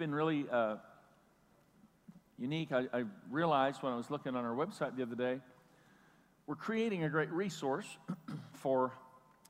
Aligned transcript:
been 0.00 0.14
really 0.14 0.46
uh, 0.50 0.76
unique. 2.38 2.72
I, 2.72 2.86
I 2.90 3.04
realized 3.30 3.82
when 3.82 3.92
I 3.92 3.96
was 3.96 4.10
looking 4.10 4.34
on 4.34 4.46
our 4.46 4.54
website 4.54 4.96
the 4.96 5.02
other 5.02 5.14
day, 5.14 5.40
we're 6.46 6.54
creating 6.54 7.04
a 7.04 7.10
great 7.10 7.30
resource 7.30 7.86
for 8.54 8.94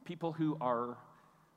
people 0.04 0.32
who 0.32 0.58
are 0.60 0.98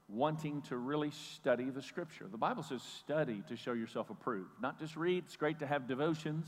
wanting 0.07 0.61
to 0.69 0.77
really 0.77 1.09
study 1.09 1.71
the 1.71 1.81
scripture. 1.81 2.27
The 2.31 2.37
Bible 2.37 2.61
says 2.61 2.83
study 2.83 3.41
to 3.49 3.55
show 3.55 3.73
yourself 3.73 4.11
approved, 4.11 4.51
not 4.61 4.79
just 4.79 4.95
read. 4.95 5.23
It's 5.25 5.37
great 5.37 5.57
to 5.57 5.65
have 5.65 5.87
devotions, 5.87 6.45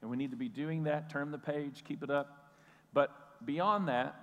and 0.00 0.08
we 0.08 0.16
need 0.16 0.30
to 0.30 0.36
be 0.36 0.48
doing 0.48 0.84
that. 0.84 1.10
Turn 1.10 1.32
the 1.32 1.38
page, 1.38 1.82
keep 1.82 2.04
it 2.04 2.10
up. 2.10 2.52
But 2.92 3.10
beyond 3.44 3.88
that, 3.88 4.14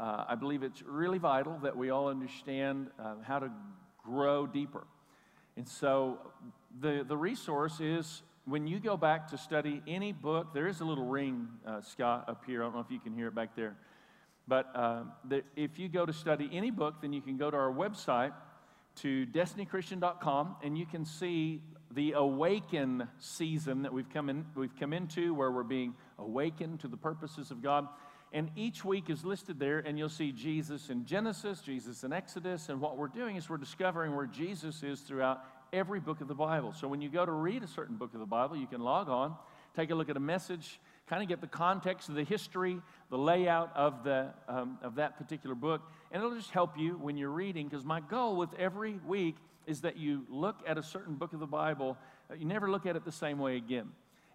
uh, 0.00 0.24
I 0.26 0.34
believe 0.34 0.62
it's 0.62 0.80
really 0.80 1.18
vital 1.18 1.58
that 1.62 1.76
we 1.76 1.90
all 1.90 2.08
understand 2.08 2.86
uh, 2.98 3.16
how 3.22 3.38
to 3.38 3.50
grow 4.02 4.46
deeper. 4.46 4.86
And 5.58 5.66
so 5.66 6.18
the, 6.80 7.04
the 7.06 7.16
resource 7.16 7.80
is 7.80 8.22
when 8.44 8.68
you 8.68 8.78
go 8.78 8.96
back 8.96 9.26
to 9.30 9.36
study 9.36 9.82
any 9.88 10.12
book, 10.12 10.54
there 10.54 10.68
is 10.68 10.80
a 10.80 10.84
little 10.84 11.04
ring, 11.04 11.48
uh, 11.66 11.80
Scott, 11.80 12.26
up 12.28 12.44
here. 12.46 12.62
I 12.62 12.66
don't 12.66 12.76
know 12.76 12.80
if 12.80 12.92
you 12.92 13.00
can 13.00 13.12
hear 13.12 13.26
it 13.26 13.34
back 13.34 13.56
there. 13.56 13.76
But 14.46 14.70
uh, 14.72 15.02
the, 15.28 15.42
if 15.56 15.76
you 15.76 15.88
go 15.88 16.06
to 16.06 16.12
study 16.12 16.48
any 16.52 16.70
book, 16.70 17.02
then 17.02 17.12
you 17.12 17.20
can 17.20 17.36
go 17.36 17.50
to 17.50 17.56
our 17.56 17.72
website 17.72 18.32
to 19.00 19.26
destinychristian.com 19.26 20.56
and 20.62 20.78
you 20.78 20.86
can 20.86 21.04
see 21.04 21.60
the 21.90 22.12
awaken 22.12 23.08
season 23.18 23.82
that 23.82 23.92
we've 23.92 24.08
come, 24.10 24.30
in, 24.30 24.46
we've 24.54 24.78
come 24.78 24.92
into 24.92 25.34
where 25.34 25.50
we're 25.50 25.64
being 25.64 25.92
awakened 26.20 26.78
to 26.80 26.88
the 26.88 26.96
purposes 26.96 27.50
of 27.50 27.64
God. 27.64 27.88
And 28.32 28.50
each 28.56 28.84
week 28.84 29.08
is 29.08 29.24
listed 29.24 29.58
there, 29.58 29.78
and 29.78 29.98
you'll 29.98 30.10
see 30.10 30.32
Jesus 30.32 30.90
in 30.90 31.06
Genesis, 31.06 31.62
Jesus 31.62 32.04
in 32.04 32.12
Exodus. 32.12 32.68
And 32.68 32.78
what 32.78 32.98
we're 32.98 33.08
doing 33.08 33.36
is 33.36 33.48
we're 33.48 33.56
discovering 33.56 34.14
where 34.14 34.26
Jesus 34.26 34.82
is 34.82 35.00
throughout 35.00 35.42
every 35.72 36.00
book 36.00 36.20
of 36.20 36.28
the 36.28 36.34
Bible. 36.34 36.72
So 36.72 36.88
when 36.88 37.00
you 37.00 37.08
go 37.08 37.24
to 37.24 37.32
read 37.32 37.62
a 37.62 37.68
certain 37.68 37.96
book 37.96 38.14
of 38.14 38.20
the 38.20 38.26
Bible, 38.26 38.56
you 38.56 38.66
can 38.66 38.80
log 38.80 39.08
on, 39.08 39.34
take 39.76 39.90
a 39.90 39.94
look 39.94 40.08
at 40.08 40.16
a 40.16 40.20
message, 40.20 40.80
kind 41.08 41.22
of 41.22 41.28
get 41.28 41.40
the 41.40 41.46
context 41.46 42.08
of 42.08 42.14
the 42.14 42.24
history, 42.24 42.80
the 43.10 43.18
layout 43.18 43.74
of, 43.74 44.04
the, 44.04 44.28
um, 44.48 44.78
of 44.82 44.96
that 44.96 45.16
particular 45.16 45.54
book, 45.54 45.82
and 46.10 46.22
it'll 46.22 46.36
just 46.36 46.50
help 46.50 46.78
you 46.78 46.92
when 46.98 47.16
you're 47.16 47.30
reading. 47.30 47.68
Because 47.68 47.84
my 47.84 48.00
goal 48.00 48.36
with 48.36 48.52
every 48.58 49.00
week 49.06 49.36
is 49.66 49.82
that 49.82 49.96
you 49.96 50.24
look 50.28 50.56
at 50.66 50.78
a 50.78 50.82
certain 50.82 51.14
book 51.14 51.32
of 51.32 51.40
the 51.40 51.46
Bible, 51.46 51.96
uh, 52.30 52.34
you 52.34 52.44
never 52.44 52.70
look 52.70 52.86
at 52.86 52.96
it 52.96 53.04
the 53.04 53.12
same 53.12 53.38
way 53.38 53.56
again. 53.56 53.88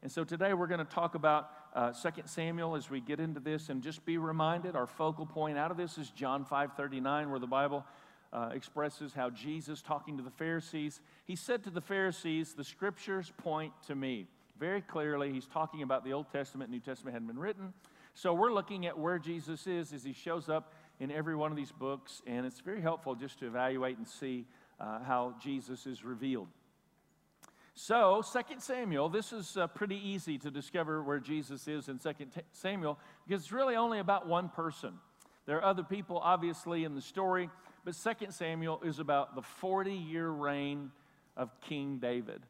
And 0.03 0.11
so 0.11 0.25
today 0.25 0.53
we're 0.53 0.67
going 0.67 0.85
to 0.85 0.93
talk 0.93 1.15
about 1.15 1.49
uh, 1.73 1.91
2 1.91 2.23
Samuel 2.25 2.75
as 2.75 2.89
we 2.89 2.99
get 2.99 3.21
into 3.21 3.39
this 3.39 3.69
and 3.69 3.81
just 3.81 4.05
be 4.05 4.17
reminded 4.17 4.75
our 4.75 4.85
focal 4.85 5.25
point 5.25 5.57
out 5.57 5.71
of 5.71 5.77
this 5.77 5.97
is 5.97 6.09
John 6.09 6.45
5:39 6.45 7.29
where 7.29 7.39
the 7.39 7.47
Bible 7.47 7.85
uh, 8.33 8.49
expresses 8.51 9.13
how 9.13 9.29
Jesus 9.29 9.81
talking 9.81 10.17
to 10.17 10.23
the 10.23 10.31
Pharisees, 10.31 10.99
he 11.23 11.35
said 11.35 11.63
to 11.63 11.69
the 11.69 11.81
Pharisees, 11.81 12.53
"The 12.53 12.63
scriptures 12.63 13.31
point 13.37 13.73
to 13.87 13.95
me." 13.95 14.27
Very 14.59 14.81
clearly, 14.81 15.31
he's 15.31 15.47
talking 15.47 15.83
about 15.83 16.03
the 16.03 16.13
Old 16.13 16.29
Testament, 16.31 16.69
New 16.69 16.79
Testament 16.79 17.13
hadn't 17.13 17.27
been 17.27 17.39
written. 17.39 17.73
So 18.13 18.33
we're 18.33 18.53
looking 18.53 18.85
at 18.85 18.97
where 18.97 19.17
Jesus 19.17 19.65
is 19.65 19.91
as 19.93 20.03
he 20.03 20.13
shows 20.13 20.47
up 20.49 20.73
in 20.99 21.11
every 21.11 21.35
one 21.35 21.51
of 21.51 21.57
these 21.57 21.71
books, 21.71 22.21
and 22.27 22.45
it's 22.45 22.59
very 22.59 22.81
helpful 22.81 23.15
just 23.15 23.39
to 23.39 23.47
evaluate 23.47 23.97
and 23.97 24.07
see 24.07 24.45
uh, 24.79 24.99
how 24.99 25.35
Jesus 25.41 25.87
is 25.87 26.03
revealed. 26.03 26.47
So, 27.75 28.21
2 28.21 28.59
Samuel, 28.59 29.09
this 29.09 29.33
is 29.33 29.57
uh, 29.57 29.65
pretty 29.65 29.97
easy 29.97 30.37
to 30.37 30.51
discover 30.51 31.01
where 31.01 31.19
Jesus 31.19 31.67
is 31.67 31.89
in 31.89 31.97
2 31.97 32.11
Samuel 32.51 32.99
because 33.27 33.41
it's 33.41 33.51
really 33.51 33.75
only 33.75 33.97
about 33.97 34.27
one 34.27 34.49
person. 34.49 34.93
There 35.47 35.57
are 35.57 35.63
other 35.63 35.83
people, 35.83 36.19
obviously, 36.19 36.83
in 36.83 36.93
the 36.93 37.01
story, 37.01 37.49
but 37.85 37.95
2 37.95 38.27
Samuel 38.31 38.81
is 38.83 38.99
about 38.99 39.35
the 39.35 39.41
40 39.41 39.93
year 39.93 40.29
reign 40.29 40.91
of 41.35 41.49
King 41.61 41.99
David. 41.99 42.41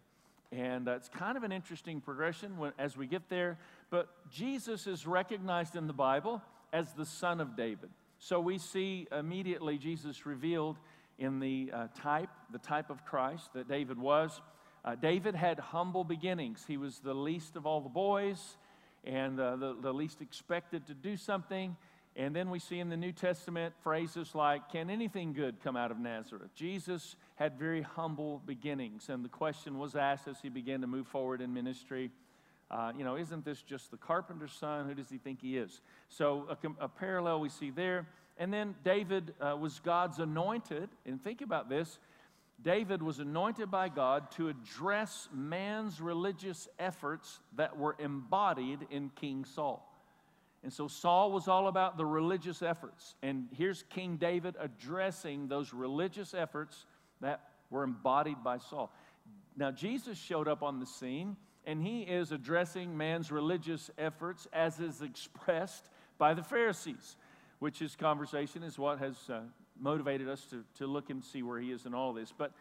And 0.52 0.88
uh, 0.88 0.92
it's 0.92 1.10
kind 1.10 1.36
of 1.36 1.44
an 1.44 1.52
interesting 1.52 2.00
progression 2.00 2.58
when, 2.58 2.74
as 2.78 2.96
we 2.96 3.08
get 3.08 3.30
there. 3.30 3.58
But 3.90 4.10
Jesus 4.30 4.86
is 4.86 5.08
recognized 5.08 5.76
in 5.76 5.88
the 5.88 5.94
Bible 5.94 6.42
as 6.72 6.94
the 6.94 7.06
son 7.06 7.42
of 7.42 7.56
David. 7.56 7.90
So 8.20 8.40
we 8.40 8.58
see 8.58 9.08
immediately 9.12 9.78
Jesus 9.78 10.26
revealed 10.26 10.78
in 11.18 11.40
the 11.40 11.72
uh, 11.74 11.88
type, 12.00 12.30
the 12.52 12.60
type 12.60 12.90
of 12.90 13.04
Christ 13.06 13.50
that 13.54 13.68
David 13.68 13.98
was. 13.98 14.42
Uh, 14.86 14.96
David 14.96 15.34
had 15.34 15.60
humble 15.60 16.04
beginnings. 16.04 16.64
He 16.68 16.78
was 16.78 17.00
the 17.00 17.14
least 17.14 17.56
of 17.56 17.66
all 17.66 17.82
the 17.82 17.90
boys 17.90 18.58
and 19.04 19.40
uh, 19.40 19.56
the, 19.56 19.76
the 19.82 19.94
least 19.94 20.22
expected 20.22 20.88
to 20.88 20.94
do 20.94 21.18
something. 21.18 21.76
And 22.16 22.36
then 22.36 22.50
we 22.50 22.60
see 22.60 22.80
in 22.80 22.90
the 22.90 22.98
New 22.98 23.12
Testament 23.12 23.74
phrases 23.84 24.36
like, 24.36 24.70
Can 24.70 24.90
anything 24.90 25.34
good 25.34 25.62
come 25.64 25.76
out 25.76 25.92
of 25.92 26.00
Nazareth? 26.00 26.54
Jesus 26.56 27.16
had 27.36 27.58
very 27.58 27.82
humble 27.82 28.42
beginnings. 28.46 29.10
And 29.10 29.26
the 29.26 29.30
question 29.30 29.80
was 29.80 29.96
asked 29.96 30.28
as 30.28 30.40
he 30.42 30.50
began 30.50 30.82
to 30.82 30.88
move 30.88 31.08
forward 31.08 31.42
in 31.42 31.54
ministry 31.54 32.12
uh, 32.74 32.92
you 32.98 33.04
know, 33.04 33.16
isn't 33.18 33.46
this 33.46 33.62
just 33.62 33.92
the 33.92 33.98
carpenter's 33.98 34.52
son? 34.52 34.88
Who 34.88 34.96
does 34.96 35.08
he 35.08 35.20
think 35.20 35.42
he 35.42 35.58
is? 35.58 35.82
So, 36.10 36.48
a, 36.50 36.86
a 36.86 36.90
parallel 36.90 37.40
we 37.40 37.50
see 37.50 37.70
there. 37.70 38.08
And 38.40 38.52
then 38.52 38.74
David 38.84 39.36
uh, 39.40 39.56
was 39.56 39.80
God's 39.80 40.18
anointed. 40.18 40.90
And 41.06 41.22
think 41.24 41.42
about 41.42 41.70
this 41.70 42.00
David 42.64 43.04
was 43.04 43.20
anointed 43.20 43.70
by 43.70 43.90
God 43.90 44.32
to 44.32 44.50
address 44.50 45.30
man's 45.32 46.02
religious 46.02 46.68
efforts 46.80 47.42
that 47.58 47.78
were 47.78 47.96
embodied 48.00 48.88
in 48.90 49.12
King 49.16 49.46
Saul. 49.46 49.88
And 50.64 50.72
so 50.72 50.88
Saul 50.88 51.32
was 51.32 51.48
all 51.48 51.68
about 51.68 51.98
the 51.98 52.06
religious 52.06 52.62
efforts. 52.62 53.16
And 53.22 53.48
here's 53.52 53.84
King 53.90 54.16
David 54.16 54.56
addressing 54.60 55.50
those 55.50 55.74
religious 55.74 56.34
efforts 56.34 56.86
that 57.20 57.42
were 57.70 57.84
embodied 57.84 58.44
by 58.44 58.60
Saul. 58.60 58.92
Now, 59.58 59.72
Jesus 59.72 60.18
showed 60.18 60.48
up 60.48 60.64
on 60.64 60.80
the 60.80 60.86
scene, 60.86 61.36
and 61.66 61.82
he 61.82 62.02
is 62.02 62.32
addressing 62.32 62.98
man's 62.98 63.32
religious 63.32 63.92
efforts 63.98 64.48
as 64.54 64.80
is 64.80 65.02
expressed 65.02 65.90
by 66.18 66.34
the 66.34 66.44
Pharisees, 66.44 67.18
which 67.60 67.80
his 67.80 67.96
conversation 67.96 68.64
is 68.64 68.80
what 68.80 69.00
has 69.00 69.18
uh, 69.30 69.42
motivated 69.80 70.30
us 70.30 70.46
to, 70.46 70.64
to 70.78 70.88
look 70.88 71.10
and 71.10 71.24
see 71.24 71.44
where 71.44 71.60
he 71.60 71.72
is 71.72 71.86
in 71.86 71.94
all 71.94 72.14
this. 72.14 72.34
But, 72.36 72.52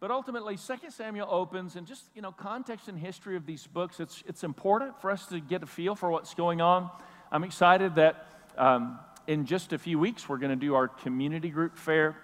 but 0.00 0.10
ultimately, 0.10 0.56
2 0.56 0.90
Samuel 0.90 1.28
opens, 1.30 1.76
and 1.76 1.86
just, 1.86 2.04
you 2.14 2.22
know, 2.22 2.32
context 2.32 2.88
and 2.88 2.98
history 2.98 3.36
of 3.36 3.44
these 3.46 3.66
books, 3.66 4.00
it's, 4.00 4.22
it's 4.26 4.44
important 4.44 5.00
for 5.00 5.10
us 5.10 5.26
to 5.26 5.40
get 5.40 5.62
a 5.62 5.66
feel 5.66 5.94
for 5.94 6.10
what's 6.10 6.34
going 6.34 6.60
on. 6.60 6.90
I'm 7.32 7.44
excited 7.44 7.94
that 7.94 8.26
um, 8.58 8.98
in 9.28 9.46
just 9.46 9.72
a 9.72 9.78
few 9.78 10.00
weeks, 10.00 10.28
we're 10.28 10.38
going 10.38 10.50
to 10.50 10.56
do 10.56 10.74
our 10.74 10.88
community 10.88 11.48
group 11.48 11.76
fair. 11.76 12.16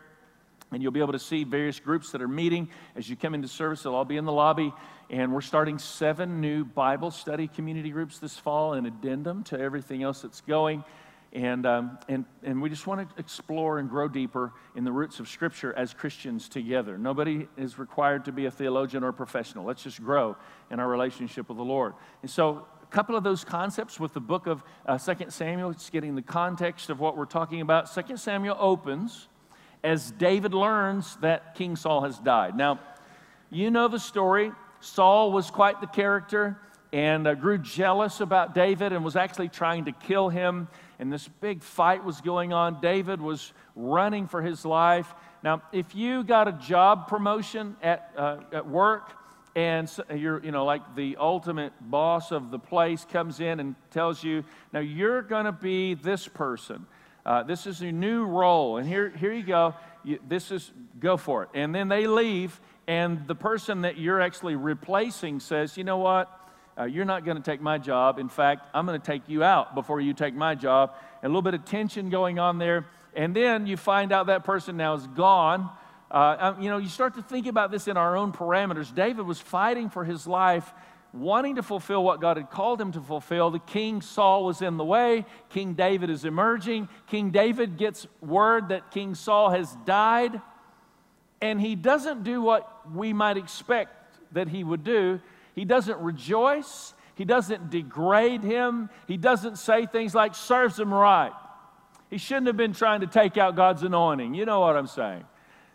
And 0.72 0.82
you'll 0.82 0.90
be 0.90 0.98
able 0.98 1.12
to 1.12 1.20
see 1.20 1.44
various 1.44 1.78
groups 1.78 2.10
that 2.10 2.20
are 2.20 2.26
meeting 2.26 2.68
as 2.96 3.08
you 3.08 3.14
come 3.14 3.32
into 3.32 3.46
service. 3.46 3.84
They'll 3.84 3.94
all 3.94 4.04
be 4.04 4.16
in 4.16 4.24
the 4.24 4.32
lobby. 4.32 4.72
And 5.08 5.32
we're 5.32 5.42
starting 5.42 5.78
seven 5.78 6.40
new 6.40 6.64
Bible 6.64 7.12
study 7.12 7.46
community 7.46 7.90
groups 7.90 8.18
this 8.18 8.36
fall, 8.36 8.72
an 8.72 8.84
addendum 8.84 9.44
to 9.44 9.60
everything 9.60 10.02
else 10.02 10.22
that's 10.22 10.40
going. 10.40 10.82
And, 11.32 11.66
um, 11.66 11.98
and, 12.08 12.24
and 12.42 12.60
we 12.60 12.68
just 12.68 12.88
want 12.88 13.08
to 13.08 13.20
explore 13.20 13.78
and 13.78 13.88
grow 13.88 14.08
deeper 14.08 14.52
in 14.74 14.82
the 14.82 14.90
roots 14.90 15.20
of 15.20 15.28
Scripture 15.28 15.72
as 15.76 15.94
Christians 15.94 16.48
together. 16.48 16.98
Nobody 16.98 17.46
is 17.56 17.78
required 17.78 18.24
to 18.24 18.32
be 18.32 18.46
a 18.46 18.50
theologian 18.50 19.04
or 19.04 19.08
a 19.08 19.12
professional. 19.12 19.64
Let's 19.64 19.84
just 19.84 20.02
grow 20.02 20.36
in 20.68 20.80
our 20.80 20.88
relationship 20.88 21.48
with 21.48 21.58
the 21.58 21.64
Lord. 21.64 21.94
And 22.22 22.30
so, 22.30 22.66
a 22.86 22.94
couple 22.94 23.16
of 23.16 23.24
those 23.24 23.44
concepts 23.44 23.98
with 23.98 24.14
the 24.14 24.20
book 24.20 24.46
of 24.46 24.62
uh, 24.86 24.96
2 24.96 25.30
Samuel, 25.30 25.70
it's 25.70 25.90
getting 25.90 26.14
the 26.14 26.22
context 26.22 26.88
of 26.88 27.00
what 27.00 27.16
we're 27.16 27.24
talking 27.24 27.60
about. 27.60 27.92
2 27.92 28.16
Samuel 28.16 28.56
opens 28.60 29.28
as 29.82 30.12
David 30.12 30.54
learns 30.54 31.16
that 31.16 31.56
King 31.56 31.76
Saul 31.76 32.02
has 32.02 32.18
died. 32.18 32.56
Now, 32.56 32.78
you 33.50 33.70
know 33.70 33.88
the 33.88 33.98
story. 33.98 34.52
Saul 34.80 35.32
was 35.32 35.50
quite 35.50 35.80
the 35.80 35.86
character 35.88 36.58
and 36.92 37.26
uh, 37.26 37.34
grew 37.34 37.58
jealous 37.58 38.20
about 38.20 38.54
David 38.54 38.92
and 38.92 39.04
was 39.04 39.16
actually 39.16 39.48
trying 39.48 39.86
to 39.86 39.92
kill 39.92 40.28
him. 40.28 40.68
And 40.98 41.12
this 41.12 41.28
big 41.40 41.62
fight 41.62 42.04
was 42.04 42.20
going 42.20 42.52
on. 42.52 42.80
David 42.80 43.20
was 43.20 43.52
running 43.74 44.28
for 44.28 44.42
his 44.42 44.64
life. 44.64 45.12
Now, 45.42 45.62
if 45.72 45.94
you 45.94 46.22
got 46.22 46.46
a 46.46 46.52
job 46.52 47.08
promotion 47.08 47.76
at, 47.82 48.12
uh, 48.16 48.38
at 48.52 48.66
work, 48.68 49.12
and 49.56 49.90
you're, 50.14 50.44
you 50.44 50.52
know, 50.52 50.66
like 50.66 50.94
the 50.94 51.16
ultimate 51.18 51.72
boss 51.80 52.30
of 52.30 52.50
the 52.50 52.58
place 52.58 53.06
comes 53.10 53.40
in 53.40 53.58
and 53.58 53.74
tells 53.90 54.22
you, 54.22 54.44
now 54.72 54.80
you're 54.80 55.22
going 55.22 55.46
to 55.46 55.52
be 55.52 55.94
this 55.94 56.28
person. 56.28 56.86
Uh, 57.24 57.42
this 57.42 57.66
is 57.66 57.80
a 57.80 57.90
new 57.90 58.24
role, 58.24 58.76
and 58.76 58.86
here, 58.86 59.08
here 59.08 59.32
you 59.32 59.42
go. 59.42 59.74
You, 60.04 60.20
this 60.28 60.52
is, 60.52 60.70
go 61.00 61.16
for 61.16 61.42
it. 61.44 61.48
And 61.54 61.74
then 61.74 61.88
they 61.88 62.06
leave, 62.06 62.60
and 62.86 63.26
the 63.26 63.34
person 63.34 63.80
that 63.80 63.96
you're 63.96 64.20
actually 64.20 64.56
replacing 64.56 65.40
says, 65.40 65.76
you 65.76 65.84
know 65.84 65.98
what? 65.98 66.30
uh, 66.78 66.84
You're 66.84 67.04
not 67.04 67.24
going 67.24 67.36
to 67.36 67.42
take 67.42 67.60
my 67.60 67.78
job. 67.78 68.18
In 68.18 68.28
fact, 68.28 68.68
I'm 68.74 68.86
going 68.86 69.00
to 69.00 69.06
take 69.06 69.28
you 69.28 69.42
out 69.42 69.74
before 69.74 70.00
you 70.00 70.12
take 70.12 70.34
my 70.34 70.54
job. 70.54 70.94
And 71.22 71.30
a 71.30 71.32
little 71.32 71.42
bit 71.42 71.54
of 71.54 71.64
tension 71.64 72.10
going 72.10 72.38
on 72.38 72.58
there. 72.58 72.86
And 73.14 73.34
then 73.34 73.66
you 73.66 73.76
find 73.76 74.12
out 74.12 74.26
that 74.26 74.44
person 74.44 74.76
now 74.76 74.94
is 74.94 75.06
gone. 75.08 75.70
Uh, 76.10 76.36
um, 76.38 76.62
you 76.62 76.70
know, 76.70 76.78
you 76.78 76.88
start 76.88 77.14
to 77.14 77.22
think 77.22 77.46
about 77.46 77.70
this 77.70 77.88
in 77.88 77.96
our 77.96 78.16
own 78.16 78.32
parameters. 78.32 78.94
David 78.94 79.26
was 79.26 79.40
fighting 79.40 79.90
for 79.90 80.04
his 80.04 80.26
life, 80.26 80.72
wanting 81.12 81.56
to 81.56 81.62
fulfill 81.62 82.04
what 82.04 82.20
God 82.20 82.36
had 82.36 82.50
called 82.50 82.80
him 82.80 82.92
to 82.92 83.00
fulfill. 83.00 83.50
The 83.50 83.58
king 83.58 84.00
Saul 84.00 84.44
was 84.44 84.62
in 84.62 84.76
the 84.76 84.84
way. 84.84 85.24
King 85.48 85.74
David 85.74 86.10
is 86.10 86.24
emerging. 86.24 86.88
King 87.08 87.30
David 87.30 87.76
gets 87.76 88.06
word 88.20 88.68
that 88.68 88.90
King 88.90 89.14
Saul 89.14 89.50
has 89.50 89.74
died, 89.84 90.40
and 91.40 91.60
he 91.60 91.74
doesn't 91.74 92.22
do 92.22 92.40
what 92.40 92.90
we 92.94 93.12
might 93.12 93.36
expect 93.36 93.92
that 94.32 94.48
he 94.48 94.62
would 94.62 94.84
do, 94.84 95.20
he 95.54 95.64
doesn't 95.64 95.98
rejoice, 96.00 96.94
he 97.14 97.24
doesn't 97.24 97.70
degrade 97.70 98.42
him, 98.42 98.90
he 99.08 99.16
doesn't 99.16 99.56
say 99.56 99.86
things 99.86 100.14
like, 100.14 100.34
serves 100.34 100.78
him 100.78 100.92
right. 100.92 101.32
He 102.10 102.18
shouldn't 102.18 102.46
have 102.46 102.56
been 102.56 102.74
trying 102.74 103.00
to 103.00 103.06
take 103.06 103.36
out 103.36 103.56
God's 103.56 103.82
anointing. 103.82 104.34
You 104.34 104.44
know 104.44 104.60
what 104.60 104.76
I'm 104.76 104.86
saying. 104.86 105.24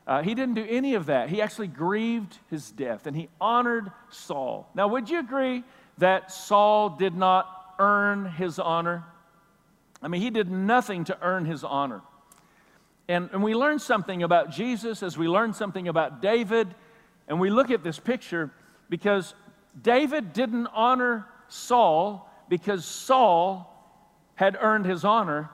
Uh, 0.08 0.24
he 0.24 0.34
didn't 0.34 0.56
do 0.56 0.66
any 0.68 0.96
of 0.96 1.06
that. 1.06 1.30
He 1.30 1.42
actually 1.42 1.68
grieved 1.68 2.38
his 2.50 2.72
death 2.72 3.08
and 3.08 3.16
he 3.16 3.30
honored 3.40 3.92
Saul. 4.10 4.68
Now, 4.74 4.88
would 4.88 5.10
you 5.10 5.20
agree 5.20 5.64
that 6.00 6.32
Saul 6.32 6.90
did 6.90 7.16
not 7.16 7.76
earn 7.80 8.26
his 8.26 8.58
honor? 8.58 9.04
I 10.02 10.08
mean, 10.08 10.22
he 10.22 10.32
did 10.32 10.50
nothing 10.50 11.04
to 11.06 11.18
earn 11.22 11.46
his 11.46 11.64
honor. 11.64 12.02
And, 13.08 13.30
and 13.34 13.44
we 13.44 13.54
learn 13.54 13.80
something 13.80 14.24
about 14.24 14.52
Jesus 14.52 15.04
as 15.04 15.18
we 15.18 15.28
learn 15.28 15.54
something 15.54 15.88
about 15.88 16.22
David, 16.22 16.74
and 17.28 17.40
we 17.40 17.50
look 17.50 17.70
at 17.70 17.84
this 17.84 18.00
picture 18.00 18.52
because 18.90 19.36
David 19.80 20.34
didn't 20.34 20.68
honor 20.68 21.26
Saul 21.48 22.30
because 22.50 22.86
Saul 22.86 23.68
had 24.36 24.58
earned 24.60 24.86
his 24.86 25.06
honor. 25.06 25.50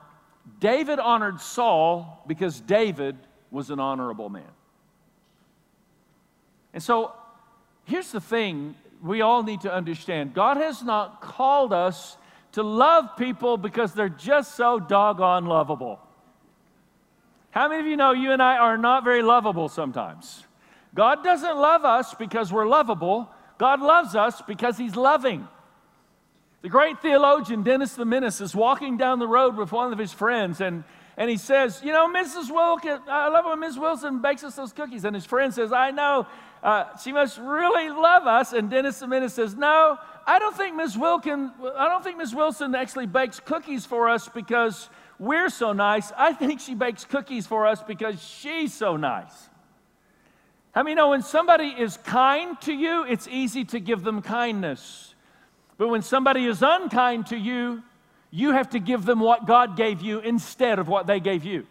David 0.60 0.98
honored 0.98 1.40
Saul 1.40 2.22
because 2.26 2.60
David 2.60 3.16
was 3.50 3.70
an 3.70 3.80
honorable 3.80 4.28
man. 4.28 4.50
And 6.72 6.82
so 6.82 7.12
here's 7.84 8.12
the 8.12 8.20
thing 8.20 8.74
we 9.02 9.20
all 9.20 9.42
need 9.42 9.62
to 9.62 9.72
understand 9.72 10.34
God 10.34 10.56
has 10.56 10.82
not 10.82 11.20
called 11.20 11.72
us 11.72 12.16
to 12.52 12.62
love 12.62 13.16
people 13.16 13.56
because 13.56 13.94
they're 13.94 14.08
just 14.08 14.56
so 14.56 14.78
doggone 14.78 15.46
lovable. 15.46 16.00
How 17.50 17.68
many 17.68 17.80
of 17.80 17.86
you 17.86 17.96
know 17.96 18.12
you 18.12 18.32
and 18.32 18.42
I 18.42 18.56
are 18.58 18.76
not 18.76 19.04
very 19.04 19.22
lovable 19.22 19.68
sometimes? 19.68 20.44
God 20.94 21.22
doesn't 21.22 21.56
love 21.56 21.84
us 21.84 22.14
because 22.14 22.52
we're 22.52 22.66
lovable. 22.66 23.30
God 23.58 23.80
loves 23.80 24.14
us 24.14 24.42
because 24.42 24.76
He's 24.76 24.96
loving. 24.96 25.46
The 26.62 26.68
great 26.68 27.00
theologian 27.00 27.62
Dennis 27.62 27.94
the 27.94 28.04
Menace 28.04 28.40
is 28.40 28.54
walking 28.54 28.96
down 28.96 29.18
the 29.18 29.28
road 29.28 29.56
with 29.56 29.70
one 29.70 29.92
of 29.92 29.98
his 29.98 30.12
friends, 30.12 30.60
and, 30.60 30.82
and 31.18 31.28
he 31.28 31.36
says, 31.36 31.82
You 31.84 31.92
know, 31.92 32.08
Mrs. 32.08 32.48
Wilson, 32.48 33.00
I 33.08 33.28
love 33.28 33.44
when 33.44 33.58
Miss 33.58 33.76
Wilson 33.76 34.22
bakes 34.22 34.44
us 34.44 34.54
those 34.54 34.72
cookies. 34.72 35.04
And 35.04 35.14
his 35.14 35.26
friend 35.26 35.52
says, 35.52 35.72
I 35.72 35.90
know, 35.90 36.28
uh, 36.62 36.96
she 36.96 37.12
must 37.12 37.38
really 37.38 37.90
love 37.90 38.26
us. 38.26 38.52
And 38.52 38.70
Dennis 38.70 39.00
the 39.00 39.08
Menace 39.08 39.34
says, 39.34 39.56
No, 39.56 39.98
I 40.26 40.38
don't 40.38 40.56
think 40.56 40.76
Miss 40.76 40.96
Wilkin, 40.96 41.50
I 41.76 41.88
don't 41.88 42.04
think 42.04 42.18
Miss 42.18 42.32
Wilson 42.32 42.72
actually 42.76 43.06
bakes 43.06 43.40
cookies 43.40 43.84
for 43.84 44.08
us 44.08 44.28
because 44.28 44.88
we're 45.18 45.50
so 45.50 45.72
nice. 45.72 46.12
I 46.16 46.32
think 46.32 46.60
she 46.60 46.76
bakes 46.76 47.04
cookies 47.04 47.48
for 47.48 47.66
us 47.66 47.82
because 47.82 48.22
she's 48.22 48.72
so 48.72 48.96
nice. 48.96 49.48
I 50.72 50.84
many 50.84 50.94
know 50.94 51.10
when 51.10 51.22
somebody 51.22 51.66
is 51.66 51.96
kind 51.96 52.60
to 52.60 52.72
you, 52.72 53.02
it's 53.02 53.26
easy 53.26 53.64
to 53.64 53.80
give 53.80 54.04
them 54.04 54.22
kindness. 54.22 55.16
But 55.78 55.88
when 55.88 56.02
somebody 56.02 56.44
is 56.44 56.62
unkind 56.62 57.26
to 57.28 57.36
you, 57.36 57.82
you 58.30 58.52
have 58.52 58.70
to 58.70 58.78
give 58.78 59.04
them 59.04 59.20
what 59.20 59.46
God 59.46 59.76
gave 59.76 60.00
you 60.00 60.20
instead 60.20 60.78
of 60.78 60.88
what 60.88 61.06
they 61.06 61.20
gave 61.20 61.44
you. 61.44 61.66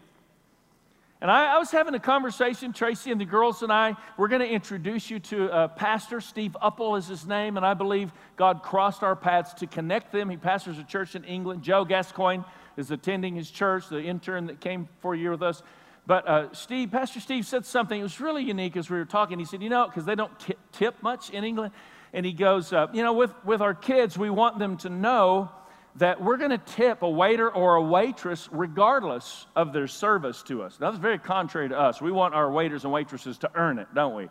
And 1.20 1.30
I, 1.30 1.56
I 1.56 1.58
was 1.58 1.72
having 1.72 1.94
a 1.94 2.00
conversation, 2.00 2.72
Tracy 2.72 3.10
and 3.10 3.20
the 3.20 3.24
girls 3.24 3.62
and 3.62 3.72
I. 3.72 3.96
We're 4.16 4.28
going 4.28 4.40
to 4.40 4.48
introduce 4.48 5.10
you 5.10 5.18
to 5.20 5.64
a 5.64 5.68
pastor. 5.68 6.20
Steve 6.20 6.56
Uppel 6.62 6.96
is 6.96 7.08
his 7.08 7.26
name, 7.26 7.56
and 7.56 7.66
I 7.66 7.74
believe 7.74 8.12
God 8.36 8.62
crossed 8.62 9.02
our 9.02 9.16
paths 9.16 9.52
to 9.54 9.66
connect 9.66 10.12
them. 10.12 10.30
He 10.30 10.36
pastors 10.36 10.78
a 10.78 10.84
church 10.84 11.16
in 11.16 11.24
England. 11.24 11.62
Joe 11.62 11.84
Gascoigne 11.84 12.44
is 12.76 12.92
attending 12.92 13.34
his 13.34 13.50
church, 13.50 13.88
the 13.88 14.00
intern 14.00 14.46
that 14.46 14.60
came 14.60 14.88
for 15.00 15.14
a 15.14 15.18
year 15.18 15.32
with 15.32 15.42
us. 15.42 15.62
But 16.06 16.28
uh, 16.28 16.52
Steve, 16.54 16.92
Pastor 16.92 17.18
Steve 17.18 17.44
said 17.44 17.66
something. 17.66 17.98
It 17.98 18.04
was 18.04 18.20
really 18.20 18.44
unique 18.44 18.76
as 18.76 18.88
we 18.88 18.96
were 18.96 19.04
talking. 19.04 19.40
He 19.40 19.44
said, 19.44 19.60
You 19.60 19.70
know, 19.70 19.86
because 19.86 20.04
they 20.04 20.14
don't 20.14 20.38
tip, 20.38 20.58
tip, 20.70 21.02
much 21.02 21.30
in 21.30 21.42
England. 21.42 21.72
And 22.12 22.24
he 22.24 22.32
goes, 22.32 22.72
uh, 22.72 22.86
You 22.92 23.02
know, 23.02 23.12
with, 23.12 23.32
with 23.44 23.60
our 23.60 23.74
kids, 23.74 24.16
we 24.16 24.30
want 24.30 24.60
them 24.60 24.76
to 24.78 24.88
know 24.88 25.50
that 25.98 26.22
we're 26.22 26.36
going 26.36 26.50
to 26.50 26.58
tip 26.58 27.02
a 27.02 27.08
waiter 27.08 27.50
or 27.50 27.76
a 27.76 27.82
waitress 27.82 28.48
regardless 28.52 29.46
of 29.56 29.72
their 29.72 29.86
service 29.86 30.42
to 30.44 30.62
us. 30.62 30.78
Now, 30.80 30.90
that's 30.90 31.00
very 31.00 31.18
contrary 31.18 31.68
to 31.68 31.78
us. 31.78 32.00
We 32.00 32.12
want 32.12 32.34
our 32.34 32.50
waiters 32.50 32.84
and 32.84 32.92
waitresses 32.92 33.38
to 33.38 33.50
earn 33.54 33.78
it, 33.78 33.88
don't 33.94 34.14
we? 34.14 34.28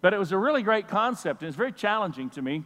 But 0.00 0.14
it 0.14 0.18
was 0.18 0.32
a 0.32 0.38
really 0.38 0.62
great 0.62 0.88
concept, 0.88 1.42
and 1.42 1.48
it's 1.48 1.56
very 1.56 1.72
challenging 1.72 2.30
to 2.30 2.42
me 2.42 2.64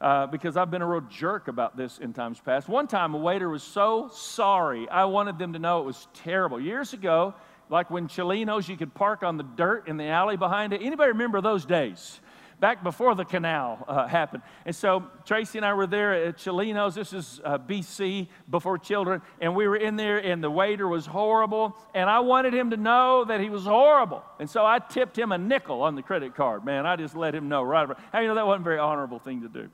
uh, 0.00 0.26
because 0.26 0.56
I've 0.56 0.70
been 0.70 0.82
a 0.82 0.86
real 0.86 1.02
jerk 1.02 1.48
about 1.48 1.76
this 1.76 1.98
in 1.98 2.12
times 2.12 2.40
past. 2.40 2.68
One 2.68 2.86
time, 2.86 3.14
a 3.14 3.18
waiter 3.18 3.48
was 3.48 3.62
so 3.62 4.10
sorry, 4.12 4.88
I 4.88 5.04
wanted 5.04 5.38
them 5.38 5.52
to 5.54 5.58
know 5.58 5.80
it 5.80 5.86
was 5.86 6.08
terrible. 6.12 6.60
Years 6.60 6.92
ago, 6.92 7.34
like 7.70 7.90
when 7.90 8.08
Chelino's, 8.08 8.68
you 8.68 8.76
could 8.76 8.94
park 8.94 9.22
on 9.22 9.36
the 9.36 9.42
dirt 9.42 9.88
in 9.88 9.96
the 9.96 10.04
alley 10.04 10.36
behind 10.36 10.72
it. 10.72 10.82
Anybody 10.82 11.12
remember 11.12 11.40
those 11.40 11.64
days? 11.64 12.20
Back 12.58 12.82
before 12.82 13.14
the 13.14 13.24
canal 13.24 13.84
uh, 13.86 14.06
happened. 14.06 14.42
And 14.64 14.74
so 14.74 15.04
Tracy 15.26 15.58
and 15.58 15.64
I 15.66 15.74
were 15.74 15.86
there 15.86 16.14
at 16.14 16.38
Chelino's. 16.38 16.94
This 16.94 17.12
is 17.12 17.40
uh, 17.44 17.58
BC, 17.58 18.28
before 18.50 18.78
children. 18.78 19.20
And 19.40 19.54
we 19.54 19.68
were 19.68 19.76
in 19.76 19.96
there, 19.96 20.18
and 20.18 20.42
the 20.42 20.50
waiter 20.50 20.88
was 20.88 21.04
horrible. 21.04 21.76
And 21.94 22.08
I 22.08 22.20
wanted 22.20 22.54
him 22.54 22.70
to 22.70 22.78
know 22.78 23.24
that 23.24 23.40
he 23.40 23.50
was 23.50 23.64
horrible. 23.64 24.22
And 24.40 24.48
so 24.48 24.64
I 24.64 24.78
tipped 24.78 25.18
him 25.18 25.32
a 25.32 25.38
nickel 25.38 25.82
on 25.82 25.96
the 25.96 26.02
credit 26.02 26.34
card. 26.34 26.64
Man, 26.64 26.86
I 26.86 26.96
just 26.96 27.14
let 27.14 27.34
him 27.34 27.48
know 27.48 27.62
right 27.62 27.84
about 27.84 28.00
How 28.10 28.20
you 28.20 28.28
know 28.28 28.34
that 28.36 28.46
wasn't 28.46 28.62
a 28.62 28.64
very 28.64 28.78
honorable 28.78 29.18
thing 29.18 29.42
to 29.42 29.48
do? 29.48 29.68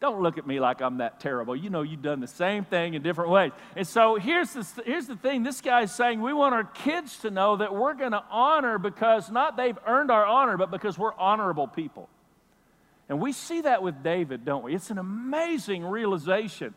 Don't 0.00 0.22
look 0.22 0.38
at 0.38 0.46
me 0.46 0.60
like 0.60 0.80
I'm 0.80 0.98
that 0.98 1.18
terrible. 1.18 1.56
You 1.56 1.70
know, 1.70 1.82
you've 1.82 2.02
done 2.02 2.20
the 2.20 2.28
same 2.28 2.64
thing 2.64 2.94
in 2.94 3.02
different 3.02 3.30
ways. 3.30 3.50
And 3.74 3.86
so 3.86 4.14
here's 4.14 4.52
the, 4.52 4.82
here's 4.86 5.06
the 5.06 5.16
thing 5.16 5.42
this 5.42 5.60
guy's 5.60 5.92
saying 5.92 6.20
we 6.20 6.32
want 6.32 6.54
our 6.54 6.64
kids 6.64 7.18
to 7.18 7.30
know 7.30 7.56
that 7.56 7.74
we're 7.74 7.94
going 7.94 8.12
to 8.12 8.22
honor 8.30 8.78
because 8.78 9.30
not 9.30 9.56
they've 9.56 9.78
earned 9.86 10.12
our 10.12 10.24
honor, 10.24 10.56
but 10.56 10.70
because 10.70 10.96
we're 10.96 11.14
honorable 11.14 11.66
people. 11.66 12.08
And 13.08 13.20
we 13.20 13.32
see 13.32 13.62
that 13.62 13.82
with 13.82 14.02
David, 14.02 14.44
don't 14.44 14.62
we? 14.62 14.74
It's 14.74 14.90
an 14.90 14.98
amazing 14.98 15.84
realization 15.84 16.74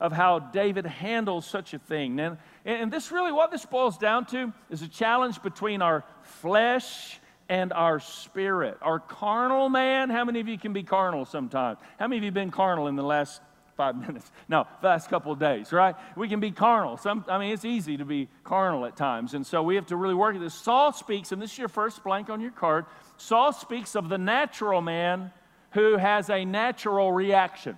of 0.00 0.12
how 0.12 0.38
David 0.38 0.86
handles 0.86 1.46
such 1.46 1.74
a 1.74 1.78
thing. 1.78 2.18
And, 2.20 2.38
and 2.64 2.92
this 2.92 3.10
really, 3.10 3.32
what 3.32 3.50
this 3.50 3.66
boils 3.66 3.98
down 3.98 4.26
to 4.26 4.52
is 4.70 4.82
a 4.82 4.88
challenge 4.88 5.42
between 5.42 5.82
our 5.82 6.04
flesh 6.22 7.19
and 7.50 7.72
our 7.72 7.98
spirit. 7.98 8.78
Our 8.80 9.00
carnal 9.00 9.68
man, 9.68 10.08
how 10.08 10.24
many 10.24 10.38
of 10.38 10.46
you 10.46 10.56
can 10.56 10.72
be 10.72 10.84
carnal 10.84 11.24
sometimes? 11.26 11.80
How 11.98 12.06
many 12.06 12.18
of 12.18 12.24
you 12.24 12.30
been 12.30 12.52
carnal 12.52 12.86
in 12.86 12.94
the 12.94 13.02
last 13.02 13.42
five 13.76 13.96
minutes? 14.06 14.30
No, 14.48 14.68
the 14.80 14.86
last 14.86 15.10
couple 15.10 15.32
of 15.32 15.40
days, 15.40 15.72
right? 15.72 15.96
We 16.16 16.28
can 16.28 16.38
be 16.38 16.52
carnal. 16.52 16.96
Some, 16.96 17.24
I 17.28 17.38
mean, 17.38 17.52
it's 17.52 17.64
easy 17.64 17.96
to 17.96 18.04
be 18.04 18.28
carnal 18.44 18.86
at 18.86 18.96
times. 18.96 19.34
And 19.34 19.44
so 19.44 19.64
we 19.64 19.74
have 19.74 19.86
to 19.86 19.96
really 19.96 20.14
work 20.14 20.36
at 20.36 20.40
this. 20.40 20.54
Saul 20.54 20.92
speaks, 20.92 21.32
and 21.32 21.42
this 21.42 21.50
is 21.50 21.58
your 21.58 21.68
first 21.68 22.04
blank 22.04 22.30
on 22.30 22.40
your 22.40 22.52
card. 22.52 22.86
Saul 23.16 23.52
speaks 23.52 23.96
of 23.96 24.08
the 24.08 24.16
natural 24.16 24.80
man 24.80 25.32
who 25.72 25.96
has 25.96 26.30
a 26.30 26.44
natural 26.44 27.10
reaction. 27.10 27.76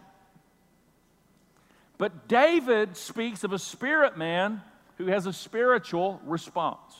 But 1.96 2.28
David 2.28 2.98
speaks 2.98 3.42
of 3.42 3.54
a 3.54 3.58
spirit 3.58 4.18
man 4.18 4.60
who 4.98 5.06
has 5.06 5.24
a 5.24 5.32
spiritual 5.32 6.20
response. 6.26 6.94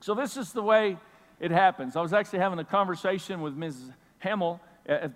So, 0.00 0.14
this 0.14 0.36
is 0.36 0.52
the 0.52 0.62
way 0.62 0.96
it 1.40 1.50
happens. 1.50 1.96
I 1.96 2.00
was 2.00 2.12
actually 2.12 2.38
having 2.38 2.58
a 2.58 2.64
conversation 2.64 3.40
with 3.40 3.54
Ms. 3.54 3.90
Hamill 4.18 4.60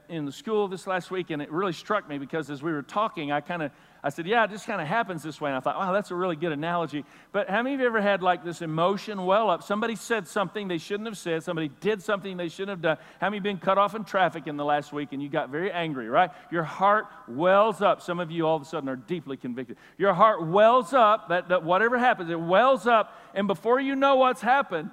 in 0.09 0.27
the 0.27 0.33
school 0.33 0.69
this 0.69 0.87
last 0.87 1.11
week, 1.11 1.31
and 1.31 1.41
it 1.41 1.51
really 1.51 1.73
struck 1.73 2.09
me 2.09 2.19
because 2.19 2.51
as 2.51 2.62
we 2.62 2.73
were 2.73 2.83
talking, 2.83 3.33
I 3.33 3.41
kind 3.41 3.62
of 3.62 3.71
I 4.04 4.09
said, 4.11 4.26
Yeah, 4.26 4.44
it 4.44 4.50
just 4.50 4.66
kind 4.66 4.80
of 4.80 4.88
happens 4.88 5.23
this 5.23 5.40
way. 5.40 5.50
And 5.50 5.56
I 5.56 5.61
thought, 5.61 5.76
Wow, 5.76 5.92
that's 5.92 6.11
a 6.11 6.14
really 6.14 6.35
good 6.35 6.50
analogy. 6.50 7.04
But 7.30 7.49
how 7.49 7.62
many 7.62 7.75
of 7.75 7.80
you 7.80 7.87
ever 7.87 8.00
had 8.00 8.21
like 8.23 8.44
this 8.44 8.61
emotion 8.61 9.25
well 9.25 9.49
up? 9.49 9.62
Somebody 9.62 9.94
said 9.94 10.26
something 10.26 10.66
they 10.66 10.78
shouldn't 10.78 11.06
have 11.06 11.16
said, 11.16 11.44
somebody 11.44 11.71
did 11.80 12.02
something 12.02 12.37
they 12.37 12.49
shouldn't 12.49 12.71
have 12.71 12.82
done. 12.82 12.97
How 13.21 13.30
many 13.30 13.38
been 13.38 13.59
cut 13.59 13.78
off 13.78 13.94
in 13.94 14.04
traffic 14.04 14.49
in 14.49 14.56
the 14.56 14.64
last 14.64 14.92
week 14.92 15.12
and 15.12 15.23
you 15.23 15.28
got 15.28 15.50
very 15.50 15.71
angry, 15.71 16.09
right? 16.09 16.30
Your 16.50 16.64
heart 16.64 17.06
wells 17.28 17.80
up. 17.80 18.02
Some 18.02 18.18
of 18.18 18.30
you 18.32 18.47
all 18.47 18.56
of 18.56 18.62
a 18.62 18.64
sudden 18.64 18.88
are 18.88 18.97
deeply 18.97 19.37
convicted. 19.37 19.76
Your 19.99 20.14
heart 20.14 20.44
wells 20.47 20.92
up, 20.92 21.28
that, 21.28 21.49
that 21.50 21.62
whatever 21.62 21.97
happens, 21.97 22.28
it 22.28 22.40
wells 22.40 22.87
up, 22.87 23.16
and 23.35 23.47
before 23.47 23.80
you 23.80 23.94
know 23.94 24.16
what's 24.16 24.40
happened, 24.40 24.90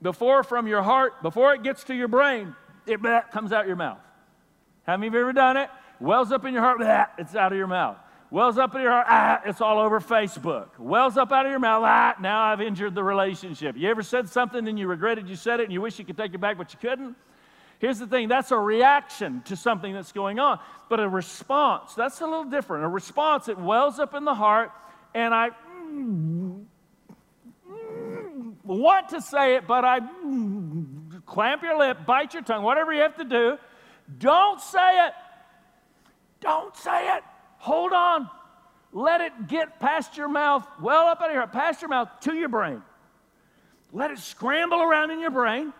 before 0.00 0.42
from 0.42 0.66
your 0.66 0.82
heart, 0.82 1.22
before 1.22 1.54
it 1.54 1.62
gets 1.62 1.84
to 1.84 1.94
your 1.94 2.08
brain, 2.08 2.54
it 2.86 3.00
comes 3.30 3.52
out 3.52 3.66
your 3.66 3.76
mouth. 3.76 4.00
How 4.86 4.96
many 4.96 5.08
of 5.08 5.14
you 5.14 5.20
ever 5.20 5.32
done 5.32 5.56
it? 5.56 5.68
Wells 6.00 6.32
up 6.32 6.44
in 6.44 6.54
your 6.54 6.62
heart, 6.62 6.80
it's 7.18 7.34
out 7.34 7.52
of 7.52 7.58
your 7.58 7.66
mouth. 7.66 7.96
Wells 8.30 8.58
up 8.58 8.74
in 8.74 8.82
your 8.82 8.90
heart, 8.90 9.06
ah, 9.08 9.40
it's 9.44 9.60
all 9.60 9.78
over 9.78 10.00
Facebook. 10.00 10.66
Wells 10.78 11.16
up 11.16 11.30
out 11.30 11.46
of 11.46 11.50
your 11.50 11.60
mouth, 11.60 11.84
ah, 11.86 12.16
now 12.20 12.42
I've 12.42 12.60
injured 12.60 12.94
the 12.94 13.04
relationship. 13.04 13.76
You 13.76 13.88
ever 13.88 14.02
said 14.02 14.28
something 14.28 14.66
and 14.66 14.76
you 14.78 14.88
regretted 14.88 15.28
you 15.28 15.36
said 15.36 15.60
it 15.60 15.64
and 15.64 15.72
you 15.72 15.80
wish 15.80 15.98
you 15.98 16.04
could 16.04 16.16
take 16.16 16.34
it 16.34 16.40
back, 16.40 16.58
but 16.58 16.72
you 16.72 16.78
couldn't? 16.80 17.16
Here's 17.78 17.98
the 17.98 18.06
thing 18.06 18.28
that's 18.28 18.50
a 18.50 18.58
reaction 18.58 19.42
to 19.42 19.54
something 19.54 19.92
that's 19.92 20.10
going 20.10 20.40
on. 20.40 20.58
But 20.88 20.98
a 20.98 21.08
response, 21.08 21.94
that's 21.94 22.20
a 22.20 22.24
little 22.24 22.44
different. 22.44 22.84
A 22.84 22.88
response, 22.88 23.48
it 23.48 23.58
wells 23.58 23.98
up 24.00 24.14
in 24.14 24.24
the 24.24 24.34
heart, 24.34 24.72
and 25.14 25.32
I 25.32 25.50
mm, 25.88 26.64
mm, 27.70 28.54
want 28.64 29.10
to 29.10 29.20
say 29.20 29.54
it, 29.54 29.68
but 29.68 29.84
I 29.84 30.00
mm, 30.00 31.24
clamp 31.26 31.62
your 31.62 31.78
lip, 31.78 31.98
bite 32.06 32.34
your 32.34 32.42
tongue, 32.42 32.64
whatever 32.64 32.92
you 32.92 33.02
have 33.02 33.16
to 33.18 33.24
do. 33.24 33.58
Don't 34.18 34.60
say 34.60 35.06
it. 35.06 35.12
Don't 36.40 36.76
say 36.76 37.16
it. 37.16 37.22
Hold 37.66 37.92
on. 37.92 38.30
Let 38.92 39.20
it 39.20 39.48
get 39.48 39.80
past 39.80 40.16
your 40.16 40.28
mouth, 40.28 40.64
well 40.80 41.08
up 41.08 41.20
out 41.20 41.30
of 41.30 41.32
here, 41.32 41.44
past 41.48 41.82
your 41.82 41.88
mouth 41.88 42.08
to 42.20 42.32
your 42.32 42.48
brain. 42.48 42.80
Let 43.92 44.12
it 44.12 44.18
scramble 44.20 44.80
around 44.80 45.10
in 45.10 45.18
your 45.18 45.32
brain. 45.32 45.72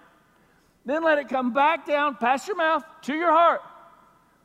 Then 0.85 1.05
let 1.05 1.19
it 1.19 1.28
come 1.28 1.52
back 1.52 1.87
down 1.87 2.16
past 2.16 2.49
your 2.49 2.57
mouth 2.57 2.83
to 3.02 3.14
your 3.14 3.31
heart. 3.31 3.61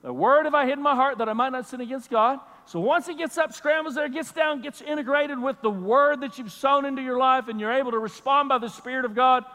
The 0.03 0.13
word 0.13 0.45
have 0.45 0.53
I 0.53 0.67
hid 0.67 0.73
in 0.73 0.83
my 0.83 0.93
heart 0.93 1.17
that 1.17 1.29
I 1.29 1.33
might 1.33 1.51
not 1.51 1.67
sin 1.67 1.81
against 1.81 2.11
God. 2.11 2.39
So 2.65 2.79
once 2.79 3.07
it 3.07 3.17
gets 3.17 3.39
up, 3.39 3.53
scrambles 3.53 3.95
there, 3.95 4.07
gets 4.07 4.31
down, 4.31 4.61
gets 4.61 4.79
integrated 4.79 5.39
with 5.39 5.59
the 5.63 5.71
word 5.71 6.21
that 6.21 6.37
you've 6.37 6.51
sown 6.51 6.85
into 6.85 7.01
your 7.01 7.17
life, 7.17 7.47
and 7.47 7.59
you're 7.59 7.73
able 7.73 7.89
to 7.89 7.99
respond 7.99 8.49
by 8.49 8.59
the 8.59 8.69
Spirit 8.69 9.03
of 9.03 9.15
God, 9.15 9.45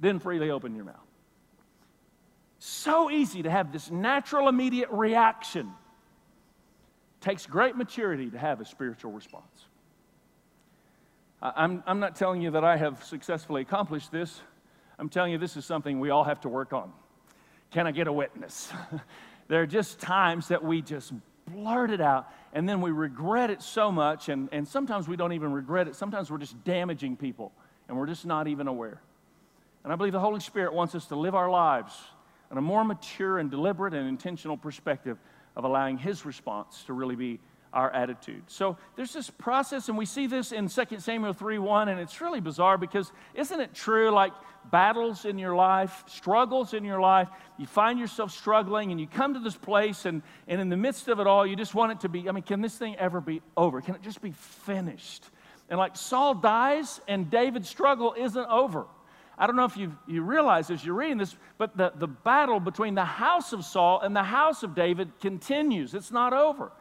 then 0.00 0.18
freely 0.18 0.50
open 0.50 0.74
your 0.74 0.84
mouth. 0.84 0.96
So 2.58 3.08
easy 3.08 3.44
to 3.44 3.50
have 3.50 3.72
this 3.72 3.88
natural, 3.88 4.48
immediate 4.48 4.88
reaction. 4.90 5.72
Takes 7.26 7.44
great 7.44 7.74
maturity 7.74 8.30
to 8.30 8.38
have 8.38 8.60
a 8.60 8.64
spiritual 8.64 9.10
response. 9.10 9.66
I'm, 11.42 11.82
I'm 11.84 11.98
not 11.98 12.14
telling 12.14 12.40
you 12.40 12.52
that 12.52 12.62
I 12.62 12.76
have 12.76 13.02
successfully 13.02 13.62
accomplished 13.62 14.12
this. 14.12 14.40
I'm 14.96 15.08
telling 15.08 15.32
you 15.32 15.38
this 15.38 15.56
is 15.56 15.64
something 15.64 15.98
we 15.98 16.10
all 16.10 16.22
have 16.22 16.42
to 16.42 16.48
work 16.48 16.72
on. 16.72 16.92
Can 17.72 17.84
I 17.84 17.90
get 17.90 18.06
a 18.06 18.12
witness? 18.12 18.72
there 19.48 19.60
are 19.60 19.66
just 19.66 19.98
times 19.98 20.46
that 20.48 20.62
we 20.62 20.82
just 20.82 21.12
blurt 21.48 21.90
it 21.90 22.00
out 22.00 22.32
and 22.52 22.68
then 22.68 22.80
we 22.80 22.92
regret 22.92 23.50
it 23.50 23.60
so 23.60 23.90
much, 23.90 24.28
and, 24.28 24.48
and 24.52 24.68
sometimes 24.68 25.08
we 25.08 25.16
don't 25.16 25.32
even 25.32 25.52
regret 25.52 25.88
it. 25.88 25.96
Sometimes 25.96 26.30
we're 26.30 26.38
just 26.38 26.62
damaging 26.62 27.16
people 27.16 27.50
and 27.88 27.98
we're 27.98 28.06
just 28.06 28.24
not 28.24 28.46
even 28.46 28.68
aware. 28.68 29.00
And 29.82 29.92
I 29.92 29.96
believe 29.96 30.12
the 30.12 30.20
Holy 30.20 30.38
Spirit 30.38 30.72
wants 30.72 30.94
us 30.94 31.06
to 31.06 31.16
live 31.16 31.34
our 31.34 31.50
lives 31.50 31.92
in 32.52 32.56
a 32.56 32.62
more 32.62 32.84
mature 32.84 33.38
and 33.40 33.50
deliberate 33.50 33.94
and 33.94 34.08
intentional 34.08 34.56
perspective 34.56 35.18
of 35.56 35.64
allowing 35.64 35.98
His 35.98 36.24
response 36.24 36.84
to 36.84 36.92
really 36.92 37.16
be 37.16 37.40
our 37.72 37.90
attitude. 37.90 38.42
So 38.46 38.78
there's 38.96 39.12
this 39.12 39.28
process, 39.28 39.88
and 39.88 39.98
we 39.98 40.06
see 40.06 40.26
this 40.26 40.50
in 40.50 40.68
2 40.68 40.98
Samuel 40.98 41.32
3 41.32 41.58
1, 41.58 41.88
and 41.88 42.00
it's 42.00 42.20
really 42.20 42.40
bizarre 42.40 42.78
because 42.78 43.12
isn't 43.34 43.60
it 43.60 43.74
true 43.74 44.10
like 44.10 44.32
battles 44.70 45.24
in 45.24 45.38
your 45.38 45.54
life, 45.54 46.04
struggles 46.06 46.74
in 46.74 46.84
your 46.84 47.00
life, 47.00 47.28
you 47.58 47.66
find 47.66 47.98
yourself 47.98 48.32
struggling, 48.32 48.90
and 48.90 49.00
you 49.00 49.06
come 49.06 49.34
to 49.34 49.40
this 49.40 49.56
place, 49.56 50.06
and, 50.06 50.22
and 50.48 50.60
in 50.60 50.68
the 50.70 50.76
midst 50.76 51.08
of 51.08 51.20
it 51.20 51.26
all, 51.26 51.46
you 51.46 51.54
just 51.54 51.74
want 51.74 51.92
it 51.92 52.00
to 52.00 52.08
be 52.08 52.28
I 52.28 52.32
mean, 52.32 52.44
can 52.44 52.60
this 52.60 52.76
thing 52.76 52.96
ever 52.96 53.20
be 53.20 53.42
over? 53.56 53.80
Can 53.80 53.94
it 53.94 54.02
just 54.02 54.22
be 54.22 54.32
finished? 54.32 55.24
And 55.68 55.78
like 55.78 55.96
Saul 55.96 56.34
dies, 56.34 57.00
and 57.06 57.30
David's 57.30 57.68
struggle 57.68 58.14
isn't 58.16 58.46
over. 58.48 58.86
I 59.38 59.46
don't 59.46 59.56
know 59.56 59.64
if 59.64 59.76
you, 59.76 59.96
you 60.06 60.22
realize 60.22 60.70
as 60.70 60.84
you're 60.84 60.94
reading 60.94 61.18
this, 61.18 61.36
but 61.58 61.76
the, 61.76 61.92
the 61.94 62.06
battle 62.06 62.58
between 62.58 62.94
the 62.94 63.04
house 63.04 63.52
of 63.52 63.64
Saul 63.64 64.00
and 64.00 64.16
the 64.16 64.22
house 64.22 64.62
of 64.62 64.74
David 64.74 65.10
continues. 65.20 65.94
It's 65.94 66.10
not 66.10 66.32
over. 66.32 66.72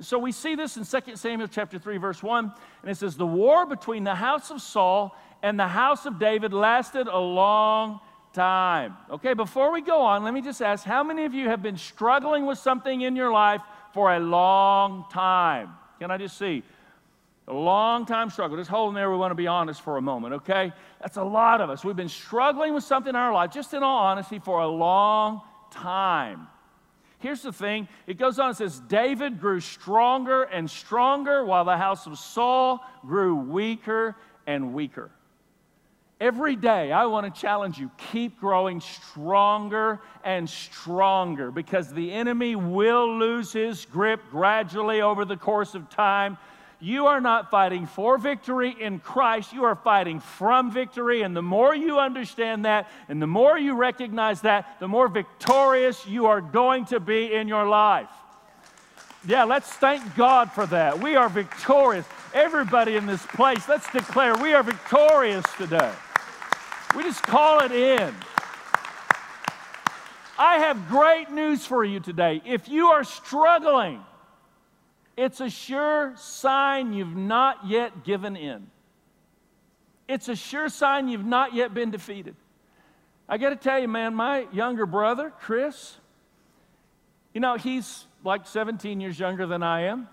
So 0.00 0.18
we 0.18 0.32
see 0.32 0.54
this 0.54 0.76
in 0.76 0.84
2 0.84 1.16
Samuel 1.16 1.48
chapter 1.48 1.78
3 1.78 1.98
verse 1.98 2.22
1 2.22 2.52
and 2.82 2.90
it 2.90 2.96
says 2.96 3.16
the 3.16 3.26
war 3.26 3.64
between 3.64 4.04
the 4.04 4.14
house 4.14 4.50
of 4.50 4.60
Saul 4.60 5.16
and 5.42 5.58
the 5.58 5.68
house 5.68 6.04
of 6.04 6.18
David 6.18 6.52
lasted 6.52 7.06
a 7.06 7.18
long 7.18 8.00
time. 8.32 8.96
Okay, 9.10 9.34
before 9.34 9.72
we 9.72 9.80
go 9.80 10.00
on, 10.00 10.24
let 10.24 10.34
me 10.34 10.42
just 10.42 10.60
ask 10.60 10.84
how 10.84 11.04
many 11.04 11.24
of 11.24 11.32
you 11.32 11.48
have 11.48 11.62
been 11.62 11.76
struggling 11.76 12.44
with 12.46 12.58
something 12.58 13.02
in 13.02 13.14
your 13.14 13.30
life 13.30 13.62
for 13.92 14.14
a 14.14 14.20
long 14.20 15.04
time? 15.12 15.70
Can 16.00 16.10
I 16.10 16.18
just 16.18 16.36
see? 16.36 16.64
A 17.46 17.52
long 17.52 18.06
time 18.06 18.30
struggle. 18.30 18.56
Just 18.56 18.70
hold 18.70 18.90
in 18.90 18.94
there, 18.94 19.10
we 19.10 19.16
want 19.16 19.30
to 19.30 19.36
be 19.36 19.46
honest 19.46 19.82
for 19.82 19.98
a 19.98 20.02
moment, 20.02 20.34
okay? 20.34 20.72
That's 21.00 21.18
a 21.18 21.22
lot 21.22 21.60
of 21.60 21.68
us. 21.68 21.84
We've 21.84 21.94
been 21.94 22.08
struggling 22.08 22.72
with 22.72 22.84
something 22.84 23.10
in 23.10 23.16
our 23.16 23.34
life, 23.34 23.50
just 23.50 23.74
in 23.74 23.82
all 23.82 24.06
honesty, 24.06 24.38
for 24.38 24.60
a 24.60 24.68
long 24.68 25.42
time. 25.70 26.48
Here's 27.18 27.42
the 27.42 27.52
thing 27.52 27.88
it 28.06 28.18
goes 28.18 28.38
on, 28.38 28.50
it 28.50 28.56
says, 28.56 28.80
David 28.80 29.40
grew 29.40 29.60
stronger 29.60 30.44
and 30.44 30.70
stronger 30.70 31.44
while 31.44 31.64
the 31.64 31.76
house 31.76 32.06
of 32.06 32.18
Saul 32.18 32.82
grew 33.06 33.34
weaker 33.34 34.16
and 34.46 34.72
weaker. 34.72 35.10
Every 36.20 36.56
day, 36.56 36.92
I 36.92 37.06
want 37.06 37.34
to 37.34 37.40
challenge 37.40 37.78
you 37.78 37.90
keep 38.10 38.40
growing 38.40 38.80
stronger 38.80 40.00
and 40.22 40.48
stronger 40.48 41.50
because 41.50 41.92
the 41.92 42.12
enemy 42.12 42.56
will 42.56 43.18
lose 43.18 43.52
his 43.52 43.84
grip 43.84 44.22
gradually 44.30 45.02
over 45.02 45.24
the 45.26 45.36
course 45.36 45.74
of 45.74 45.90
time 45.90 46.38
you 46.84 47.06
are 47.06 47.20
not 47.20 47.50
fighting 47.50 47.86
for 47.86 48.18
victory 48.18 48.76
in 48.78 48.98
Christ, 48.98 49.54
you 49.54 49.64
are 49.64 49.74
fighting 49.74 50.20
from 50.20 50.70
victory. 50.70 51.22
And 51.22 51.34
the 51.34 51.42
more 51.42 51.74
you 51.74 51.98
understand 51.98 52.66
that, 52.66 52.90
and 53.08 53.22
the 53.22 53.26
more 53.26 53.58
you 53.58 53.74
recognize 53.74 54.42
that, 54.42 54.78
the 54.80 54.88
more 54.88 55.08
victorious 55.08 56.06
you 56.06 56.26
are 56.26 56.42
going 56.42 56.84
to 56.86 57.00
be 57.00 57.32
in 57.32 57.48
your 57.48 57.66
life. 57.66 58.10
Yeah, 59.26 59.44
let's 59.44 59.68
thank 59.68 60.14
God 60.14 60.52
for 60.52 60.66
that. 60.66 61.00
We 61.00 61.16
are 61.16 61.30
victorious. 61.30 62.04
Everybody 62.34 62.96
in 62.96 63.06
this 63.06 63.24
place, 63.24 63.66
let's 63.66 63.90
declare 63.90 64.36
we 64.36 64.52
are 64.52 64.62
victorious 64.62 65.44
today. 65.56 65.92
We 66.94 67.02
just 67.02 67.22
call 67.22 67.60
it 67.60 67.72
in. 67.72 68.14
I 70.38 70.58
have 70.58 70.88
great 70.88 71.30
news 71.30 71.64
for 71.64 71.82
you 71.82 72.00
today. 72.00 72.42
If 72.44 72.68
you 72.68 72.88
are 72.88 73.04
struggling, 73.04 74.04
it's 75.16 75.40
a 75.40 75.48
sure 75.48 76.14
sign 76.16 76.92
you've 76.92 77.16
not 77.16 77.66
yet 77.66 78.04
given 78.04 78.36
in. 78.36 78.66
It's 80.08 80.28
a 80.28 80.36
sure 80.36 80.68
sign 80.68 81.08
you've 81.08 81.24
not 81.24 81.54
yet 81.54 81.72
been 81.72 81.90
defeated. 81.90 82.36
I 83.28 83.38
got 83.38 83.50
to 83.50 83.56
tell 83.56 83.78
you, 83.78 83.88
man, 83.88 84.14
my 84.14 84.46
younger 84.52 84.84
brother, 84.84 85.32
Chris, 85.40 85.96
you 87.32 87.40
know, 87.40 87.56
he's 87.56 88.06
like 88.22 88.46
17 88.46 89.00
years 89.00 89.18
younger 89.18 89.46
than 89.46 89.62
I 89.62 89.82
am. 89.82 90.08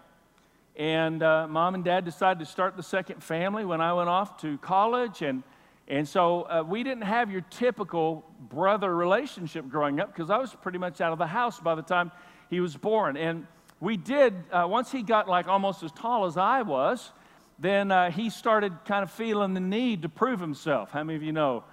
And 0.77 1.21
uh, 1.21 1.47
mom 1.47 1.75
and 1.75 1.83
dad 1.83 2.05
decided 2.05 2.39
to 2.39 2.45
start 2.45 2.77
the 2.77 2.83
second 2.83 3.21
family 3.21 3.65
when 3.65 3.81
I 3.81 3.93
went 3.93 4.07
off 4.07 4.37
to 4.41 4.57
college. 4.59 5.21
And, 5.21 5.43
and 5.87 6.07
so 6.07 6.43
uh, 6.43 6.63
we 6.65 6.83
didn't 6.83 7.03
have 7.03 7.29
your 7.29 7.41
typical 7.41 8.23
brother 8.39 8.95
relationship 8.95 9.67
growing 9.67 9.99
up 9.99 10.13
because 10.13 10.29
I 10.29 10.37
was 10.37 10.55
pretty 10.61 10.77
much 10.77 11.01
out 11.01 11.11
of 11.11 11.17
the 11.19 11.27
house 11.27 11.59
by 11.59 11.75
the 11.75 11.81
time 11.81 12.11
he 12.49 12.61
was 12.61 12.77
born. 12.77 13.17
And 13.17 13.45
we 13.81 13.97
did, 13.97 14.35
uh, 14.51 14.67
once 14.69 14.91
he 14.91 15.01
got 15.01 15.27
like 15.27 15.47
almost 15.47 15.81
as 15.81 15.91
tall 15.91 16.25
as 16.25 16.37
I 16.37 16.61
was, 16.61 17.11
then 17.59 17.91
uh, 17.91 18.11
he 18.11 18.29
started 18.29 18.73
kind 18.85 19.03
of 19.03 19.11
feeling 19.11 19.53
the 19.55 19.59
need 19.59 20.03
to 20.03 20.09
prove 20.09 20.39
himself. 20.39 20.91
How 20.91 21.03
many 21.03 21.17
of 21.17 21.23
you 21.23 21.31
know 21.31 21.63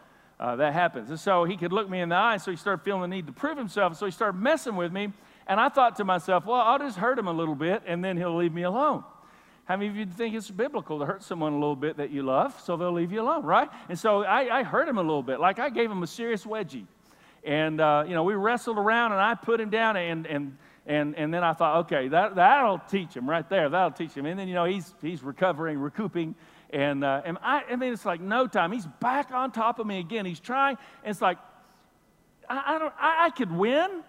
uh, 0.41 0.57
that 0.57 0.73
happens? 0.73 1.11
And 1.11 1.21
so 1.21 1.45
he 1.45 1.57
could 1.57 1.73
look 1.73 1.89
me 1.89 2.01
in 2.01 2.09
the 2.09 2.17
eye, 2.17 2.39
so 2.39 2.51
he 2.51 2.57
started 2.57 2.83
feeling 2.83 3.03
the 3.03 3.09
need 3.09 3.27
to 3.27 3.33
prove 3.33 3.59
himself. 3.59 3.97
So 3.97 4.07
he 4.07 4.13
started 4.13 4.41
messing 4.41 4.75
with 4.75 4.91
me. 4.91 5.13
And 5.47 5.61
I 5.61 5.69
thought 5.69 5.97
to 5.97 6.05
myself, 6.05 6.47
well, 6.47 6.61
I'll 6.61 6.79
just 6.79 6.97
hurt 6.99 7.19
him 7.19 7.27
a 7.27 7.33
little 7.33 7.55
bit 7.55 7.83
and 7.87 8.03
then 8.05 8.17
he'll 8.17 8.37
leave 8.37 8.53
me 8.53 8.63
alone. 8.63 9.05
How 9.65 9.77
many 9.77 9.89
of 9.91 9.97
you 9.97 10.07
think 10.07 10.35
it's 10.35 10.51
biblical 10.51 10.99
to 10.99 11.05
hurt 11.05 11.23
someone 11.23 11.53
a 11.53 11.59
little 11.59 11.77
bit 11.77 11.99
that 11.99 12.11
you 12.11 12.23
love 12.23 12.59
so 12.65 12.79
they'll 12.79 12.93
leave 12.93 13.13
you 13.13 13.21
alone, 13.21 13.45
right? 13.45 13.69
And 13.91 13.99
so 13.99 14.25
I, 14.25 14.61
I 14.61 14.63
hurt 14.63 14.89
him 14.89 14.97
a 14.97 15.03
little 15.03 15.23
bit. 15.23 15.41
Like 15.41 15.59
I 15.59 15.69
gave 15.69 15.91
him 15.91 16.03
a 16.03 16.07
serious 16.07 16.45
wedgie. 16.45 16.87
And, 17.45 17.81
uh, 17.81 18.05
you 18.07 18.15
know, 18.15 18.25
we 18.25 18.35
wrestled 18.35 18.79
around 18.79 19.13
and 19.13 19.21
I 19.21 19.35
put 19.35 19.61
him 19.61 19.69
down 19.71 19.97
and, 19.97 20.27
and 20.27 20.57
and, 20.89 21.15
and 21.17 21.33
then 21.33 21.45
I 21.45 21.53
thought, 21.53 21.85
okay, 21.85 22.09
that, 22.09 22.35
that'll 22.37 22.79
teach 22.79 23.15
him 23.15 23.29
right 23.29 23.49
there. 23.51 23.69
That'll 23.69 23.91
teach 23.91 24.15
him. 24.15 24.25
And 24.25 24.39
then, 24.39 24.49
you 24.49 24.55
know, 24.55 24.65
he's, 24.65 24.95
he's 25.03 25.23
recovering, 25.23 25.79
recouping. 25.79 26.35
And, 26.71 27.05
uh, 27.05 27.21
and 27.27 27.37
I, 27.43 27.63
I 27.71 27.77
mean, 27.77 27.93
it's 27.93 28.07
like 28.07 28.23
no 28.23 28.47
time. 28.47 28.73
He's 28.73 28.87
back 28.99 29.31
on 29.31 29.53
top 29.53 29.79
of 29.79 29.87
me 29.87 30.01
again. 30.01 30.25
He's 30.25 30.41
trying. 30.41 30.79
And 31.05 31.11
it's 31.11 31.21
like, 31.21 31.37
I, 32.49 32.75
I 32.75 32.79
don't, 32.79 32.95
I, 32.99 33.27
I 33.27 33.31
could 33.31 33.53
win, 33.53 34.03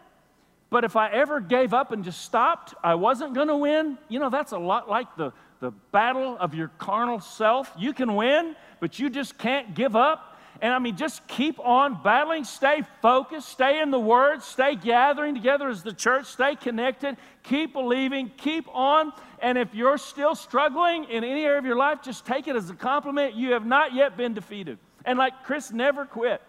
but 0.70 0.86
if 0.86 0.96
I 0.96 1.10
ever 1.10 1.42
gave 1.42 1.74
up 1.74 1.92
and 1.92 2.02
just 2.02 2.22
stopped, 2.22 2.74
I 2.82 2.96
wasn't 2.96 3.34
going 3.34 3.50
to 3.50 3.58
win. 3.58 3.98
You 4.08 4.20
know, 4.20 4.30
that's 4.30 4.54
a 4.54 4.58
lot 4.58 4.88
like 4.88 5.14
the, 5.18 5.34
the 5.60 5.72
battle 5.92 6.38
of 6.40 6.56
your 6.56 6.70
carnal 6.78 7.20
self. 7.20 7.74
You 7.78 7.92
can 7.92 8.16
win, 8.16 8.56
but 8.80 9.00
you 9.00 9.10
just 9.10 9.38
can't 9.38 9.76
give 9.76 9.98
up. 9.98 10.29
And 10.62 10.74
I 10.74 10.80
mean, 10.80 10.98
just 10.98 11.26
keep 11.28 11.58
on 11.60 12.02
battling, 12.04 12.44
stay 12.44 12.84
focused, 13.02 13.48
stay 13.48 13.82
in 13.82 13.92
the 13.92 14.00
Word, 14.00 14.44
stay 14.44 14.76
gathering 14.76 15.34
together 15.34 15.70
as 15.70 15.84
the 15.84 15.94
church, 15.94 16.26
stay 16.26 16.56
connected, 16.56 17.16
keep 17.44 17.74
believing, 17.74 18.30
keep 18.36 18.68
on. 18.74 19.14
And 19.42 19.58
if 19.58 19.74
you're 19.74 19.98
still 19.98 20.36
struggling 20.36 21.06
in 21.06 21.24
any 21.24 21.46
area 21.46 21.60
of 21.60 21.66
your 21.66 21.78
life, 21.78 22.02
just 22.04 22.26
take 22.26 22.48
it 22.50 22.58
as 22.58 22.70
a 22.70 22.74
compliment. 22.74 23.36
You 23.36 23.54
have 23.54 23.66
not 23.66 23.94
yet 23.94 24.18
been 24.18 24.34
defeated. 24.34 24.80
And 25.06 25.18
like 25.18 25.44
Chris 25.46 25.72
never 25.72 26.06
quit. 26.06 26.42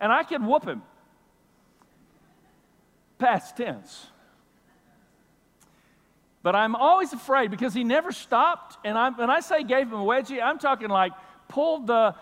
And 0.00 0.12
I 0.12 0.24
could 0.24 0.44
whoop 0.44 0.64
him. 0.64 0.82
Past 3.18 3.56
tense. 3.56 4.06
But 6.42 6.56
I'm 6.56 6.74
always 6.74 7.12
afraid 7.12 7.50
because 7.50 7.74
he 7.74 7.84
never 7.84 8.10
stopped. 8.10 8.78
And 8.84 8.98
I'm, 8.98 9.16
when 9.16 9.30
I 9.30 9.40
say 9.40 9.62
gave 9.62 9.88
him 9.88 9.94
a 9.94 10.04
wedgie, 10.04 10.42
I'm 10.42 10.58
talking 10.58 10.88
like 10.88 11.12
pulled 11.48 11.86
the 11.86 12.14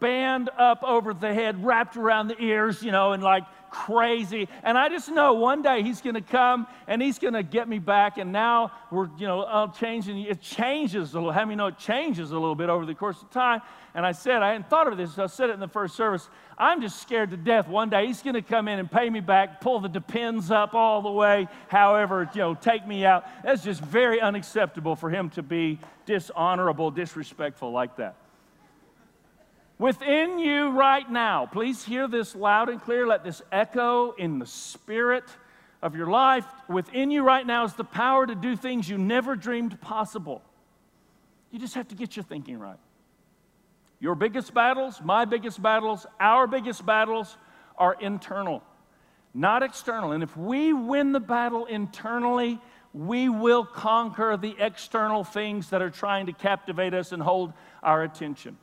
band 0.00 0.50
up 0.58 0.82
over 0.82 1.14
the 1.14 1.32
head, 1.32 1.64
wrapped 1.64 1.96
around 1.96 2.28
the 2.28 2.42
ears, 2.42 2.82
you 2.82 2.92
know, 2.92 3.12
and 3.12 3.22
like 3.22 3.44
crazy. 3.72 4.48
And 4.62 4.76
I 4.76 4.88
just 4.88 5.08
know 5.08 5.32
one 5.32 5.62
day 5.62 5.82
he's 5.82 6.00
going 6.00 6.14
to 6.14 6.20
come 6.20 6.66
and 6.86 7.00
he's 7.00 7.18
going 7.18 7.34
to 7.34 7.42
get 7.42 7.68
me 7.68 7.78
back. 7.78 8.18
And 8.18 8.30
now 8.30 8.72
we're, 8.90 9.08
you 9.18 9.26
know, 9.26 9.40
uh, 9.40 9.68
changing. 9.72 10.20
It 10.20 10.40
changes 10.40 11.14
a 11.14 11.18
little. 11.18 11.32
How 11.32 11.44
many 11.44 11.56
know 11.56 11.68
it 11.68 11.78
changes 11.78 12.30
a 12.30 12.34
little 12.34 12.54
bit 12.54 12.68
over 12.68 12.86
the 12.86 12.94
course 12.94 13.20
of 13.22 13.30
time? 13.30 13.62
And 13.94 14.06
I 14.06 14.12
said, 14.12 14.42
I 14.42 14.52
hadn't 14.52 14.68
thought 14.68 14.88
of 14.88 14.96
this. 14.96 15.14
So 15.14 15.24
I 15.24 15.26
said 15.26 15.50
it 15.50 15.54
in 15.54 15.60
the 15.60 15.68
first 15.68 15.96
service. 15.96 16.28
I'm 16.56 16.80
just 16.80 17.00
scared 17.00 17.30
to 17.30 17.36
death. 17.36 17.66
One 17.66 17.90
day 17.90 18.06
he's 18.06 18.22
going 18.22 18.34
to 18.34 18.42
come 18.42 18.68
in 18.68 18.78
and 18.78 18.90
pay 18.90 19.08
me 19.10 19.20
back, 19.20 19.60
pull 19.60 19.80
the 19.80 19.88
depends 19.88 20.50
up 20.50 20.74
all 20.74 21.02
the 21.02 21.10
way, 21.10 21.48
however, 21.68 22.30
you 22.34 22.40
know, 22.40 22.54
take 22.54 22.86
me 22.86 23.04
out. 23.04 23.24
That's 23.42 23.62
just 23.62 23.80
very 23.80 24.20
unacceptable 24.20 24.96
for 24.96 25.10
him 25.10 25.30
to 25.30 25.42
be 25.42 25.78
dishonorable, 26.06 26.90
disrespectful 26.90 27.72
like 27.72 27.96
that. 27.96 28.16
Within 29.82 30.38
you 30.38 30.70
right 30.70 31.10
now, 31.10 31.44
please 31.44 31.84
hear 31.84 32.06
this 32.06 32.36
loud 32.36 32.68
and 32.68 32.80
clear. 32.80 33.04
Let 33.04 33.24
this 33.24 33.42
echo 33.50 34.12
in 34.12 34.38
the 34.38 34.46
spirit 34.46 35.24
of 35.82 35.96
your 35.96 36.06
life. 36.06 36.46
Within 36.68 37.10
you 37.10 37.24
right 37.24 37.44
now 37.44 37.64
is 37.64 37.72
the 37.72 37.82
power 37.82 38.24
to 38.24 38.36
do 38.36 38.54
things 38.54 38.88
you 38.88 38.96
never 38.96 39.34
dreamed 39.34 39.80
possible. 39.80 40.40
You 41.50 41.58
just 41.58 41.74
have 41.74 41.88
to 41.88 41.96
get 41.96 42.14
your 42.14 42.22
thinking 42.22 42.60
right. 42.60 42.78
Your 43.98 44.14
biggest 44.14 44.54
battles, 44.54 45.00
my 45.02 45.24
biggest 45.24 45.60
battles, 45.60 46.06
our 46.20 46.46
biggest 46.46 46.86
battles 46.86 47.36
are 47.76 47.96
internal, 48.00 48.62
not 49.34 49.64
external. 49.64 50.12
And 50.12 50.22
if 50.22 50.36
we 50.36 50.72
win 50.72 51.10
the 51.10 51.18
battle 51.18 51.66
internally, 51.66 52.60
we 52.94 53.28
will 53.28 53.64
conquer 53.64 54.36
the 54.36 54.54
external 54.60 55.24
things 55.24 55.70
that 55.70 55.82
are 55.82 55.90
trying 55.90 56.26
to 56.26 56.32
captivate 56.32 56.94
us 56.94 57.10
and 57.10 57.20
hold 57.20 57.52
our 57.82 58.04
attention. 58.04 58.56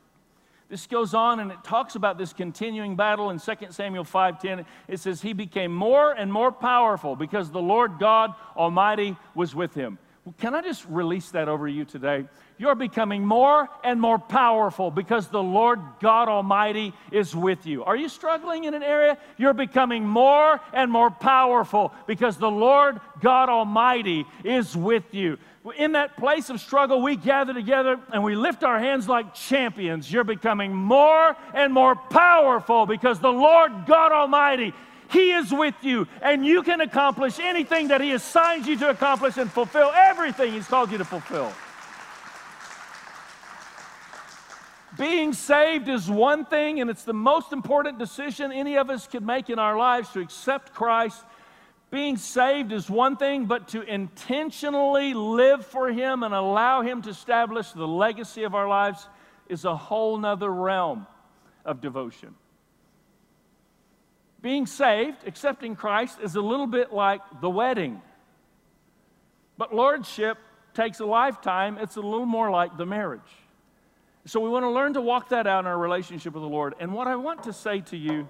This 0.70 0.86
goes 0.86 1.14
on 1.14 1.40
and 1.40 1.50
it 1.50 1.64
talks 1.64 1.96
about 1.96 2.16
this 2.16 2.32
continuing 2.32 2.94
battle 2.94 3.30
in 3.30 3.40
2 3.40 3.72
Samuel 3.72 4.04
5:10. 4.04 4.64
It 4.86 5.00
says 5.00 5.20
he 5.20 5.32
became 5.32 5.74
more 5.74 6.12
and 6.12 6.32
more 6.32 6.52
powerful 6.52 7.16
because 7.16 7.50
the 7.50 7.60
Lord 7.60 7.98
God 7.98 8.34
Almighty 8.56 9.16
was 9.34 9.52
with 9.52 9.74
him. 9.74 9.98
Well, 10.24 10.34
can 10.38 10.54
I 10.54 10.60
just 10.60 10.86
release 10.86 11.30
that 11.30 11.48
over 11.48 11.66
you 11.66 11.84
today? 11.84 12.26
You're 12.56 12.74
becoming 12.74 13.24
more 13.24 13.68
and 13.82 14.00
more 14.00 14.18
powerful 14.18 14.90
because 14.90 15.28
the 15.28 15.42
Lord 15.42 15.80
God 15.98 16.28
Almighty 16.28 16.92
is 17.10 17.34
with 17.34 17.66
you. 17.66 17.82
Are 17.84 17.96
you 17.96 18.08
struggling 18.08 18.64
in 18.64 18.74
an 18.74 18.82
area? 18.82 19.16
You're 19.38 19.54
becoming 19.54 20.06
more 20.06 20.60
and 20.72 20.92
more 20.92 21.10
powerful 21.10 21.92
because 22.06 22.36
the 22.36 22.50
Lord 22.50 23.00
God 23.20 23.48
Almighty 23.48 24.26
is 24.44 24.76
with 24.76 25.14
you. 25.14 25.38
In 25.76 25.92
that 25.92 26.16
place 26.16 26.48
of 26.48 26.58
struggle, 26.60 27.02
we 27.02 27.16
gather 27.16 27.52
together 27.52 28.00
and 28.12 28.24
we 28.24 28.34
lift 28.34 28.64
our 28.64 28.78
hands 28.78 29.08
like 29.08 29.34
champions. 29.34 30.10
You're 30.10 30.24
becoming 30.24 30.74
more 30.74 31.36
and 31.52 31.72
more 31.72 31.94
powerful 31.94 32.86
because 32.86 33.20
the 33.20 33.32
Lord 33.32 33.84
God 33.86 34.10
Almighty 34.10 34.72
he 35.10 35.32
is 35.32 35.52
with 35.52 35.74
you, 35.82 36.06
and 36.22 36.46
you 36.46 36.62
can 36.62 36.80
accomplish 36.80 37.40
anything 37.40 37.88
that 37.88 38.00
He 38.00 38.12
assigns 38.12 38.66
you 38.68 38.78
to 38.78 38.90
accomplish 38.90 39.36
and 39.38 39.50
fulfill 39.50 39.90
everything 39.92 40.52
He's 40.52 40.68
called 40.68 40.92
you 40.92 40.98
to 40.98 41.04
fulfill. 41.04 41.52
Being 44.96 45.32
saved 45.32 45.88
is 45.88 46.08
one 46.08 46.44
thing, 46.44 46.80
and 46.80 46.88
it's 46.88 47.04
the 47.04 47.12
most 47.12 47.52
important 47.52 47.98
decision 47.98 48.52
any 48.52 48.76
of 48.76 48.88
us 48.90 49.06
could 49.06 49.24
make 49.24 49.50
in 49.50 49.58
our 49.58 49.76
lives 49.76 50.10
to 50.10 50.20
accept 50.20 50.74
Christ. 50.74 51.24
Being 51.90 52.16
saved 52.16 52.70
is 52.70 52.88
one 52.88 53.16
thing, 53.16 53.46
but 53.46 53.68
to 53.68 53.82
intentionally 53.82 55.12
live 55.12 55.66
for 55.66 55.88
Him 55.88 56.22
and 56.22 56.32
allow 56.32 56.82
Him 56.82 57.02
to 57.02 57.10
establish 57.10 57.72
the 57.72 57.86
legacy 57.86 58.44
of 58.44 58.54
our 58.54 58.68
lives 58.68 59.08
is 59.48 59.64
a 59.64 59.76
whole 59.76 60.16
nother 60.16 60.50
realm 60.50 61.06
of 61.64 61.80
devotion. 61.80 62.34
Being 64.40 64.66
saved, 64.66 65.26
accepting 65.26 65.74
Christ, 65.74 66.18
is 66.22 66.36
a 66.36 66.40
little 66.40 66.68
bit 66.68 66.92
like 66.92 67.20
the 67.40 67.50
wedding. 67.50 68.00
But 69.58 69.74
lordship 69.74 70.38
takes 70.72 71.00
a 71.00 71.04
lifetime, 71.04 71.76
it's 71.76 71.96
a 71.96 72.00
little 72.00 72.24
more 72.24 72.50
like 72.52 72.76
the 72.76 72.86
marriage. 72.86 73.20
So 74.26 74.38
we 74.38 74.48
want 74.48 74.62
to 74.62 74.70
learn 74.70 74.94
to 74.94 75.00
walk 75.00 75.30
that 75.30 75.48
out 75.48 75.60
in 75.60 75.66
our 75.66 75.76
relationship 75.76 76.34
with 76.34 76.42
the 76.42 76.48
Lord. 76.48 76.74
And 76.78 76.94
what 76.94 77.08
I 77.08 77.16
want 77.16 77.42
to 77.44 77.52
say 77.52 77.80
to 77.80 77.96
you, 77.96 78.28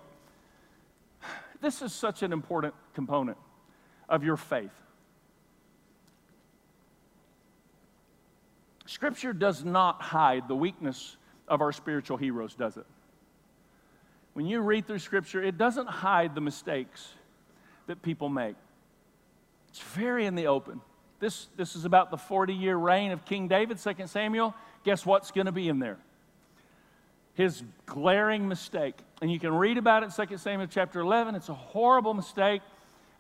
this 1.61 1.83
is 1.83 1.93
such 1.93 2.23
an 2.23 2.33
important 2.33 2.75
component 2.95 3.37
of 4.11 4.23
your 4.23 4.37
faith. 4.37 4.71
Scripture 8.85 9.33
does 9.33 9.65
not 9.65 10.03
hide 10.03 10.49
the 10.49 10.55
weakness 10.55 11.17
of 11.49 11.63
our 11.63 11.73
spiritual 11.73 12.19
heroes, 12.19 12.55
does 12.55 12.77
it? 12.77 12.85
When 14.35 14.45
you 14.45 14.61
read 14.61 14.87
through 14.87 14.99
Scripture, 14.99 15.43
it 15.43 15.57
doesn't 15.57 15.89
hide 15.89 16.35
the 16.35 16.43
mistakes 16.43 17.09
that 17.87 18.03
people 18.03 18.29
make. 18.29 18.57
It's 19.71 19.81
very 19.81 20.27
in 20.27 20.35
the 20.35 20.49
open. 20.49 20.83
This, 21.21 21.49
this 21.57 21.75
is 21.77 21.85
about 21.87 22.11
the 22.11 22.17
40 22.19 22.53
year 22.53 22.77
reign 22.77 23.13
of 23.13 23.25
King 23.25 23.49
David, 23.49 23.79
2 23.79 24.07
Samuel 24.07 24.55
guess 24.85 25.05
what's 25.05 25.31
going 25.31 25.47
to 25.47 25.53
be 25.53 25.69
in 25.69 25.79
there? 25.79 25.99
His 27.35 27.63
glaring 27.87 28.49
mistake. 28.49 28.95
And 29.23 29.31
you 29.31 29.39
can 29.39 29.55
read 29.55 29.79
about 29.79 30.03
it 30.03 30.19
in 30.19 30.27
2 30.27 30.37
Samuel 30.39 30.69
chapter 30.71 31.01
11. 31.01 31.35
It's 31.35 31.49
a 31.49 31.55
horrible 31.55 32.15
mistake. 32.15 32.63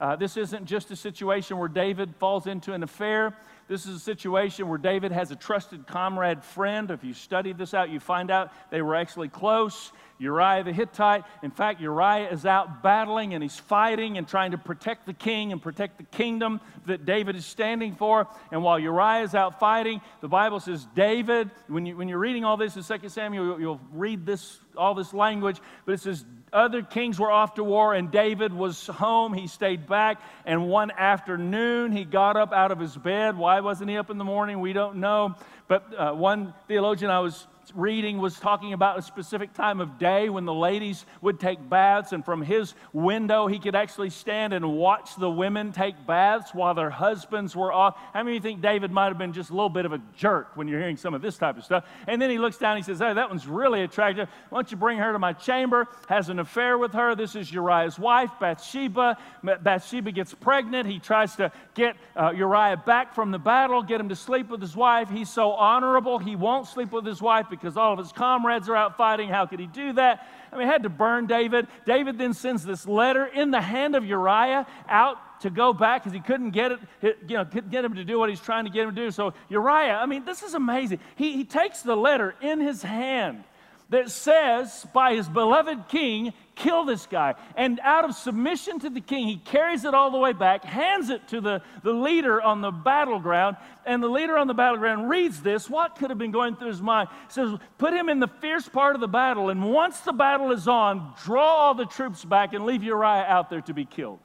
Uh, 0.00 0.16
this 0.16 0.38
isn't 0.38 0.64
just 0.64 0.90
a 0.90 0.96
situation 0.96 1.58
where 1.58 1.68
David 1.68 2.14
falls 2.16 2.46
into 2.46 2.72
an 2.72 2.82
affair. 2.82 3.36
This 3.68 3.84
is 3.84 3.96
a 3.96 4.00
situation 4.00 4.66
where 4.68 4.78
David 4.78 5.12
has 5.12 5.30
a 5.30 5.36
trusted 5.36 5.86
comrade 5.86 6.42
friend. 6.42 6.90
If 6.90 7.04
you 7.04 7.12
study 7.12 7.52
this 7.52 7.74
out, 7.74 7.90
you 7.90 8.00
find 8.00 8.30
out 8.30 8.50
they 8.70 8.80
were 8.80 8.96
actually 8.96 9.28
close. 9.28 9.92
Uriah 10.18 10.64
the 10.64 10.72
Hittite. 10.72 11.24
In 11.42 11.50
fact, 11.50 11.80
Uriah 11.80 12.30
is 12.30 12.44
out 12.44 12.82
battling 12.82 13.34
and 13.34 13.42
he's 13.42 13.58
fighting 13.58 14.18
and 14.18 14.28
trying 14.28 14.50
to 14.50 14.58
protect 14.58 15.06
the 15.06 15.14
king 15.14 15.52
and 15.52 15.60
protect 15.62 15.98
the 15.98 16.04
kingdom 16.04 16.60
that 16.86 17.06
David 17.06 17.36
is 17.36 17.46
standing 17.46 17.94
for. 17.94 18.26
And 18.50 18.62
while 18.62 18.78
Uriah 18.78 19.22
is 19.22 19.34
out 19.34 19.60
fighting, 19.60 20.00
the 20.20 20.28
Bible 20.28 20.60
says 20.60 20.86
David, 20.94 21.50
when, 21.68 21.86
you, 21.86 21.96
when 21.96 22.08
you're 22.08 22.18
reading 22.18 22.44
all 22.44 22.56
this 22.56 22.76
in 22.76 22.82
2 22.82 23.08
Samuel, 23.08 23.44
you'll, 23.44 23.60
you'll 23.60 23.80
read 23.92 24.26
this, 24.26 24.58
all 24.76 24.94
this 24.94 25.14
language, 25.14 25.58
but 25.86 25.92
it 25.92 26.00
says 26.00 26.24
other 26.52 26.82
kings 26.82 27.18
were 27.18 27.30
off 27.30 27.54
to 27.54 27.64
war 27.64 27.94
and 27.94 28.10
David 28.10 28.52
was 28.52 28.86
home. 28.86 29.32
He 29.32 29.46
stayed 29.46 29.86
back. 29.86 30.20
And 30.44 30.68
one 30.68 30.90
afternoon, 30.90 31.92
he 31.92 32.04
got 32.04 32.36
up 32.36 32.52
out 32.52 32.70
of 32.72 32.78
his 32.78 32.96
bed. 32.96 33.36
Why 33.36 33.60
wasn't 33.60 33.90
he 33.90 33.96
up 33.96 34.10
in 34.10 34.18
the 34.18 34.24
morning? 34.24 34.60
We 34.60 34.72
don't 34.72 34.96
know. 34.96 35.36
But 35.68 35.84
uh, 35.96 36.12
one 36.12 36.54
theologian 36.66 37.10
I 37.10 37.20
was 37.20 37.46
reading 37.74 38.18
was 38.18 38.38
talking 38.38 38.72
about 38.72 38.98
a 38.98 39.02
specific 39.02 39.52
time 39.52 39.80
of 39.80 39.98
day 39.98 40.28
when 40.28 40.44
the 40.44 40.54
ladies 40.54 41.04
would 41.20 41.38
take 41.38 41.68
baths, 41.68 42.12
and 42.12 42.24
from 42.24 42.42
his 42.42 42.74
window, 42.92 43.46
he 43.46 43.58
could 43.58 43.74
actually 43.74 44.10
stand 44.10 44.52
and 44.52 44.76
watch 44.76 45.16
the 45.16 45.30
women 45.30 45.72
take 45.72 45.94
baths 46.06 46.54
while 46.54 46.74
their 46.74 46.90
husbands 46.90 47.54
were 47.54 47.72
off. 47.72 47.96
How 48.12 48.22
many 48.22 48.36
of 48.36 48.44
you 48.44 48.50
think 48.50 48.62
David 48.62 48.90
might 48.90 49.08
have 49.08 49.18
been 49.18 49.32
just 49.32 49.50
a 49.50 49.52
little 49.52 49.68
bit 49.68 49.86
of 49.86 49.92
a 49.92 50.00
jerk 50.16 50.56
when 50.56 50.68
you're 50.68 50.80
hearing 50.80 50.96
some 50.96 51.14
of 51.14 51.22
this 51.22 51.36
type 51.36 51.56
of 51.56 51.64
stuff? 51.64 51.84
And 52.06 52.20
then 52.20 52.30
he 52.30 52.38
looks 52.38 52.56
down 52.56 52.76
and 52.76 52.84
he 52.84 52.90
says, 52.90 52.98
Hey, 52.98 53.12
that 53.12 53.28
one's 53.28 53.46
really 53.46 53.82
attractive. 53.82 54.28
Why 54.48 54.56
don't 54.58 54.70
you 54.70 54.76
bring 54.76 54.98
her 54.98 55.12
to 55.12 55.18
my 55.18 55.32
chamber? 55.32 55.88
Has 56.08 56.28
an 56.28 56.38
affair 56.38 56.78
with 56.78 56.92
her. 56.92 57.14
This 57.14 57.36
is 57.36 57.52
Uriah's 57.52 57.98
wife, 57.98 58.30
Bathsheba. 58.40 59.16
Bathsheba 59.42 60.12
gets 60.12 60.34
pregnant. 60.34 60.88
He 60.88 60.98
tries 60.98 61.36
to 61.36 61.52
get 61.74 61.96
uh, 62.16 62.32
Uriah 62.34 62.76
back 62.76 63.14
from 63.14 63.30
the 63.30 63.38
battle, 63.38 63.82
get 63.82 64.00
him 64.00 64.08
to 64.08 64.16
sleep 64.16 64.48
with 64.48 64.60
his 64.60 64.76
wife. 64.76 65.10
He's 65.10 65.30
so 65.30 65.52
honorable, 65.52 66.18
he 66.18 66.36
won't 66.36 66.66
sleep 66.66 66.92
with 66.92 67.04
his 67.04 67.20
wife 67.20 67.48
all 67.76 67.92
of 67.92 67.98
his 67.98 68.12
comrades 68.12 68.68
are 68.68 68.76
out 68.76 68.96
fighting. 68.96 69.28
How 69.28 69.46
could 69.46 69.60
he 69.60 69.66
do 69.66 69.92
that? 69.94 70.26
I 70.52 70.56
mean, 70.56 70.66
he 70.66 70.72
had 70.72 70.82
to 70.82 70.88
burn 70.88 71.26
David. 71.26 71.68
David 71.86 72.18
then 72.18 72.34
sends 72.34 72.64
this 72.64 72.86
letter 72.86 73.26
in 73.26 73.50
the 73.50 73.60
hand 73.60 73.94
of 73.94 74.04
Uriah 74.04 74.66
out 74.88 75.18
to 75.40 75.50
go 75.50 75.72
back 75.72 76.02
because 76.02 76.12
he 76.12 76.20
couldn't 76.20 76.50
get 76.50 76.72
it, 76.72 77.18
you 77.26 77.36
know, 77.36 77.44
get 77.44 77.84
him 77.84 77.94
to 77.94 78.04
do 78.04 78.18
what 78.18 78.28
he's 78.28 78.40
trying 78.40 78.64
to 78.64 78.70
get 78.70 78.84
him 78.84 78.94
to 78.94 79.00
do. 79.00 79.10
So 79.10 79.32
Uriah, 79.48 79.94
I 79.94 80.06
mean, 80.06 80.24
this 80.24 80.42
is 80.42 80.54
amazing. 80.54 81.00
He, 81.16 81.32
he 81.32 81.44
takes 81.44 81.82
the 81.82 81.96
letter 81.96 82.34
in 82.40 82.60
his 82.60 82.82
hand 82.82 83.44
that 83.90 84.08
says, 84.10 84.86
by 84.94 85.14
his 85.14 85.28
beloved 85.28 85.88
king, 85.88 86.32
kill 86.54 86.84
this 86.84 87.06
guy. 87.06 87.34
And 87.56 87.80
out 87.82 88.04
of 88.04 88.14
submission 88.14 88.78
to 88.80 88.90
the 88.90 89.00
king, 89.00 89.26
he 89.26 89.36
carries 89.36 89.84
it 89.84 89.94
all 89.94 90.12
the 90.12 90.18
way 90.18 90.32
back, 90.32 90.64
hands 90.64 91.10
it 91.10 91.26
to 91.28 91.40
the, 91.40 91.60
the 91.82 91.92
leader 91.92 92.40
on 92.40 92.60
the 92.60 92.70
battleground, 92.70 93.56
and 93.84 94.00
the 94.00 94.08
leader 94.08 94.38
on 94.38 94.46
the 94.46 94.54
battleground 94.54 95.10
reads 95.10 95.42
this. 95.42 95.68
What 95.68 95.96
could 95.96 96.10
have 96.10 96.18
been 96.18 96.30
going 96.30 96.54
through 96.54 96.68
his 96.68 96.80
mind? 96.80 97.08
Says, 97.28 97.52
Put 97.78 97.92
him 97.92 98.08
in 98.08 98.20
the 98.20 98.28
fierce 98.28 98.68
part 98.68 98.94
of 98.94 99.00
the 99.00 99.08
battle, 99.08 99.50
and 99.50 99.72
once 99.72 100.00
the 100.00 100.12
battle 100.12 100.52
is 100.52 100.68
on, 100.68 101.14
draw 101.24 101.44
all 101.44 101.74
the 101.74 101.86
troops 101.86 102.24
back 102.24 102.54
and 102.54 102.64
leave 102.64 102.84
Uriah 102.84 103.24
out 103.26 103.50
there 103.50 103.62
to 103.62 103.74
be 103.74 103.84
killed. 103.84 104.20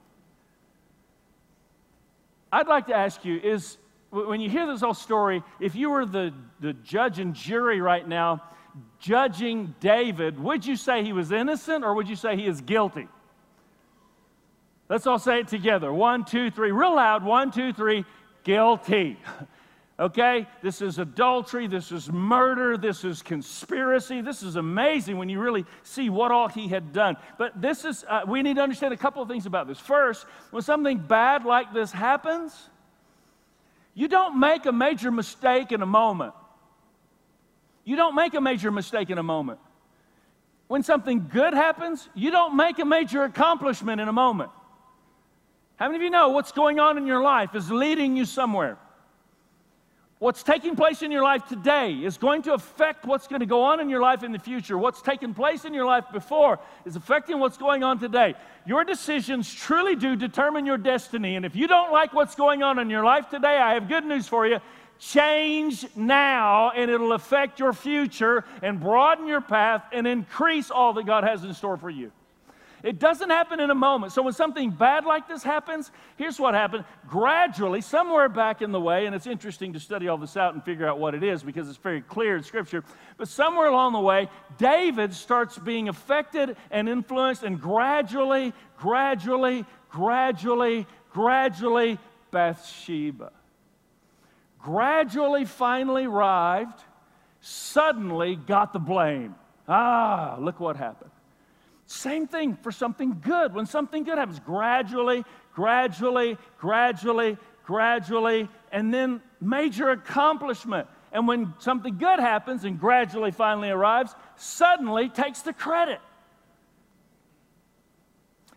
I'd 2.51 2.67
like 2.67 2.87
to 2.87 2.95
ask 2.95 3.25
you 3.25 3.37
is 3.37 3.77
when 4.11 4.39
you 4.39 4.49
hear 4.49 4.67
this 4.67 4.81
whole 4.81 4.93
story, 4.93 5.43
if 5.59 5.75
you 5.75 5.89
were 5.89 6.05
the, 6.05 6.33
the 6.61 6.73
judge 6.73 7.19
and 7.19 7.33
jury 7.33 7.81
right 7.81 8.07
now, 8.07 8.41
judging 8.99 9.75
David, 9.79 10.39
would 10.39 10.65
you 10.65 10.75
say 10.75 11.03
he 11.03 11.13
was 11.13 11.31
innocent 11.31 11.83
or 11.83 11.93
would 11.93 12.09
you 12.09 12.15
say 12.15 12.35
he 12.35 12.45
is 12.45 12.61
guilty? 12.61 13.07
Let's 14.89 15.07
all 15.07 15.19
say 15.19 15.39
it 15.39 15.47
together. 15.47 15.91
One, 15.91 16.25
two, 16.25 16.51
three. 16.51 16.71
Real 16.71 16.95
loud. 16.95 17.23
One, 17.23 17.51
two, 17.51 17.73
three. 17.73 18.05
Guilty. 18.43 19.17
Okay? 19.97 20.45
This 20.61 20.81
is 20.81 20.99
adultery. 20.99 21.67
This 21.67 21.91
is 21.91 22.11
murder. 22.11 22.77
This 22.77 23.05
is 23.05 23.21
conspiracy. 23.21 24.19
This 24.19 24.43
is 24.43 24.57
amazing 24.57 25.17
when 25.17 25.29
you 25.29 25.39
really 25.39 25.65
see 25.83 26.09
what 26.09 26.33
all 26.33 26.49
he 26.49 26.67
had 26.67 26.91
done. 26.91 27.15
But 27.37 27.61
this 27.61 27.85
is, 27.85 28.03
uh, 28.09 28.23
we 28.27 28.41
need 28.41 28.57
to 28.57 28.61
understand 28.61 28.93
a 28.93 28.97
couple 28.97 29.21
of 29.21 29.29
things 29.29 29.45
about 29.45 29.69
this. 29.69 29.79
First, 29.79 30.25
when 30.51 30.61
something 30.63 30.97
bad 30.97 31.45
like 31.45 31.73
this 31.73 31.93
happens, 31.93 32.69
you 33.93 34.09
don't 34.09 34.37
make 34.37 34.65
a 34.65 34.73
major 34.73 35.11
mistake 35.11 35.71
in 35.71 35.81
a 35.81 35.85
moment. 35.85 36.33
You 37.85 37.95
don't 37.95 38.15
make 38.15 38.33
a 38.33 38.41
major 38.41 38.71
mistake 38.71 39.09
in 39.09 39.17
a 39.17 39.23
moment. 39.23 39.59
When 40.67 40.83
something 40.83 41.29
good 41.31 41.53
happens, 41.53 42.09
you 42.15 42.31
don't 42.31 42.57
make 42.57 42.79
a 42.79 42.85
major 42.85 43.23
accomplishment 43.23 44.01
in 44.01 44.07
a 44.07 44.13
moment. 44.13 44.49
How 45.77 45.85
many 45.85 45.97
of 45.97 46.01
you 46.01 46.09
know 46.09 46.29
what's 46.29 46.51
going 46.51 46.79
on 46.79 46.97
in 46.97 47.05
your 47.05 47.21
life 47.21 47.53
is 47.53 47.69
leading 47.69 48.17
you 48.17 48.25
somewhere? 48.25 48.77
What's 50.17 50.43
taking 50.43 50.77
place 50.77 51.01
in 51.01 51.11
your 51.11 51.21
life 51.21 51.45
today 51.45 51.91
is 51.91 52.17
going 52.17 52.43
to 52.43 52.53
affect 52.53 53.05
what's 53.05 53.27
going 53.27 53.41
to 53.41 53.45
go 53.45 53.63
on 53.63 53.81
in 53.81 53.89
your 53.89 54.01
life 54.01 54.23
in 54.23 54.31
the 54.31 54.39
future. 54.39 54.77
What's 54.77 55.01
taken 55.01 55.33
place 55.33 55.65
in 55.65 55.73
your 55.73 55.85
life 55.85 56.05
before 56.13 56.57
is 56.85 56.95
affecting 56.95 57.39
what's 57.39 57.57
going 57.57 57.83
on 57.83 57.99
today. 57.99 58.33
Your 58.65 58.85
decisions 58.85 59.53
truly 59.53 59.95
do 59.95 60.15
determine 60.15 60.65
your 60.65 60.77
destiny. 60.77 61.35
And 61.35 61.45
if 61.45 61.55
you 61.55 61.67
don't 61.67 61.91
like 61.91 62.13
what's 62.13 62.33
going 62.33 62.63
on 62.63 62.79
in 62.79 62.89
your 62.89 63.03
life 63.03 63.29
today, 63.29 63.57
I 63.57 63.73
have 63.73 63.89
good 63.89 64.05
news 64.05 64.25
for 64.27 64.47
you. 64.47 64.59
Change 64.99 65.85
now, 65.95 66.71
and 66.71 66.89
it'll 66.89 67.13
affect 67.13 67.59
your 67.59 67.73
future 67.73 68.45
and 68.61 68.79
broaden 68.79 69.27
your 69.27 69.41
path 69.41 69.83
and 69.91 70.07
increase 70.07 70.71
all 70.71 70.93
that 70.93 71.05
God 71.05 71.23
has 71.23 71.43
in 71.43 71.53
store 71.53 71.77
for 71.77 71.89
you. 71.89 72.11
It 72.85 72.99
doesn't 72.99 73.31
happen 73.31 73.59
in 73.59 73.71
a 73.71 73.75
moment. 73.75 74.13
So 74.13 74.21
when 74.21 74.33
something 74.33 74.69
bad 74.69 75.05
like 75.05 75.27
this 75.27 75.41
happens, 75.41 75.89
here's 76.17 76.39
what 76.39 76.53
happened. 76.53 76.85
Gradually, 77.09 77.81
somewhere 77.81 78.29
back 78.29 78.61
in 78.61 78.71
the 78.71 78.79
way, 78.79 79.07
and 79.07 79.15
it's 79.15 79.25
interesting 79.25 79.73
to 79.73 79.79
study 79.79 80.07
all 80.07 80.19
this 80.19 80.37
out 80.37 80.53
and 80.53 80.63
figure 80.63 80.87
out 80.87 80.99
what 80.99 81.15
it 81.15 81.23
is 81.23 81.41
because 81.41 81.67
it's 81.67 81.79
very 81.79 82.01
clear 82.01 82.37
in 82.37 82.43
Scripture, 82.43 82.83
but 83.17 83.27
somewhere 83.27 83.69
along 83.69 83.93
the 83.93 83.99
way, 83.99 84.29
David 84.59 85.15
starts 85.15 85.57
being 85.57 85.89
affected 85.89 86.57
and 86.69 86.87
influenced, 86.87 87.41
and 87.41 87.59
gradually, 87.59 88.53
gradually, 88.77 89.65
gradually, 89.89 90.85
gradually, 91.11 91.97
Bathsheba. 92.29 93.31
Gradually, 94.65 95.45
finally 95.45 96.05
arrived, 96.05 96.81
suddenly 97.39 98.35
got 98.35 98.73
the 98.73 98.79
blame. 98.79 99.35
Ah, 99.67 100.37
look 100.39 100.59
what 100.59 100.75
happened. 100.75 101.11
Same 101.85 102.25
thing 102.25 102.55
for 102.63 102.71
something 102.71 103.21
good. 103.21 103.53
When 103.53 103.67
something 103.67 104.03
good 104.03 104.17
happens, 104.17 104.39
gradually, 104.39 105.23
gradually, 105.53 106.39
gradually, 106.57 107.37
gradually, 107.63 108.49
and 108.71 108.91
then 108.91 109.21
major 109.39 109.91
accomplishment. 109.91 110.87
And 111.11 111.27
when 111.27 111.53
something 111.59 111.99
good 111.99 112.19
happens 112.19 112.63
and 112.63 112.79
gradually 112.79 113.29
finally 113.29 113.69
arrives, 113.69 114.15
suddenly 114.35 115.09
takes 115.09 115.43
the 115.43 115.53
credit. 115.53 115.99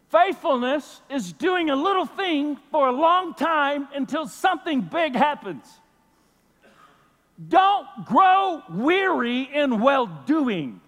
Faithfulness 0.08 1.02
is 1.10 1.34
doing 1.34 1.68
a 1.68 1.76
little 1.76 2.06
thing 2.06 2.56
for 2.70 2.88
a 2.88 2.92
long 2.92 3.34
time 3.34 3.88
until 3.94 4.26
something 4.26 4.80
big 4.80 5.14
happens. 5.14 5.66
Don't 7.46 7.86
grow 8.04 8.62
weary 8.68 9.42
in 9.42 9.80
well 9.80 10.06
doing. 10.26 10.80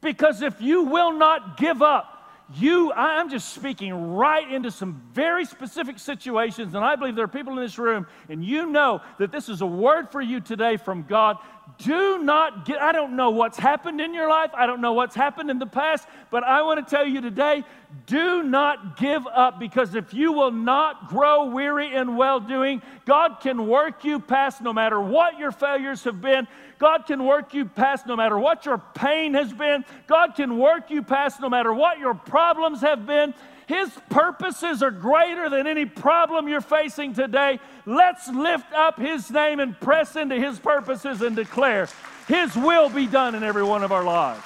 Because 0.00 0.42
if 0.42 0.60
you 0.60 0.82
will 0.82 1.12
not 1.12 1.56
give 1.56 1.80
up, 1.80 2.16
you, 2.54 2.92
I'm 2.92 3.28
just 3.28 3.52
speaking 3.54 4.14
right 4.14 4.48
into 4.48 4.70
some 4.70 5.02
very 5.12 5.44
specific 5.44 5.98
situations, 5.98 6.74
and 6.74 6.84
I 6.84 6.94
believe 6.94 7.16
there 7.16 7.24
are 7.24 7.28
people 7.28 7.54
in 7.54 7.58
this 7.58 7.76
room, 7.76 8.06
and 8.28 8.44
you 8.44 8.66
know 8.66 9.00
that 9.18 9.32
this 9.32 9.48
is 9.48 9.62
a 9.62 9.66
word 9.66 10.10
for 10.12 10.20
you 10.20 10.40
today 10.40 10.76
from 10.76 11.02
God 11.02 11.38
do 11.78 12.18
not 12.18 12.64
get, 12.64 12.80
I 12.80 12.92
don't 12.92 13.16
know 13.16 13.30
what's 13.30 13.58
happened 13.58 14.00
in 14.00 14.14
your 14.14 14.28
life. 14.28 14.50
I 14.54 14.66
don't 14.66 14.80
know 14.80 14.92
what's 14.92 15.14
happened 15.14 15.50
in 15.50 15.58
the 15.58 15.66
past, 15.66 16.08
but 16.30 16.42
I 16.42 16.62
want 16.62 16.86
to 16.86 16.90
tell 16.90 17.06
you 17.06 17.20
today 17.20 17.64
do 18.06 18.42
not 18.42 18.98
give 18.98 19.26
up 19.26 19.58
because 19.58 19.94
if 19.94 20.12
you 20.12 20.32
will 20.32 20.50
not 20.50 21.08
grow 21.08 21.46
weary 21.46 21.94
in 21.94 22.16
well 22.16 22.40
doing, 22.40 22.82
God 23.04 23.38
can 23.40 23.66
work 23.66 24.04
you 24.04 24.20
past 24.20 24.60
no 24.60 24.72
matter 24.72 25.00
what 25.00 25.38
your 25.38 25.52
failures 25.52 26.04
have 26.04 26.20
been. 26.20 26.46
God 26.78 27.06
can 27.06 27.24
work 27.24 27.54
you 27.54 27.64
past 27.64 28.06
no 28.06 28.16
matter 28.16 28.38
what 28.38 28.66
your 28.66 28.78
pain 28.94 29.34
has 29.34 29.52
been. 29.52 29.84
God 30.06 30.34
can 30.34 30.58
work 30.58 30.90
you 30.90 31.02
past 31.02 31.40
no 31.40 31.48
matter 31.48 31.72
what 31.72 31.98
your 31.98 32.14
problems 32.14 32.80
have 32.80 33.06
been. 33.06 33.34
His 33.66 33.90
purposes 34.10 34.82
are 34.82 34.92
greater 34.92 35.50
than 35.50 35.66
any 35.66 35.84
problem 35.84 36.48
you're 36.48 36.60
facing 36.60 37.14
today. 37.14 37.58
Let's 37.84 38.28
lift 38.28 38.72
up 38.72 38.98
His 38.98 39.28
name 39.30 39.58
and 39.58 39.78
press 39.78 40.14
into 40.14 40.36
His 40.36 40.58
purposes 40.58 41.20
and 41.20 41.34
declare 41.34 41.88
His 42.28 42.54
will 42.54 42.88
be 42.88 43.06
done 43.06 43.34
in 43.34 43.42
every 43.42 43.64
one 43.64 43.82
of 43.82 43.90
our 43.90 44.04
lives. 44.04 44.42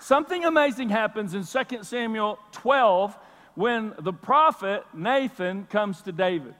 Something 0.00 0.46
amazing 0.46 0.88
happens 0.88 1.34
in 1.34 1.44
2 1.44 1.82
Samuel 1.82 2.38
12 2.52 3.14
when 3.54 3.92
the 3.98 4.14
prophet 4.14 4.86
Nathan 4.94 5.66
comes 5.66 6.00
to 6.02 6.12
David. 6.12 6.54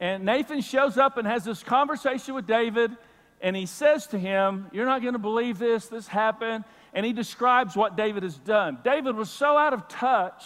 And 0.00 0.24
Nathan 0.24 0.62
shows 0.62 0.96
up 0.96 1.18
and 1.18 1.26
has 1.26 1.44
this 1.44 1.62
conversation 1.62 2.34
with 2.34 2.46
David 2.46 2.96
and 3.40 3.54
he 3.54 3.66
says 3.66 4.06
to 4.08 4.18
him, 4.18 4.66
You're 4.72 4.86
not 4.86 5.02
going 5.02 5.12
to 5.12 5.18
believe 5.18 5.58
this, 5.58 5.86
this 5.86 6.08
happened. 6.08 6.64
And 6.92 7.04
he 7.04 7.12
describes 7.12 7.76
what 7.76 7.96
David 7.96 8.22
has 8.22 8.36
done. 8.36 8.78
David 8.82 9.14
was 9.14 9.30
so 9.30 9.56
out 9.56 9.72
of 9.72 9.88
touch 9.88 10.44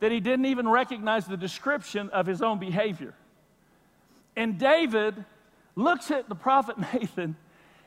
that 0.00 0.10
he 0.10 0.20
didn't 0.20 0.46
even 0.46 0.68
recognize 0.68 1.26
the 1.26 1.36
description 1.36 2.08
of 2.10 2.26
his 2.26 2.42
own 2.42 2.58
behavior. 2.58 3.14
And 4.34 4.58
David 4.58 5.24
looks 5.76 6.10
at 6.10 6.28
the 6.28 6.34
prophet 6.34 6.76
Nathan 6.94 7.36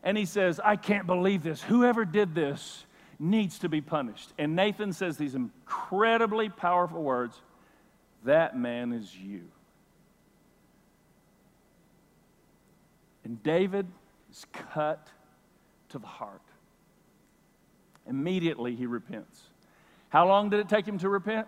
and 0.03 0.17
he 0.17 0.25
says, 0.25 0.59
I 0.63 0.75
can't 0.75 1.07
believe 1.07 1.43
this. 1.43 1.61
Whoever 1.61 2.05
did 2.05 2.33
this 2.35 2.85
needs 3.19 3.59
to 3.59 3.69
be 3.69 3.81
punished. 3.81 4.33
And 4.37 4.55
Nathan 4.55 4.93
says 4.93 5.17
these 5.17 5.35
incredibly 5.35 6.49
powerful 6.49 7.03
words 7.03 7.39
That 8.23 8.57
man 8.57 8.93
is 8.93 9.15
you. 9.15 9.43
And 13.23 13.41
David 13.43 13.87
is 14.31 14.45
cut 14.73 15.07
to 15.89 15.99
the 15.99 16.07
heart. 16.07 16.41
Immediately 18.07 18.75
he 18.75 18.85
repents. 18.85 19.41
How 20.09 20.27
long 20.27 20.49
did 20.49 20.59
it 20.59 20.69
take 20.69 20.87
him 20.87 20.97
to 20.99 21.09
repent? 21.09 21.47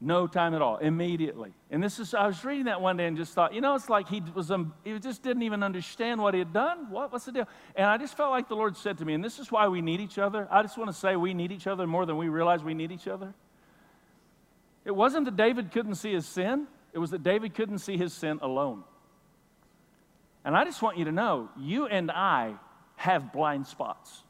No 0.00 0.28
time 0.28 0.54
at 0.54 0.62
all. 0.62 0.76
Immediately. 0.76 1.52
And 1.70 1.82
this 1.82 1.98
is, 1.98 2.14
I 2.14 2.26
was 2.26 2.44
reading 2.44 2.66
that 2.66 2.80
one 2.80 2.96
day 2.96 3.06
and 3.06 3.16
just 3.16 3.32
thought, 3.34 3.52
you 3.52 3.60
know, 3.60 3.74
it's 3.74 3.88
like 3.88 4.08
he 4.08 4.22
was, 4.34 4.50
um, 4.50 4.72
he 4.84 4.96
just 5.00 5.22
didn't 5.22 5.42
even 5.42 5.62
understand 5.62 6.22
what 6.22 6.34
he 6.34 6.38
had 6.38 6.52
done. 6.52 6.90
What, 6.90 7.12
what's 7.12 7.24
the 7.24 7.32
deal? 7.32 7.48
And 7.74 7.86
I 7.86 7.98
just 7.98 8.16
felt 8.16 8.30
like 8.30 8.48
the 8.48 8.54
Lord 8.54 8.76
said 8.76 8.98
to 8.98 9.04
me, 9.04 9.14
and 9.14 9.24
this 9.24 9.40
is 9.40 9.50
why 9.50 9.66
we 9.66 9.82
need 9.82 10.00
each 10.00 10.18
other. 10.18 10.46
I 10.50 10.62
just 10.62 10.78
want 10.78 10.88
to 10.88 10.96
say 10.96 11.16
we 11.16 11.34
need 11.34 11.50
each 11.50 11.66
other 11.66 11.86
more 11.86 12.06
than 12.06 12.16
we 12.16 12.28
realize 12.28 12.62
we 12.62 12.74
need 12.74 12.92
each 12.92 13.08
other. 13.08 13.34
It 14.84 14.94
wasn't 14.94 15.24
that 15.24 15.36
David 15.36 15.72
couldn't 15.72 15.96
see 15.96 16.12
his 16.12 16.26
sin, 16.26 16.68
it 16.92 16.98
was 16.98 17.10
that 17.10 17.22
David 17.22 17.54
couldn't 17.54 17.78
see 17.78 17.96
his 17.96 18.12
sin 18.12 18.38
alone. 18.40 18.84
And 20.48 20.56
I 20.56 20.64
just 20.64 20.80
want 20.80 20.96
you 20.96 21.04
to 21.04 21.12
know 21.12 21.50
you 21.58 21.88
and 21.88 22.10
I 22.10 22.54
have 22.96 23.34
blind 23.34 23.66
spots. 23.66 24.22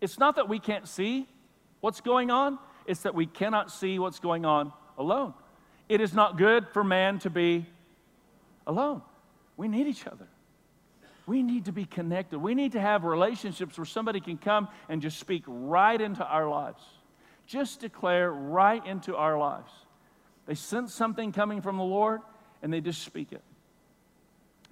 It's 0.00 0.18
not 0.18 0.34
that 0.34 0.48
we 0.48 0.58
can't 0.58 0.88
see 0.88 1.28
what's 1.78 2.00
going 2.00 2.32
on, 2.32 2.58
it's 2.84 3.02
that 3.02 3.14
we 3.14 3.26
cannot 3.26 3.70
see 3.70 4.00
what's 4.00 4.18
going 4.18 4.44
on 4.44 4.72
alone. 4.98 5.34
It 5.88 6.00
is 6.00 6.12
not 6.12 6.36
good 6.36 6.66
for 6.72 6.82
man 6.82 7.20
to 7.20 7.30
be 7.30 7.64
alone. 8.66 9.02
We 9.56 9.68
need 9.68 9.86
each 9.86 10.04
other. 10.04 10.26
We 11.26 11.44
need 11.44 11.66
to 11.66 11.72
be 11.72 11.84
connected. 11.84 12.40
We 12.40 12.56
need 12.56 12.72
to 12.72 12.80
have 12.80 13.04
relationships 13.04 13.78
where 13.78 13.84
somebody 13.84 14.18
can 14.18 14.38
come 14.38 14.66
and 14.88 15.00
just 15.00 15.16
speak 15.20 15.44
right 15.46 16.00
into 16.00 16.26
our 16.26 16.48
lives, 16.48 16.82
just 17.46 17.78
declare 17.78 18.32
right 18.32 18.84
into 18.84 19.14
our 19.14 19.38
lives. 19.38 19.70
They 20.46 20.56
sense 20.56 20.92
something 20.92 21.30
coming 21.30 21.62
from 21.62 21.76
the 21.76 21.84
Lord 21.84 22.20
and 22.62 22.72
they 22.72 22.80
just 22.80 23.02
speak 23.02 23.30
it. 23.30 23.42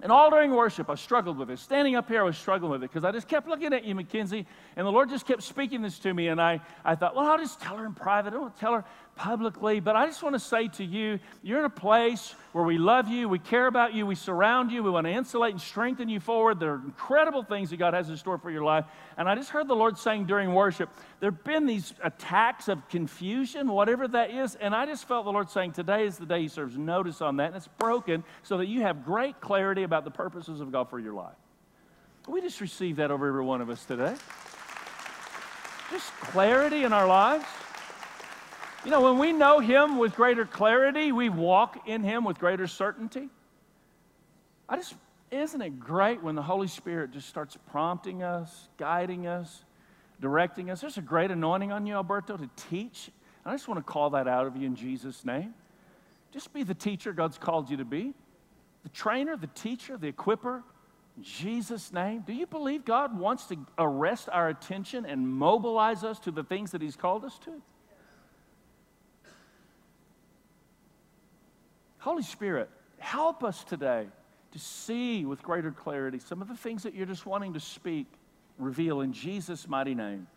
And 0.01 0.11
all 0.11 0.29
during 0.29 0.51
worship, 0.51 0.89
I 0.89 0.95
struggled 0.95 1.37
with 1.37 1.49
it. 1.49 1.59
Standing 1.59 1.95
up 1.95 2.07
here, 2.07 2.21
I 2.21 2.23
was 2.23 2.37
struggling 2.37 2.71
with 2.71 2.83
it 2.83 2.91
because 2.91 3.05
I 3.05 3.11
just 3.11 3.27
kept 3.27 3.47
looking 3.47 3.73
at 3.73 3.85
you, 3.85 3.95
Mackenzie, 3.95 4.45
and 4.75 4.85
the 4.85 4.91
Lord 4.91 5.09
just 5.09 5.25
kept 5.25 5.41
speaking 5.41 5.81
this 5.81 5.99
to 5.99 6.13
me. 6.13 6.27
And 6.27 6.41
I, 6.41 6.59
I 6.83 6.95
thought, 6.95 7.15
well, 7.15 7.25
I'll 7.25 7.37
just 7.37 7.61
tell 7.61 7.77
her 7.77 7.85
in 7.85 7.93
private. 7.93 8.33
I 8.33 8.37
don't 8.37 8.57
tell 8.59 8.73
her 8.73 8.83
publicly, 9.15 9.79
but 9.79 9.95
I 9.95 10.05
just 10.05 10.21
want 10.21 10.35
to 10.35 10.39
say 10.39 10.67
to 10.67 10.83
you, 10.83 11.19
you're 11.41 11.59
in 11.59 11.65
a 11.65 11.69
place 11.69 12.35
where 12.51 12.63
we 12.63 12.77
love 12.77 13.07
you, 13.07 13.29
we 13.29 13.39
care 13.39 13.67
about 13.67 13.93
you, 13.93 14.05
we 14.05 14.15
surround 14.15 14.71
you, 14.71 14.83
we 14.83 14.89
want 14.89 15.07
to 15.07 15.11
insulate 15.11 15.53
and 15.53 15.61
strengthen 15.61 16.09
you 16.09 16.19
forward. 16.19 16.59
There 16.59 16.73
are 16.73 16.81
incredible 16.83 17.43
things 17.43 17.69
that 17.69 17.77
God 17.77 17.93
has 17.93 18.09
in 18.09 18.17
store 18.17 18.37
for 18.37 18.51
your 18.51 18.63
life. 18.63 18.85
And 19.17 19.29
I 19.29 19.35
just 19.35 19.49
heard 19.49 19.67
the 19.67 19.75
Lord 19.75 19.97
saying 19.97 20.25
during 20.25 20.53
worship, 20.53 20.89
there 21.19 21.31
have 21.31 21.43
been 21.43 21.65
these 21.65 21.93
attacks 22.03 22.67
of 22.67 22.87
confusion, 22.89 23.69
whatever 23.69 24.07
that 24.09 24.31
is, 24.31 24.55
and 24.55 24.75
I 24.75 24.85
just 24.85 25.07
felt 25.07 25.25
the 25.25 25.31
Lord 25.31 25.49
saying, 25.49 25.71
today 25.71 26.05
is 26.05 26.17
the 26.17 26.25
day 26.25 26.41
He 26.41 26.47
serves 26.47 26.77
notice 26.77 27.21
on 27.21 27.37
that, 27.37 27.47
and 27.47 27.55
it's 27.55 27.69
broken 27.79 28.23
so 28.43 28.57
that 28.57 28.67
you 28.67 28.81
have 28.81 29.05
great 29.05 29.39
clarity 29.39 29.83
about 29.83 30.03
the 30.03 30.11
purposes 30.11 30.59
of 30.59 30.71
God 30.71 30.89
for 30.89 30.99
your 30.99 31.13
life. 31.13 31.35
We 32.27 32.41
just 32.41 32.59
receive 32.59 32.97
that 32.97 33.11
over 33.11 33.27
every 33.27 33.43
one 33.43 33.61
of 33.61 33.69
us 33.69 33.85
today. 33.85 34.15
Just 35.91 36.11
clarity 36.13 36.83
in 36.83 36.91
our 36.91 37.07
lives. 37.07 37.45
You 38.85 38.91
know, 38.91 39.01
when 39.01 39.17
we 39.17 39.33
know 39.33 39.57
Him 39.57 39.97
with 39.97 40.15
greater 40.15 40.45
clarity, 40.45 41.11
we 41.11 41.27
walk 41.27 41.87
in 41.87 42.03
Him 42.03 42.23
with 42.23 42.37
greater 42.37 42.67
certainty. 42.67 43.29
I 44.69 44.75
just, 44.75 44.93
isn't 45.31 45.59
it 45.59 45.79
great 45.79 46.21
when 46.21 46.35
the 46.35 46.43
Holy 46.43 46.67
Spirit 46.67 47.09
just 47.09 47.27
starts 47.27 47.57
prompting 47.71 48.21
us, 48.21 48.69
guiding 48.77 49.25
us, 49.25 49.63
directing 50.21 50.69
us? 50.69 50.81
There's 50.81 50.99
a 50.99 51.01
great 51.01 51.31
anointing 51.31 51.71
on 51.71 51.87
you, 51.87 51.95
Alberto, 51.95 52.37
to 52.37 52.47
teach. 52.69 53.09
I 53.43 53.53
just 53.53 53.67
want 53.67 53.79
to 53.79 53.91
call 53.91 54.11
that 54.11 54.27
out 54.27 54.45
of 54.45 54.55
you 54.55 54.67
in 54.67 54.75
Jesus' 54.75 55.25
name. 55.25 55.55
Just 56.31 56.53
be 56.53 56.61
the 56.61 56.75
teacher 56.75 57.11
God's 57.11 57.39
called 57.39 57.71
you 57.71 57.77
to 57.77 57.85
be, 57.85 58.13
the 58.83 58.89
trainer, 58.89 59.35
the 59.35 59.47
teacher, 59.47 59.97
the 59.97 60.11
equiper. 60.11 60.61
In 61.17 61.23
Jesus' 61.23 61.91
name. 61.91 62.23
Do 62.27 62.33
you 62.33 62.45
believe 62.45 62.85
God 62.85 63.17
wants 63.17 63.45
to 63.47 63.57
arrest 63.79 64.29
our 64.31 64.49
attention 64.49 65.07
and 65.07 65.27
mobilize 65.27 66.03
us 66.03 66.19
to 66.19 66.29
the 66.31 66.43
things 66.43 66.69
that 66.71 66.83
He's 66.83 66.95
called 66.95 67.25
us 67.25 67.39
to? 67.45 67.61
Holy 72.05 72.21
Spirit, 72.21 72.69
help 72.99 73.43
us 73.43 73.63
today 73.63 74.05
to 74.51 74.59
see 74.59 75.25
with 75.25 75.41
greater 75.41 75.71
clarity 75.71 76.19
some 76.19 76.39
of 76.39 76.47
the 76.47 76.55
things 76.55 76.83
that 76.83 76.93
you're 76.93 77.07
just 77.07 77.25
wanting 77.25 77.53
to 77.53 77.59
speak, 77.59 78.05
reveal 78.59 79.01
in 79.01 79.11
Jesus' 79.11 79.67
mighty 79.67 79.95
name. 79.95 80.27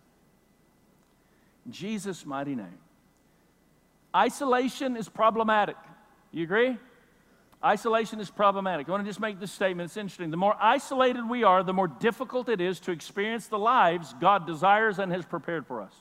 In 1.66 1.72
Jesus' 1.72 2.24
mighty 2.24 2.54
name. 2.54 2.78
Isolation 4.16 4.96
is 4.96 5.10
problematic. 5.10 5.76
You 6.32 6.44
agree? 6.44 6.78
Isolation 7.62 8.18
is 8.18 8.30
problematic. 8.30 8.88
I 8.88 8.92
want 8.92 9.04
to 9.04 9.10
just 9.10 9.20
make 9.20 9.38
this 9.38 9.52
statement. 9.52 9.90
It's 9.90 9.98
interesting. 9.98 10.30
The 10.30 10.38
more 10.38 10.56
isolated 10.58 11.28
we 11.28 11.44
are, 11.44 11.62
the 11.62 11.74
more 11.74 11.88
difficult 11.88 12.48
it 12.48 12.62
is 12.62 12.80
to 12.80 12.92
experience 12.92 13.46
the 13.46 13.58
lives 13.58 14.14
God 14.22 14.46
desires 14.46 14.98
and 14.98 15.12
has 15.12 15.26
prepared 15.26 15.66
for 15.66 15.82
us. 15.82 15.92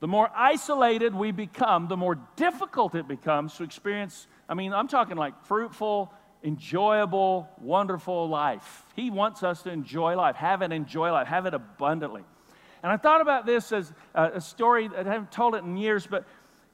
The 0.00 0.08
more 0.08 0.30
isolated 0.34 1.14
we 1.14 1.30
become, 1.30 1.88
the 1.88 1.96
more 1.96 2.18
difficult 2.36 2.94
it 2.94 3.06
becomes 3.06 3.54
to 3.56 3.64
experience. 3.64 4.26
I 4.48 4.54
mean, 4.54 4.72
I'm 4.72 4.88
talking 4.88 5.16
like 5.16 5.44
fruitful, 5.44 6.12
enjoyable, 6.42 7.48
wonderful 7.60 8.28
life. 8.28 8.84
He 8.96 9.10
wants 9.10 9.42
us 9.42 9.62
to 9.62 9.70
enjoy 9.70 10.16
life, 10.16 10.36
have 10.36 10.62
it, 10.62 10.72
enjoy 10.72 11.12
life, 11.12 11.28
have 11.28 11.44
it 11.44 11.52
abundantly. 11.52 12.24
And 12.82 12.90
I 12.90 12.96
thought 12.96 13.20
about 13.20 13.44
this 13.44 13.72
as 13.72 13.92
a, 14.14 14.40
story, 14.40 14.88
I 14.96 15.02
haven't 15.02 15.32
told 15.32 15.54
it 15.54 15.64
in 15.64 15.76
years, 15.76 16.06
but 16.06 16.26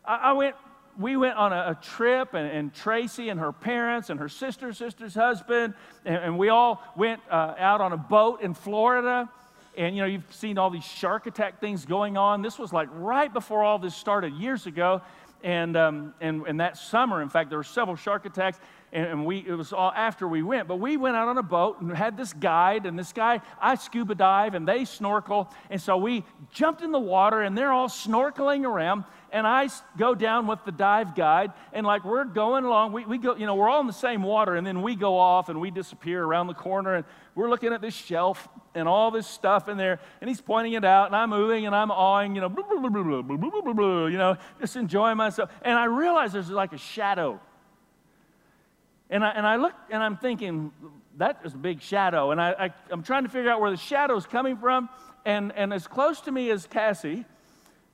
I, 0.04 0.32
went 0.32 0.54
we 0.96 1.16
went 1.16 1.36
on 1.36 1.52
a, 1.52 1.72
a 1.72 1.78
trip, 1.82 2.34
and, 2.34 2.48
and, 2.48 2.72
Tracy 2.72 3.28
and 3.28 3.40
her 3.40 3.52
parents 3.52 4.08
and 4.08 4.20
her 4.20 4.28
sister, 4.28 4.72
sister's 4.72 5.14
husband, 5.14 5.74
and, 6.04 6.16
and 6.16 6.38
we 6.38 6.48
all 6.48 6.80
went 6.96 7.20
uh, 7.28 7.54
out 7.58 7.80
on 7.80 7.92
a 7.92 7.96
boat 7.96 8.40
in 8.40 8.54
Florida. 8.54 9.28
And 9.76 9.94
you 9.94 10.02
know, 10.02 10.08
you've 10.08 10.32
seen 10.32 10.58
all 10.58 10.70
these 10.70 10.84
shark 10.84 11.26
attack 11.26 11.60
things 11.60 11.84
going 11.84 12.16
on. 12.16 12.42
This 12.42 12.58
was 12.58 12.72
like 12.72 12.88
right 12.92 13.32
before 13.32 13.62
all 13.62 13.78
this 13.78 13.94
started 13.94 14.32
years 14.34 14.66
ago. 14.66 15.02
And, 15.44 15.76
um, 15.76 16.14
and, 16.20 16.46
and 16.46 16.60
that 16.60 16.76
summer, 16.76 17.22
in 17.22 17.28
fact, 17.28 17.50
there 17.50 17.58
were 17.58 17.64
several 17.64 17.94
shark 17.94 18.24
attacks 18.24 18.58
and, 18.92 19.06
and 19.06 19.26
we, 19.26 19.44
it 19.46 19.52
was 19.52 19.72
all 19.72 19.92
after 19.92 20.26
we 20.26 20.42
went. 20.42 20.68
But 20.68 20.76
we 20.76 20.96
went 20.96 21.16
out 21.16 21.28
on 21.28 21.38
a 21.38 21.42
boat 21.42 21.80
and 21.80 21.94
had 21.94 22.16
this 22.16 22.32
guide, 22.32 22.86
and 22.86 22.98
this 22.98 23.12
guy, 23.12 23.40
I 23.60 23.74
scuba 23.74 24.14
dive 24.14 24.54
and 24.54 24.66
they 24.66 24.84
snorkel. 24.84 25.52
And 25.70 25.80
so 25.80 25.96
we 25.96 26.24
jumped 26.50 26.82
in 26.82 26.92
the 26.92 26.98
water, 26.98 27.42
and 27.42 27.56
they're 27.56 27.72
all 27.72 27.88
snorkeling 27.88 28.64
around. 28.64 29.04
And 29.32 29.46
I 29.46 29.68
go 29.98 30.14
down 30.14 30.46
with 30.46 30.64
the 30.64 30.72
dive 30.72 31.14
guide, 31.14 31.52
and 31.72 31.86
like 31.86 32.04
we're 32.04 32.24
going 32.24 32.64
along, 32.64 32.92
we, 32.92 33.04
we 33.04 33.18
go, 33.18 33.36
you 33.36 33.44
know, 33.44 33.54
we're 33.54 33.68
all 33.68 33.80
in 33.80 33.86
the 33.86 33.92
same 33.92 34.22
water, 34.22 34.54
and 34.54 34.66
then 34.66 34.82
we 34.82 34.96
go 34.96 35.18
off 35.18 35.48
and 35.48 35.60
we 35.60 35.70
disappear 35.70 36.24
around 36.24 36.46
the 36.46 36.54
corner, 36.54 36.94
and 36.94 37.04
we're 37.36 37.48
looking 37.48 37.72
at 37.72 37.80
this 37.80 37.94
shelf 37.94 38.48
and 38.74 38.88
all 38.88 39.12
this 39.12 39.28
stuff 39.28 39.68
in 39.68 39.76
there, 39.76 40.00
and 40.20 40.28
he's 40.28 40.40
pointing 40.40 40.72
it 40.72 40.84
out, 40.84 41.06
and 41.06 41.14
I'm 41.14 41.30
moving 41.30 41.66
and 41.66 41.74
I'm 41.74 41.92
awing, 41.92 42.34
you 42.34 42.40
know, 42.40 42.48
blah, 42.48 42.64
blah, 42.64 43.72
blah, 43.72 44.06
you 44.06 44.18
know, 44.18 44.36
just 44.60 44.74
enjoying 44.74 45.16
myself. 45.16 45.50
And 45.62 45.78
I 45.78 45.84
realize 45.84 46.32
there's 46.32 46.50
like 46.50 46.72
a 46.72 46.78
shadow 46.78 47.40
and 49.10 49.24
I, 49.24 49.30
and 49.30 49.46
I 49.46 49.56
look 49.56 49.72
and 49.90 50.02
I'm 50.02 50.16
thinking, 50.16 50.72
that 51.18 51.40
is 51.44 51.54
a 51.54 51.58
big 51.58 51.80
shadow. 51.80 52.32
And 52.32 52.40
I, 52.40 52.50
I, 52.52 52.92
am 52.92 53.02
trying 53.02 53.22
to 53.22 53.28
figure 53.28 53.50
out 53.50 53.60
where 53.60 53.70
the 53.70 53.76
shadow 53.76 54.16
is 54.16 54.26
coming 54.26 54.56
from. 54.56 54.88
And, 55.24 55.52
and 55.52 55.72
as 55.72 55.86
close 55.86 56.20
to 56.22 56.32
me 56.32 56.50
as 56.50 56.66
Cassie, 56.66 57.24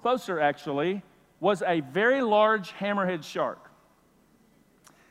closer 0.01 0.41
actually, 0.41 1.03
was 1.41 1.63
a 1.63 1.81
very 1.81 2.23
large 2.23 2.73
hammerhead 2.73 3.25
shark. 3.25 3.71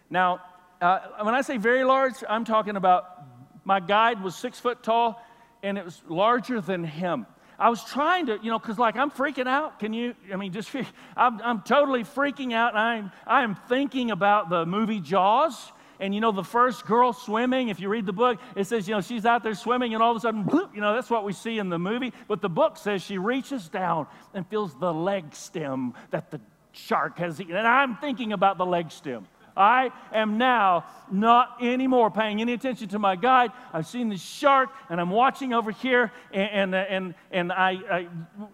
Now, 0.09 0.41
uh, 0.81 0.99
when 1.21 1.35
I 1.35 1.41
say 1.41 1.57
very 1.57 1.83
large, 1.83 2.15
I'm 2.27 2.45
talking 2.45 2.75
about 2.75 3.30
my 3.63 3.79
guide 3.79 4.23
was 4.23 4.35
six 4.35 4.59
foot 4.59 4.83
tall 4.83 5.23
and 5.63 5.77
it 5.77 5.85
was 5.85 6.01
larger 6.07 6.61
than 6.61 6.83
him. 6.83 7.25
I 7.59 7.69
was 7.69 7.83
trying 7.83 8.25
to, 8.25 8.39
you 8.41 8.49
know, 8.49 8.57
because 8.57 8.79
like 8.79 8.95
I'm 8.95 9.11
freaking 9.11 9.47
out. 9.47 9.79
Can 9.79 9.93
you, 9.93 10.15
I 10.33 10.35
mean, 10.35 10.51
just, 10.51 10.71
I'm, 11.17 11.41
I'm 11.41 11.61
totally 11.61 12.03
freaking 12.03 12.53
out. 12.53 12.75
I'm, 12.75 13.11
I'm 13.27 13.55
thinking 13.55 14.11
about 14.11 14.49
the 14.49 14.65
movie 14.65 14.99
Jaws 14.99 15.71
and 16.01 16.15
you 16.15 16.19
know, 16.19 16.31
the 16.31 16.43
first 16.43 16.87
girl 16.87 17.13
swimming, 17.13 17.69
if 17.69 17.79
you 17.79 17.87
read 17.87 18.07
the 18.07 18.11
book, 18.11 18.39
it 18.55 18.65
says, 18.65 18.87
you 18.87 18.95
know, 18.95 19.01
she's 19.01 19.23
out 19.23 19.43
there 19.43 19.53
swimming, 19.53 19.93
and 19.93 20.01
all 20.01 20.09
of 20.09 20.17
a 20.17 20.19
sudden, 20.19 20.43
bloop, 20.43 20.73
you 20.73 20.81
know, 20.81 20.95
that's 20.95 21.11
what 21.11 21.23
we 21.23 21.31
see 21.31 21.59
in 21.59 21.69
the 21.69 21.77
movie. 21.77 22.11
But 22.27 22.41
the 22.41 22.49
book 22.49 22.77
says 22.77 23.03
she 23.03 23.19
reaches 23.19 23.69
down 23.69 24.07
and 24.33 24.45
feels 24.47 24.73
the 24.73 24.91
leg 24.91 25.35
stem 25.35 25.93
that 26.09 26.31
the 26.31 26.41
shark 26.71 27.19
has 27.19 27.39
eaten. 27.39 27.55
And 27.55 27.67
I'm 27.67 27.97
thinking 27.97 28.33
about 28.33 28.57
the 28.57 28.65
leg 28.65 28.91
stem. 28.91 29.27
I 29.55 29.91
am 30.13 30.37
now 30.37 30.85
not 31.11 31.57
anymore 31.61 32.11
paying 32.11 32.41
any 32.41 32.53
attention 32.53 32.87
to 32.89 32.99
my 32.99 33.15
guide. 33.15 33.51
I've 33.73 33.87
seen 33.87 34.09
the 34.09 34.17
shark 34.17 34.69
and 34.89 34.99
I'm 34.99 35.09
watching 35.09 35.53
over 35.53 35.71
here, 35.71 36.11
and, 36.33 36.73
and, 36.73 36.75
and, 36.75 37.15
and 37.31 37.51
I, 37.51 37.71
I, 37.91 38.07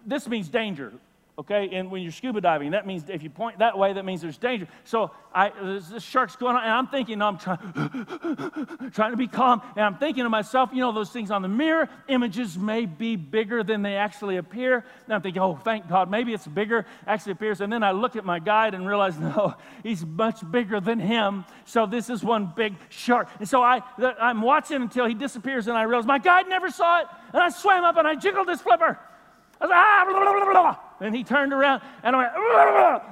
this 0.06 0.28
means 0.28 0.48
danger 0.48 0.92
okay? 1.38 1.68
And 1.72 1.90
when 1.90 2.02
you're 2.02 2.12
scuba 2.12 2.40
diving, 2.40 2.72
that 2.72 2.86
means 2.86 3.04
if 3.08 3.22
you 3.22 3.30
point 3.30 3.60
that 3.60 3.78
way, 3.78 3.92
that 3.92 4.04
means 4.04 4.20
there's 4.20 4.38
danger. 4.38 4.66
So 4.84 5.12
I, 5.32 5.50
the 5.50 6.00
shark's 6.00 6.34
going 6.34 6.56
on, 6.56 6.64
and 6.64 6.72
I'm 6.72 6.88
thinking, 6.88 7.22
I'm 7.22 7.38
trying, 7.38 7.58
trying 8.92 9.12
to 9.12 9.16
be 9.16 9.28
calm, 9.28 9.62
and 9.76 9.84
I'm 9.84 9.96
thinking 9.96 10.24
to 10.24 10.30
myself, 10.30 10.70
you 10.72 10.80
know, 10.80 10.90
those 10.90 11.10
things 11.10 11.30
on 11.30 11.42
the 11.42 11.48
mirror, 11.48 11.88
images 12.08 12.58
may 12.58 12.86
be 12.86 13.14
bigger 13.14 13.62
than 13.62 13.82
they 13.82 13.94
actually 13.94 14.36
appear. 14.36 14.84
And 15.04 15.14
I'm 15.14 15.22
thinking, 15.22 15.40
oh, 15.40 15.56
thank 15.62 15.88
God, 15.88 16.10
maybe 16.10 16.34
it's 16.34 16.46
bigger, 16.46 16.86
actually 17.06 17.32
appears. 17.32 17.60
And 17.60 17.72
then 17.72 17.84
I 17.84 17.92
look 17.92 18.16
at 18.16 18.24
my 18.24 18.40
guide 18.40 18.74
and 18.74 18.86
realize, 18.86 19.18
no, 19.18 19.54
he's 19.82 20.04
much 20.04 20.38
bigger 20.50 20.80
than 20.80 20.98
him. 20.98 21.44
So 21.64 21.86
this 21.86 22.10
is 22.10 22.24
one 22.24 22.52
big 22.56 22.74
shark. 22.88 23.28
And 23.38 23.48
so 23.48 23.62
I, 23.62 23.82
I'm 24.20 24.42
watching 24.42 24.82
until 24.82 25.06
he 25.06 25.14
disappears, 25.14 25.68
and 25.68 25.76
I 25.76 25.82
realize 25.82 26.06
my 26.06 26.18
guide 26.18 26.48
never 26.48 26.70
saw 26.70 27.02
it. 27.02 27.06
And 27.32 27.42
I 27.42 27.50
swam 27.50 27.84
up 27.84 27.96
and 27.96 28.08
I 28.08 28.16
jiggled 28.16 28.48
his 28.48 28.60
flipper. 28.60 28.98
I 29.60 29.66
ah, 29.70 30.04
blah, 30.08 30.20
blah, 30.20 30.52
blah, 30.52 30.76
and 31.00 31.14
he 31.14 31.24
turned 31.24 31.52
around 31.52 31.82
and 32.02 32.14
I 32.14 32.20
went, 32.20 33.02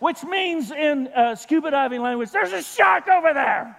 which 0.00 0.24
means 0.24 0.70
in 0.72 1.08
uh, 1.08 1.36
scuba 1.36 1.70
diving 1.70 2.02
language, 2.02 2.30
there's 2.30 2.52
a 2.52 2.62
shark 2.62 3.06
over 3.08 3.32
there. 3.32 3.76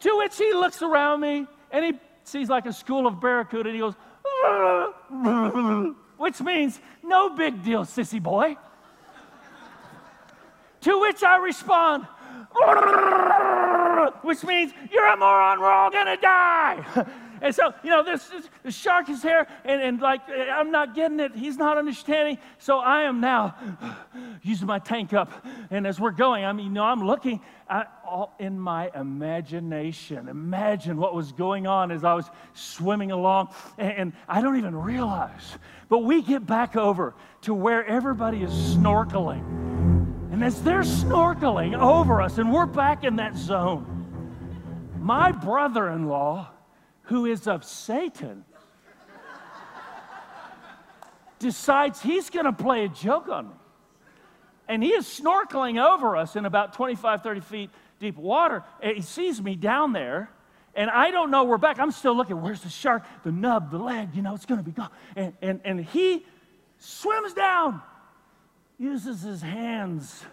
To 0.00 0.16
which 0.16 0.36
he 0.36 0.52
looks 0.52 0.82
around 0.82 1.20
me 1.20 1.46
and 1.70 1.84
he 1.84 2.00
sees 2.24 2.48
like 2.48 2.66
a 2.66 2.72
school 2.72 3.06
of 3.06 3.20
barracuda 3.20 3.68
and 3.68 3.76
he 3.76 3.80
goes, 3.80 3.94
which 6.16 6.40
means 6.40 6.80
no 7.02 7.30
big 7.30 7.62
deal, 7.62 7.84
sissy 7.84 8.20
boy. 8.20 8.56
to 10.80 11.00
which 11.00 11.22
I 11.22 11.36
respond, 11.36 12.04
which 14.22 14.42
means 14.42 14.72
you're 14.90 15.06
a 15.06 15.16
moron, 15.16 15.60
we're 15.60 15.70
all 15.70 15.90
gonna 15.90 16.16
die. 16.16 17.06
And 17.42 17.52
so, 17.52 17.74
you 17.82 17.90
know, 17.90 18.04
this, 18.04 18.28
this 18.28 18.48
the 18.62 18.70
shark 18.70 19.08
is 19.08 19.20
here, 19.20 19.48
and, 19.64 19.82
and 19.82 20.00
like, 20.00 20.20
I'm 20.28 20.70
not 20.70 20.94
getting 20.94 21.18
it. 21.18 21.34
He's 21.34 21.56
not 21.56 21.76
understanding. 21.76 22.38
So 22.58 22.78
I 22.78 23.02
am 23.02 23.20
now 23.20 23.56
using 24.42 24.68
my 24.68 24.78
tank 24.78 25.12
up. 25.12 25.44
And 25.70 25.84
as 25.84 25.98
we're 25.98 26.12
going, 26.12 26.44
I 26.44 26.52
mean, 26.52 26.66
you 26.66 26.72
know, 26.72 26.84
I'm 26.84 27.04
looking 27.04 27.40
all 27.68 28.32
in 28.38 28.60
my 28.60 28.90
imagination. 28.94 30.28
Imagine 30.28 30.98
what 30.98 31.14
was 31.14 31.32
going 31.32 31.66
on 31.66 31.90
as 31.90 32.04
I 32.04 32.14
was 32.14 32.30
swimming 32.54 33.10
along. 33.10 33.48
And, 33.76 33.92
and 33.92 34.12
I 34.28 34.40
don't 34.40 34.56
even 34.56 34.76
realize. 34.76 35.58
But 35.88 36.04
we 36.04 36.22
get 36.22 36.46
back 36.46 36.76
over 36.76 37.12
to 37.42 37.54
where 37.54 37.84
everybody 37.84 38.42
is 38.44 38.52
snorkeling. 38.52 39.42
And 40.30 40.44
as 40.44 40.62
they're 40.62 40.82
snorkeling 40.82 41.76
over 41.76 42.22
us, 42.22 42.38
and 42.38 42.52
we're 42.52 42.66
back 42.66 43.02
in 43.02 43.16
that 43.16 43.36
zone, 43.36 43.88
my 45.00 45.32
brother 45.32 45.90
in 45.90 46.06
law 46.06 46.50
who 47.02 47.26
is 47.26 47.46
of 47.46 47.64
Satan, 47.64 48.44
decides 51.38 52.00
he's 52.00 52.30
going 52.30 52.46
to 52.46 52.52
play 52.52 52.84
a 52.84 52.88
joke 52.88 53.28
on 53.28 53.48
me. 53.48 53.54
And 54.68 54.82
he 54.82 54.90
is 54.90 55.06
snorkeling 55.06 55.84
over 55.84 56.16
us 56.16 56.36
in 56.36 56.46
about 56.46 56.72
25, 56.72 57.22
30 57.22 57.40
feet 57.40 57.70
deep 57.98 58.16
water. 58.16 58.62
And 58.80 58.96
he 58.96 59.02
sees 59.02 59.42
me 59.42 59.56
down 59.56 59.92
there. 59.92 60.30
And 60.74 60.88
I 60.88 61.10
don't 61.10 61.30
know 61.30 61.44
we're 61.44 61.58
back. 61.58 61.78
I'm 61.78 61.90
still 61.90 62.16
looking. 62.16 62.40
Where's 62.40 62.62
the 62.62 62.70
shark? 62.70 63.04
The 63.24 63.32
nub, 63.32 63.70
the 63.70 63.78
leg, 63.78 64.14
you 64.14 64.22
know, 64.22 64.34
it's 64.34 64.46
going 64.46 64.60
to 64.60 64.64
be 64.64 64.70
gone. 64.70 64.88
And, 65.16 65.34
and, 65.42 65.60
and 65.64 65.84
he 65.84 66.24
swims 66.78 67.34
down, 67.34 67.82
uses 68.78 69.20
his 69.22 69.42
hands, 69.42 70.24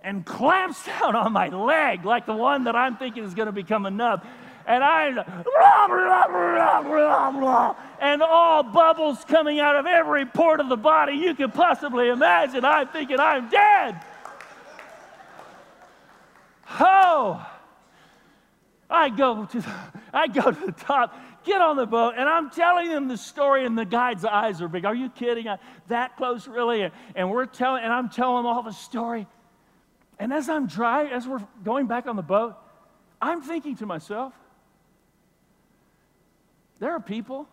and 0.00 0.24
clamps 0.24 0.86
down 1.00 1.14
on 1.14 1.32
my 1.32 1.48
leg 1.48 2.04
like 2.04 2.24
the 2.24 2.34
one 2.34 2.64
that 2.64 2.76
I'm 2.76 2.96
thinking 2.96 3.24
is 3.24 3.34
going 3.34 3.46
to 3.46 3.52
become 3.52 3.84
a 3.84 3.90
nub 3.90 4.24
and 4.66 4.82
I, 4.82 5.12
blah, 5.12 5.86
blah, 5.88 6.82
blah, 6.82 7.30
blah, 7.30 7.76
and 8.00 8.22
all 8.22 8.62
bubbles 8.62 9.24
coming 9.24 9.60
out 9.60 9.76
of 9.76 9.86
every 9.86 10.26
port 10.26 10.60
of 10.60 10.68
the 10.68 10.76
body 10.76 11.14
you 11.14 11.34
can 11.34 11.50
possibly 11.50 12.08
imagine. 12.08 12.64
I'm 12.64 12.88
thinking 12.88 13.20
I'm 13.20 13.48
dead. 13.48 14.00
Oh, 16.80 17.46
I 18.90 19.08
go 19.08 19.46
to 19.46 19.60
the, 19.60 19.74
I 20.12 20.26
go 20.26 20.50
to 20.50 20.66
the 20.66 20.72
top, 20.72 21.16
get 21.44 21.60
on 21.60 21.76
the 21.76 21.86
boat, 21.86 22.14
and 22.16 22.28
I'm 22.28 22.50
telling 22.50 22.88
them 22.88 23.08
the 23.08 23.16
story, 23.16 23.64
and 23.64 23.78
the 23.78 23.84
guide's 23.84 24.24
eyes 24.24 24.60
are 24.60 24.68
big. 24.68 24.84
Are 24.84 24.94
you 24.94 25.08
kidding? 25.08 25.48
I, 25.48 25.58
that 25.88 26.16
close, 26.16 26.48
really? 26.48 26.82
And, 26.82 26.92
and 27.14 27.30
we're 27.30 27.46
telling, 27.46 27.84
and 27.84 27.92
I'm 27.92 28.08
telling 28.08 28.44
them 28.44 28.46
all 28.46 28.62
the 28.62 28.72
story. 28.72 29.26
And 30.18 30.32
as 30.32 30.48
I'm 30.48 30.66
driving, 30.66 31.12
as 31.12 31.26
we're 31.28 31.46
going 31.64 31.86
back 31.86 32.06
on 32.06 32.16
the 32.16 32.22
boat, 32.22 32.56
I'm 33.20 33.42
thinking 33.42 33.76
to 33.76 33.86
myself, 33.86 34.32
there 36.78 36.92
are 36.92 37.00
people 37.00 37.48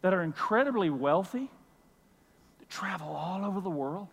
that 0.00 0.12
are 0.12 0.22
incredibly 0.22 0.90
wealthy, 0.90 1.50
that 2.58 2.68
travel 2.68 3.08
all 3.08 3.44
over 3.44 3.60
the 3.60 3.70
world, 3.70 4.08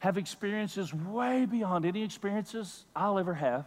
have 0.00 0.16
experiences 0.16 0.94
way 0.94 1.46
beyond 1.46 1.84
any 1.84 2.02
experiences 2.04 2.84
I'll 2.94 3.18
ever 3.18 3.34
have, 3.34 3.64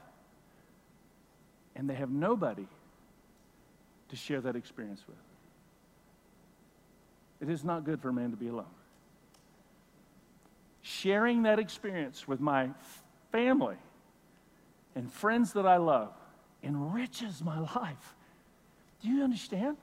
and 1.75 1.89
they 1.89 1.95
have 1.95 2.10
nobody 2.10 2.67
to 4.10 4.15
share 4.15 4.41
that 4.41 4.56
experience 4.56 5.04
with. 5.08 5.17
It 7.41 7.51
is 7.51 7.63
not 7.63 7.84
good 7.84 7.99
for 8.01 8.10
a 8.10 8.13
man 8.13 8.32
to 8.32 8.38
be 8.38 8.47
alone. 8.47 8.65
Sharing 10.82 11.43
that 11.43 11.60
experience 11.60 12.27
with 12.27 12.39
my 12.39 12.69
family 13.32 13.77
and 14.95 15.12
friends 15.12 15.54
that 15.54 15.65
I 15.65 15.77
love 15.77 16.13
enriches 16.63 17.43
my 17.43 17.60
life. 17.75 18.15
Do 19.01 19.09
you 19.09 19.23
understand? 19.23 19.77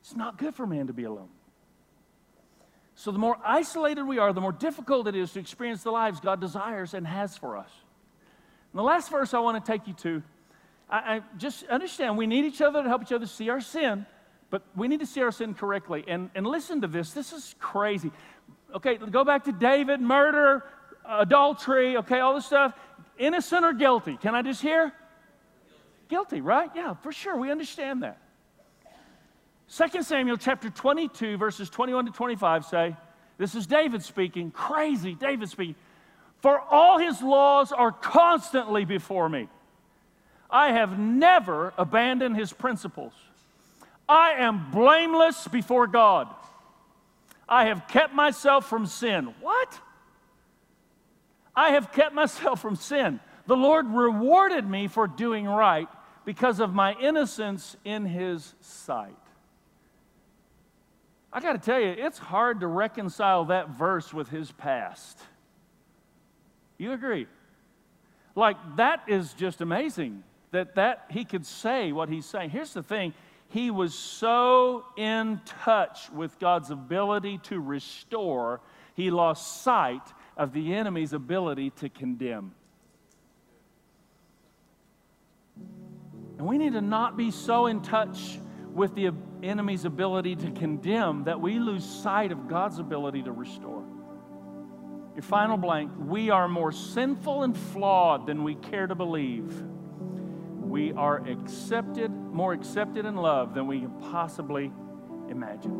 It's 0.00 0.14
not 0.14 0.38
good 0.38 0.54
for 0.54 0.66
man 0.66 0.86
to 0.86 0.92
be 0.92 1.04
alone. 1.04 1.28
So, 2.94 3.10
the 3.10 3.18
more 3.18 3.36
isolated 3.44 4.04
we 4.04 4.18
are, 4.18 4.32
the 4.32 4.40
more 4.40 4.52
difficult 4.52 5.06
it 5.06 5.14
is 5.14 5.32
to 5.32 5.40
experience 5.40 5.82
the 5.82 5.90
lives 5.90 6.18
God 6.20 6.40
desires 6.40 6.94
and 6.94 7.06
has 7.06 7.36
for 7.36 7.56
us. 7.56 7.70
And 8.72 8.78
the 8.78 8.84
last 8.84 9.10
verse 9.10 9.34
I 9.34 9.40
want 9.40 9.62
to 9.62 9.72
take 9.72 9.86
you 9.86 9.92
to, 9.94 10.22
I, 10.88 11.16
I 11.16 11.22
just 11.36 11.66
understand 11.66 12.16
we 12.16 12.26
need 12.26 12.44
each 12.44 12.62
other 12.62 12.82
to 12.82 12.88
help 12.88 13.02
each 13.02 13.12
other 13.12 13.26
see 13.26 13.50
our 13.50 13.60
sin, 13.60 14.06
but 14.48 14.62
we 14.74 14.88
need 14.88 15.00
to 15.00 15.06
see 15.06 15.20
our 15.22 15.32
sin 15.32 15.52
correctly. 15.52 16.04
And, 16.08 16.30
and 16.34 16.46
listen 16.46 16.80
to 16.80 16.86
this 16.86 17.12
this 17.12 17.32
is 17.32 17.54
crazy. 17.58 18.10
Okay, 18.74 18.96
go 18.96 19.24
back 19.24 19.44
to 19.44 19.52
David, 19.52 20.00
murder, 20.00 20.64
adultery, 21.06 21.98
okay, 21.98 22.20
all 22.20 22.34
this 22.34 22.46
stuff. 22.46 22.72
Innocent 23.18 23.64
or 23.64 23.72
guilty? 23.72 24.16
Can 24.16 24.34
I 24.34 24.42
just 24.42 24.62
hear? 24.62 24.92
Guilty, 26.08 26.40
right? 26.40 26.70
Yeah, 26.74 26.94
for 26.94 27.12
sure. 27.12 27.36
We 27.36 27.50
understand 27.50 28.02
that. 28.02 28.18
2 29.74 30.02
Samuel 30.02 30.36
chapter 30.36 30.70
22, 30.70 31.36
verses 31.36 31.68
21 31.68 32.06
to 32.06 32.12
25 32.12 32.64
say, 32.64 32.96
This 33.36 33.54
is 33.54 33.66
David 33.66 34.02
speaking, 34.02 34.50
crazy 34.50 35.14
David 35.14 35.48
speaking. 35.48 35.74
For 36.40 36.60
all 36.60 36.98
his 36.98 37.20
laws 37.20 37.72
are 37.72 37.90
constantly 37.90 38.84
before 38.84 39.28
me. 39.28 39.48
I 40.48 40.72
have 40.72 40.98
never 40.98 41.74
abandoned 41.76 42.36
his 42.36 42.52
principles. 42.52 43.12
I 44.08 44.32
am 44.38 44.70
blameless 44.70 45.48
before 45.48 45.88
God. 45.88 46.28
I 47.48 47.66
have 47.66 47.88
kept 47.88 48.14
myself 48.14 48.68
from 48.68 48.86
sin. 48.86 49.34
What? 49.40 49.80
I 51.54 51.70
have 51.70 51.90
kept 51.90 52.14
myself 52.14 52.60
from 52.60 52.76
sin. 52.76 53.18
The 53.46 53.56
Lord 53.56 53.86
rewarded 53.88 54.68
me 54.68 54.86
for 54.86 55.08
doing 55.08 55.46
right 55.46 55.88
because 56.24 56.60
of 56.60 56.74
my 56.74 56.94
innocence 57.00 57.76
in 57.84 58.04
his 58.04 58.54
sight. 58.60 59.16
I 61.36 61.40
got 61.40 61.52
to 61.52 61.58
tell 61.58 61.78
you, 61.78 61.88
it's 61.88 62.16
hard 62.16 62.60
to 62.60 62.66
reconcile 62.66 63.44
that 63.46 63.68
verse 63.68 64.14
with 64.14 64.30
his 64.30 64.50
past. 64.52 65.18
You 66.78 66.92
agree? 66.92 67.26
Like 68.34 68.56
that 68.76 69.02
is 69.06 69.34
just 69.34 69.60
amazing 69.60 70.24
that 70.52 70.76
that 70.76 71.04
he 71.10 71.26
could 71.26 71.44
say 71.44 71.92
what 71.92 72.08
he's 72.08 72.24
saying. 72.24 72.48
Here's 72.48 72.72
the 72.72 72.82
thing, 72.82 73.12
he 73.50 73.70
was 73.70 73.92
so 73.92 74.86
in 74.96 75.42
touch 75.44 76.08
with 76.10 76.38
God's 76.38 76.70
ability 76.70 77.36
to 77.44 77.60
restore, 77.60 78.62
he 78.94 79.10
lost 79.10 79.62
sight 79.62 80.14
of 80.38 80.54
the 80.54 80.72
enemy's 80.72 81.12
ability 81.12 81.68
to 81.68 81.90
condemn. 81.90 82.54
And 86.38 86.46
we 86.46 86.56
need 86.56 86.72
to 86.72 86.80
not 86.80 87.18
be 87.18 87.30
so 87.30 87.66
in 87.66 87.82
touch 87.82 88.38
with 88.76 88.94
the 88.94 89.10
enemy's 89.42 89.86
ability 89.86 90.36
to 90.36 90.50
condemn 90.50 91.24
that 91.24 91.40
we 91.40 91.58
lose 91.58 91.82
sight 91.82 92.30
of 92.30 92.46
God's 92.46 92.78
ability 92.78 93.22
to 93.22 93.32
restore. 93.32 93.82
Your 95.14 95.22
final 95.22 95.56
blank 95.56 95.90
we 95.98 96.28
are 96.28 96.46
more 96.46 96.70
sinful 96.72 97.42
and 97.42 97.56
flawed 97.56 98.26
than 98.26 98.44
we 98.44 98.54
care 98.54 98.86
to 98.86 98.94
believe. 98.94 99.50
We 100.60 100.92
are 100.92 101.26
accepted, 101.26 102.10
more 102.10 102.52
accepted 102.52 103.06
and 103.06 103.18
loved 103.18 103.54
than 103.54 103.66
we 103.66 103.80
can 103.80 103.98
possibly 104.10 104.70
imagine. 105.30 105.72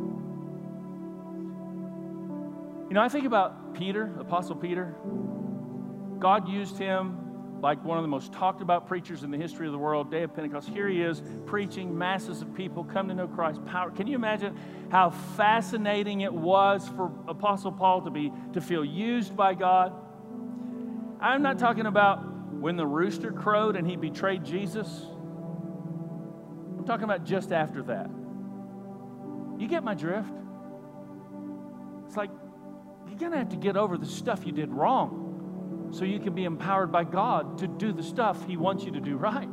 You 2.89 2.95
know, 2.95 3.03
I 3.03 3.11
think 3.11 3.27
about 3.27 3.75
Peter, 3.75 4.11
Apostle 4.19 4.57
Peter. 4.57 4.95
God 6.19 6.49
used 6.49 6.79
him 6.79 7.26
like 7.61 7.83
one 7.85 7.97
of 7.97 8.05
the 8.05 8.09
most 8.09 8.33
talked 8.33 8.61
about 8.61 8.87
preachers 8.87 9.23
in 9.23 9.31
the 9.31 9.39
history 9.39 9.67
of 9.67 9.73
the 9.73 9.79
world, 9.79 10.11
day 10.11 10.23
of 10.23 10.35
Pentecost. 10.35 10.69
Here 10.69 10.89
he 10.89 11.03
is 11.03 11.23
preaching, 11.47 11.97
masses 11.97 12.43
of 12.43 12.55
people 12.55 12.85
come 12.85 13.09
to 13.09 13.15
know 13.15 13.27
Christ's 13.27 13.63
power. 13.67 13.91
Can 13.91 14.07
you 14.07 14.15
imagine 14.15 14.59
how 14.91 15.11
fascinating 15.11 16.21
it 16.21 16.33
was 16.33 16.87
for 16.97 17.11
Apostle 17.29 17.73
Paul 17.73 18.03
to 18.03 18.11
be 18.11 18.33
to 18.53 18.61
feel 18.61 18.85
used 18.85 19.37
by 19.37 19.55
God? 19.55 19.95
I'm 21.21 21.43
not 21.43 21.59
talking 21.59 21.87
about 21.87 22.19
when 22.53 22.77
the 22.77 22.87
rooster 22.87 23.33
crowed 23.33 23.77
and 23.77 23.89
he 23.89 23.97
betrayed 23.97 24.45
Jesus. 24.45 25.07
I'm 26.79 26.85
talking 26.85 27.05
about 27.05 27.25
just 27.25 27.53
after 27.53 27.83
that. 27.85 28.11
You 29.59 29.67
get 29.67 29.83
my 29.83 29.95
drift? 29.95 30.31
It's 32.07 32.17
like 32.17 32.31
you're 33.09 33.19
going 33.19 33.33
to 33.33 33.39
have 33.39 33.49
to 33.49 33.57
get 33.57 33.79
over 33.79 33.97
the 33.97 34.07
stuff 34.07 34.45
you 34.45 34.53
did 34.53 34.71
wrong 34.71 35.26
so 35.91 36.05
you 36.05 36.19
can 36.19 36.35
be 36.35 36.45
empowered 36.45 36.93
by 36.93 37.05
God 37.05 37.59
to 37.59 37.67
do 37.67 37.93
the 37.93 38.03
stuff 38.03 38.47
He 38.47 38.57
wants 38.57 38.85
you 38.85 38.93
to 38.93 39.01
do 39.01 39.17
right. 39.17 39.49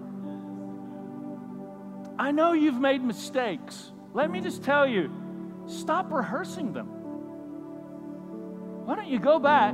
I 2.17 2.32
know 2.32 2.54
you've 2.54 2.80
made 2.80 3.04
mistakes. 3.04 3.91
Let 4.13 4.30
me 4.30 4.41
just 4.41 4.63
tell 4.63 4.88
you 4.88 5.12
stop 5.67 6.12
rehearsing 6.12 6.74
them. 6.74 6.88
Why 8.86 8.96
don't 8.96 9.08
you 9.08 9.19
go 9.19 9.39
back 9.39 9.74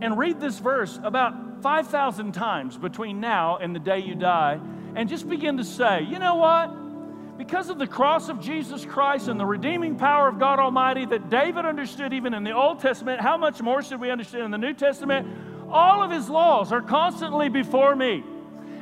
and 0.00 0.18
read 0.18 0.40
this 0.40 0.58
verse 0.58 0.98
about 1.02 1.62
5,000 1.62 2.32
times 2.32 2.76
between 2.76 3.20
now 3.20 3.56
and 3.56 3.74
the 3.74 3.80
day 3.80 3.98
you 4.00 4.14
die 4.14 4.60
and 4.94 5.08
just 5.08 5.28
begin 5.28 5.56
to 5.58 5.64
say, 5.64 6.02
you 6.02 6.18
know 6.18 6.36
what? 6.36 7.38
Because 7.38 7.68
of 7.70 7.78
the 7.78 7.86
cross 7.86 8.28
of 8.28 8.40
Jesus 8.40 8.84
Christ 8.84 9.28
and 9.28 9.38
the 9.38 9.46
redeeming 9.46 9.96
power 9.96 10.28
of 10.28 10.40
God 10.40 10.58
Almighty 10.58 11.06
that 11.06 11.30
David 11.30 11.64
understood 11.64 12.12
even 12.12 12.34
in 12.34 12.42
the 12.42 12.50
Old 12.50 12.80
Testament, 12.80 13.20
how 13.20 13.36
much 13.36 13.62
more 13.62 13.80
should 13.82 14.00
we 14.00 14.10
understand 14.10 14.44
in 14.44 14.50
the 14.50 14.58
New 14.58 14.74
Testament? 14.74 15.26
All 15.70 16.02
of 16.02 16.10
his 16.10 16.28
laws 16.28 16.72
are 16.72 16.82
constantly 16.82 17.48
before 17.48 17.94
me. 17.94 18.24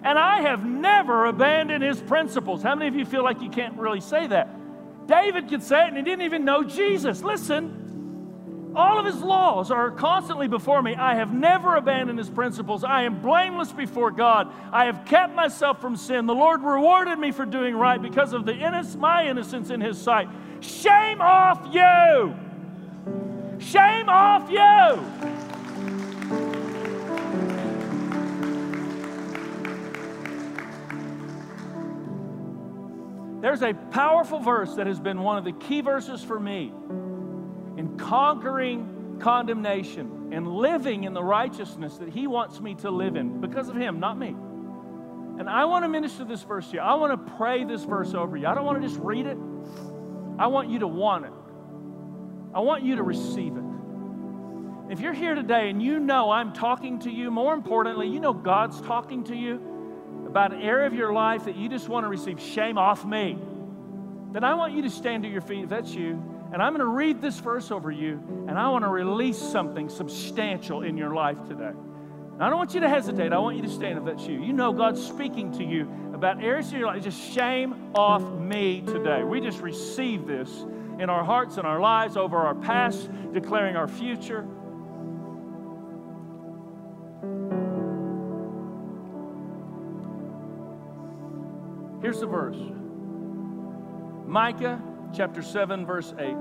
And 0.03 0.19
I 0.19 0.43
have 0.43 0.65
never 0.65 1.27
abandoned 1.27 1.83
his 1.83 2.01
principles. 2.01 2.63
How 2.63 2.75
many 2.75 2.89
of 2.89 2.95
you 2.95 3.05
feel 3.05 3.25
like 3.25 3.41
you 3.41 3.51
can't 3.51 3.77
really 3.77 4.01
say 4.01 4.27
that? 4.29 4.49
David 5.07 5.49
could 5.49 5.63
say 5.63 5.85
it 5.85 5.89
and 5.89 5.97
he 5.97 6.03
didn't 6.03 6.25
even 6.25 6.45
know 6.45 6.63
Jesus. 6.63 7.23
Listen, 7.23 8.73
all 8.77 8.99
of 8.99 9.07
his 9.07 9.23
laws 9.23 9.71
are 9.71 9.91
constantly 9.91 10.49
before 10.49 10.83
me. 10.83 10.95
I 10.95 11.15
have 11.15 11.33
never 11.33 11.77
abandoned 11.77 12.19
his 12.19 12.29
principles. 12.29 12.85
I 12.85 13.03
am 13.03 13.23
blameless 13.23 13.73
before 13.73 14.11
God. 14.11 14.53
I 14.71 14.85
have 14.85 15.05
kept 15.07 15.35
myself 15.35 15.81
from 15.81 15.97
sin. 15.97 16.27
The 16.27 16.35
Lord 16.35 16.63
rewarded 16.63 17.19
me 17.19 17.33
for 17.33 17.47
doing 17.47 17.75
right 17.75 18.01
because 18.01 18.33
of 18.33 18.45
the 18.45 18.55
innocence, 18.55 18.97
my 18.97 19.27
innocence 19.27 19.71
in 19.71 19.81
his 19.81 20.01
sight. 20.01 20.29
Shame 20.61 21.21
off 21.21 21.73
you! 21.73 22.37
Shame 23.59 24.09
off 24.09 24.51
you! 24.51 25.56
There's 33.47 33.63
a 33.63 33.75
powerful 33.75 34.41
verse 34.41 34.75
that 34.75 34.89
has 34.89 34.99
been 34.99 35.21
one 35.23 35.39
of 35.39 35.45
the 35.45 35.53
key 35.53 35.81
verses 35.81 36.21
for 36.21 36.41
me 36.41 36.73
in 37.77 37.97
conquering 37.97 39.19
condemnation 39.21 40.31
and 40.33 40.49
living 40.49 41.05
in 41.05 41.15
the 41.15 41.23
righteousness 41.23 41.97
that 41.99 42.09
He 42.09 42.27
wants 42.27 42.61
me 42.61 42.75
to 42.75 42.91
live 42.91 43.15
in 43.15 43.41
because 43.41 43.69
of 43.69 43.77
Him, 43.77 44.01
not 44.01 44.19
me. 44.19 44.31
And 45.39 45.49
I 45.49 45.65
want 45.67 45.85
to 45.85 45.89
minister 45.89 46.25
this 46.25 46.43
verse 46.43 46.67
to 46.71 46.75
you. 46.75 46.81
I 46.81 46.95
want 46.95 47.13
to 47.13 47.35
pray 47.37 47.63
this 47.63 47.85
verse 47.85 48.15
over 48.15 48.37
you. 48.37 48.49
I 48.49 48.55
don't 48.57 48.65
want 48.65 48.83
to 48.83 48.89
just 48.89 48.99
read 49.01 49.27
it, 49.27 49.39
I 50.41 50.49
want 50.49 50.69
you 50.69 50.81
to 50.81 50.89
want 50.89 51.27
it. 51.27 51.33
I 52.53 52.59
want 52.59 52.83
you 52.83 52.97
to 52.97 53.05
receive 53.05 53.57
it. 53.57 54.93
If 54.93 54.99
you're 54.99 55.15
here 55.15 55.37
today 55.37 55.71
and 55.71 55.81
you 55.81 56.01
know 56.01 56.33
I'm 56.33 56.53
talking 56.53 56.99
to 56.99 57.13
you, 57.13 57.31
more 57.31 57.55
importantly, 57.55 58.09
you 58.09 58.19
know 58.19 58.33
God's 58.33 58.81
talking 58.81 59.23
to 59.23 59.37
you 59.37 59.63
about 60.37 60.53
an 60.53 60.61
area 60.61 60.87
of 60.87 60.93
your 60.93 61.15
life 61.15 61.47
that 61.47 61.57
you 61.57 61.67
just 61.67 61.89
want 61.89 62.05
to 62.05 62.09
receive 62.11 62.39
shame 62.39 62.77
off 62.77 63.07
me, 63.07 63.39
then 64.33 64.45
I 64.45 64.53
want 64.53 64.75
you 64.75 64.83
to 64.83 64.91
stand 64.91 65.23
to 65.23 65.31
your 65.31 65.41
feet 65.41 65.65
if 65.65 65.71
that's 65.71 65.95
you. 65.95 66.23
And 66.53 66.63
I'm 66.63 66.75
going 66.75 66.87
to 66.87 66.93
read 66.93 67.23
this 67.23 67.39
verse 67.39 67.71
over 67.71 67.91
you, 67.91 68.23
and 68.47 68.59
I 68.59 68.69
want 68.69 68.85
to 68.85 68.91
release 68.91 69.39
something 69.39 69.89
substantial 69.89 70.83
in 70.83 70.99
your 70.99 71.15
life 71.15 71.39
today. 71.49 71.73
I 72.39 72.51
don't 72.51 72.59
want 72.59 72.75
you 72.75 72.81
to 72.81 72.89
hesitate. 72.89 73.33
I 73.33 73.39
want 73.39 73.57
you 73.57 73.63
to 73.63 73.71
stand 73.71 73.99
if 73.99 74.05
that's 74.05 74.27
you. 74.27 74.43
You 74.45 74.53
know 74.53 74.75
God's 74.75 75.03
speaking 75.03 75.53
to 75.53 75.65
you 75.65 75.91
about 76.13 76.45
areas 76.45 76.67
of 76.67 76.81
your 76.81 76.89
life. 76.89 77.03
Just 77.03 77.33
shame 77.33 77.93
off 77.95 78.23
me 78.39 78.83
today. 78.83 79.25
We 79.25 79.41
just 79.41 79.63
receive 79.63 80.27
this 80.27 80.51
in 80.99 81.09
our 81.09 81.25
hearts 81.25 81.57
and 81.57 81.67
our 81.67 81.81
lives 81.81 82.19
over 82.19 82.37
our 82.37 82.55
past, 82.55 83.09
declaring 83.33 83.75
our 83.75 83.89
future. 83.89 84.47
Here's 92.07 92.21
the 92.21 92.27
verse 92.27 92.57
Micah 94.29 94.81
chapter 95.13 95.43
7, 95.43 95.85
verse 95.85 96.15
8. 96.17 96.37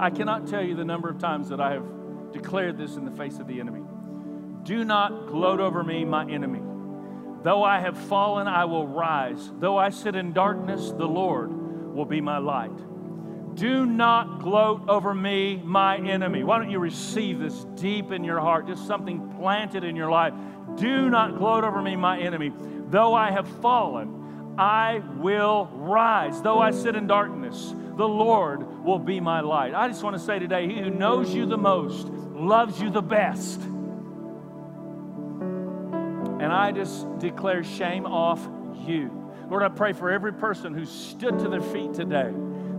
I 0.00 0.08
cannot 0.08 0.46
tell 0.46 0.62
you 0.62 0.74
the 0.74 0.86
number 0.86 1.10
of 1.10 1.18
times 1.18 1.50
that 1.50 1.60
I 1.60 1.72
have 1.72 1.84
declared 2.32 2.78
this 2.78 2.96
in 2.96 3.04
the 3.04 3.10
face 3.10 3.38
of 3.40 3.46
the 3.46 3.60
enemy. 3.60 3.82
Do 4.62 4.82
not 4.86 5.26
gloat 5.26 5.60
over 5.60 5.84
me, 5.84 6.06
my 6.06 6.24
enemy. 6.30 6.62
Though 7.42 7.62
I 7.62 7.78
have 7.78 7.98
fallen, 8.08 8.48
I 8.48 8.64
will 8.64 8.86
rise. 8.86 9.52
Though 9.58 9.76
I 9.76 9.90
sit 9.90 10.16
in 10.16 10.32
darkness, 10.32 10.92
the 10.92 11.04
Lord 11.04 11.52
will 11.94 12.06
be 12.06 12.22
my 12.22 12.38
light. 12.38 12.74
Do 13.56 13.84
not 13.84 14.40
gloat 14.40 14.88
over 14.88 15.12
me, 15.12 15.60
my 15.62 15.98
enemy. 15.98 16.42
Why 16.42 16.56
don't 16.56 16.70
you 16.70 16.78
receive 16.78 17.38
this 17.38 17.66
deep 17.74 18.12
in 18.12 18.24
your 18.24 18.40
heart, 18.40 18.66
just 18.66 18.86
something 18.86 19.30
planted 19.36 19.84
in 19.84 19.94
your 19.94 20.10
life? 20.10 20.32
Do 20.76 21.10
not 21.10 21.36
gloat 21.36 21.64
over 21.64 21.82
me, 21.82 21.96
my 21.96 22.18
enemy. 22.18 22.50
Though 22.88 23.12
I 23.12 23.30
have 23.30 23.46
fallen, 23.60 24.23
I 24.58 25.02
will 25.16 25.68
rise. 25.72 26.40
Though 26.42 26.60
I 26.60 26.70
sit 26.70 26.96
in 26.96 27.06
darkness, 27.06 27.74
the 27.96 28.08
Lord 28.08 28.84
will 28.84 28.98
be 28.98 29.20
my 29.20 29.40
light. 29.40 29.74
I 29.74 29.88
just 29.88 30.02
want 30.02 30.16
to 30.16 30.22
say 30.22 30.38
today, 30.38 30.66
He 30.66 30.80
who 30.80 30.90
knows 30.90 31.34
you 31.34 31.46
the 31.46 31.58
most 31.58 32.08
loves 32.08 32.80
you 32.80 32.90
the 32.90 33.02
best. 33.02 33.60
And 36.40 36.52
I 36.52 36.72
just 36.72 37.18
declare 37.18 37.64
shame 37.64 38.06
off 38.06 38.46
you. 38.86 39.10
Lord, 39.48 39.62
I 39.62 39.68
pray 39.68 39.92
for 39.92 40.10
every 40.10 40.32
person 40.32 40.74
who 40.74 40.84
stood 40.84 41.38
to 41.40 41.48
their 41.48 41.62
feet 41.62 41.94
today 41.94 42.32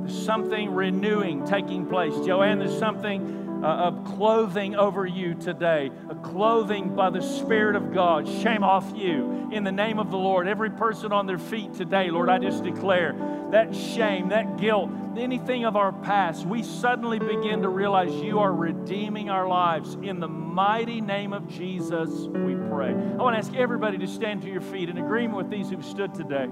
there's 0.06 0.24
something 0.24 0.70
renewing 0.70 1.46
taking 1.48 1.88
place. 1.88 2.14
Joanne, 2.26 2.60
there's 2.60 2.78
something 2.78 3.45
uh, 3.64 3.68
of 3.68 4.04
clothing 4.06 4.76
over 4.76 5.06
you 5.06 5.34
today, 5.36 5.92
a 6.10 6.16
clothing 6.16 6.96
by 6.96 7.10
the 7.10 7.22
Spirit 7.22 7.76
of 7.76 7.94
God. 7.94 8.28
Shame 8.28 8.64
off 8.64 8.92
you 8.96 9.50
in 9.52 9.64
the 9.64 9.72
name 9.72 10.00
of 10.00 10.12
the 10.12 10.18
Lord. 10.18 10.48
Every 10.48 10.70
person 10.70 11.12
on 11.12 11.26
their 11.26 11.40
feet 11.40 11.74
today, 11.74 12.10
Lord, 12.10 12.30
I 12.30 12.40
just 12.40 12.64
declare 12.64 13.16
that 13.52 13.76
shame, 13.76 14.30
that 14.30 14.58
guilt, 14.58 14.90
anything 15.18 15.66
of 15.66 15.76
our 15.76 15.92
past, 15.92 16.46
we 16.46 16.64
suddenly 16.64 17.20
begin 17.20 17.62
to 17.62 17.70
realize 17.70 18.14
you 18.14 18.40
are 18.40 18.54
redeeming 18.54 19.30
our 19.30 19.48
lives. 19.48 19.96
In 20.02 20.20
the 20.20 20.28
mighty 20.28 21.02
name 21.02 21.34
of 21.34 21.48
Jesus, 21.48 22.10
we 22.10 22.56
pray. 22.56 22.90
I 22.90 23.22
want 23.22 23.36
to 23.36 23.38
ask 23.38 23.54
everybody 23.54 23.98
to 24.00 24.08
stand 24.08 24.42
to 24.42 24.50
your 24.50 24.62
feet 24.62 24.90
in 24.90 24.98
agreement 24.98 25.38
with 25.38 25.50
these 25.50 25.70
who've 25.70 25.86
stood 25.86 26.14
today. 26.14 26.48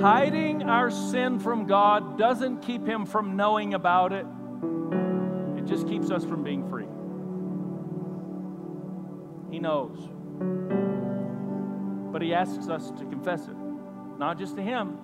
Hiding 0.00 0.62
our 0.62 0.90
sin 0.90 1.40
from 1.40 1.66
God 1.66 2.16
doesn't 2.16 2.60
keep 2.60 2.86
Him 2.86 3.04
from 3.04 3.36
knowing 3.36 3.74
about 3.74 4.12
it, 4.12 4.26
it 5.58 5.66
just 5.66 5.88
keeps 5.88 6.10
us 6.12 6.24
from 6.24 6.44
being 6.44 6.68
free. 6.68 6.86
He 9.50 9.58
knows. 9.58 9.98
But 12.12 12.22
He 12.22 12.32
asks 12.32 12.68
us 12.68 12.92
to 12.92 13.04
confess 13.06 13.48
it, 13.48 13.56
not 14.18 14.38
just 14.38 14.54
to 14.54 14.62
Him, 14.62 14.98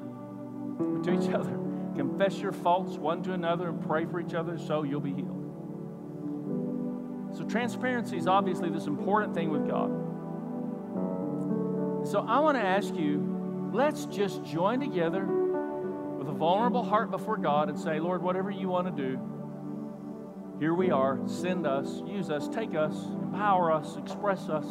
but 0.79 1.03
to 1.05 1.13
each 1.13 1.29
other. 1.35 1.59
Confess 1.97 2.39
your 2.39 2.53
faults 2.53 2.97
one 2.97 3.21
to 3.25 3.33
another 3.33 3.71
and 3.71 3.85
pray 3.85 4.05
for 4.05 4.21
each 4.21 4.35
other 4.35 4.57
so 4.59 4.85
you'll 4.85 5.01
be 5.01 5.13
healed. 5.13 5.41
So, 7.37 7.45
transparency 7.45 8.17
is 8.17 8.29
obviously 8.29 8.71
this 8.71 8.87
important 8.87 9.35
thing 9.35 9.51
with 9.51 9.69
God. 9.69 9.91
So, 12.07 12.25
I 12.29 12.39
want 12.39 12.57
to 12.57 12.63
ask 12.63 12.95
you 12.95 13.34
let's 13.75 14.05
just 14.07 14.45
join 14.45 14.79
together 14.79 15.27
with 15.27 16.29
a 16.29 16.33
vulnerable 16.33 16.85
heart 16.85 17.11
before 17.11 17.37
God 17.37 17.69
and 17.69 17.77
say, 17.77 17.99
Lord, 17.99 18.23
whatever 18.23 18.49
you 18.49 18.69
want 18.69 18.87
to 18.87 19.03
do, 19.03 19.19
here 20.61 20.73
we 20.73 20.93
are. 20.93 21.19
Send 21.27 21.67
us, 21.67 22.01
use 22.07 22.31
us, 22.31 22.47
take 22.49 22.77
us, 22.77 22.95
empower 23.21 23.73
us, 23.73 23.97
express 23.97 24.49
us. 24.49 24.65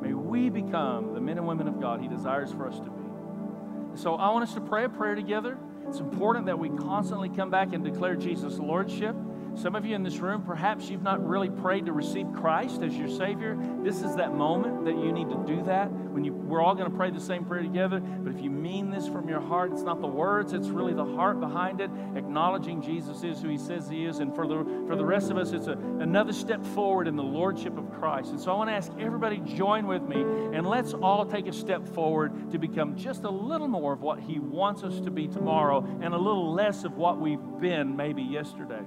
May 0.00 0.12
we 0.12 0.48
become 0.48 1.12
the 1.12 1.20
men 1.20 1.38
and 1.38 1.46
women 1.46 1.66
of 1.66 1.80
God 1.80 2.00
He 2.00 2.06
desires 2.06 2.52
for 2.52 2.68
us 2.68 2.78
to 2.78 2.88
be. 2.88 4.00
So 4.00 4.14
I 4.14 4.30
want 4.30 4.44
us 4.44 4.54
to 4.54 4.60
pray 4.60 4.84
a 4.84 4.88
prayer 4.88 5.16
together. 5.16 5.58
It's 5.88 5.98
important 5.98 6.46
that 6.46 6.58
we 6.58 6.68
constantly 6.68 7.30
come 7.30 7.50
back 7.50 7.72
and 7.72 7.82
declare 7.82 8.14
Jesus' 8.14 8.58
Lordship. 8.58 9.16
Some 9.56 9.74
of 9.74 9.84
you 9.84 9.94
in 9.94 10.02
this 10.02 10.18
room, 10.18 10.42
perhaps 10.42 10.88
you've 10.88 11.02
not 11.02 11.26
really 11.26 11.50
prayed 11.50 11.86
to 11.86 11.92
receive 11.92 12.26
Christ 12.34 12.82
as 12.82 12.94
your 12.94 13.08
Savior. 13.08 13.58
This 13.82 14.02
is 14.02 14.16
that 14.16 14.34
moment 14.34 14.84
that 14.84 14.94
you 14.94 15.12
need 15.12 15.28
to 15.28 15.44
do 15.46 15.62
that. 15.64 15.90
When 15.90 16.24
you, 16.24 16.32
we're 16.32 16.62
all 16.62 16.74
going 16.74 16.90
to 16.90 16.96
pray 16.96 17.10
the 17.10 17.20
same 17.20 17.44
prayer 17.44 17.62
together. 17.62 18.00
But 18.00 18.34
if 18.34 18.40
you 18.40 18.50
mean 18.50 18.90
this 18.90 19.06
from 19.06 19.28
your 19.28 19.40
heart, 19.40 19.72
it's 19.72 19.82
not 19.82 20.00
the 20.00 20.06
words, 20.06 20.52
it's 20.52 20.68
really 20.68 20.94
the 20.94 21.04
heart 21.04 21.40
behind 21.40 21.80
it, 21.80 21.90
acknowledging 22.16 22.80
Jesus 22.80 23.22
is 23.22 23.40
who 23.40 23.48
He 23.48 23.58
says 23.58 23.88
He 23.88 24.06
is. 24.06 24.18
And 24.18 24.34
for 24.34 24.46
the, 24.46 24.64
for 24.86 24.96
the 24.96 25.04
rest 25.04 25.30
of 25.30 25.36
us, 25.36 25.52
it's 25.52 25.66
a, 25.66 25.72
another 25.72 26.32
step 26.32 26.64
forward 26.64 27.06
in 27.06 27.16
the 27.16 27.22
Lordship 27.22 27.76
of 27.76 27.90
Christ. 27.92 28.30
And 28.30 28.40
so 28.40 28.52
I 28.52 28.54
want 28.54 28.70
to 28.70 28.74
ask 28.74 28.92
everybody, 28.98 29.38
join 29.40 29.86
with 29.86 30.02
me, 30.02 30.20
and 30.20 30.66
let's 30.66 30.94
all 30.94 31.26
take 31.26 31.46
a 31.46 31.52
step 31.52 31.86
forward 31.88 32.50
to 32.52 32.58
become 32.58 32.96
just 32.96 33.24
a 33.24 33.30
little 33.30 33.68
more 33.68 33.92
of 33.92 34.00
what 34.00 34.20
He 34.20 34.38
wants 34.38 34.82
us 34.82 35.00
to 35.00 35.10
be 35.10 35.28
tomorrow 35.28 35.84
and 36.02 36.14
a 36.14 36.18
little 36.18 36.52
less 36.52 36.84
of 36.84 36.96
what 36.96 37.20
we've 37.20 37.38
been 37.60 37.96
maybe 37.96 38.22
yesterday. 38.22 38.82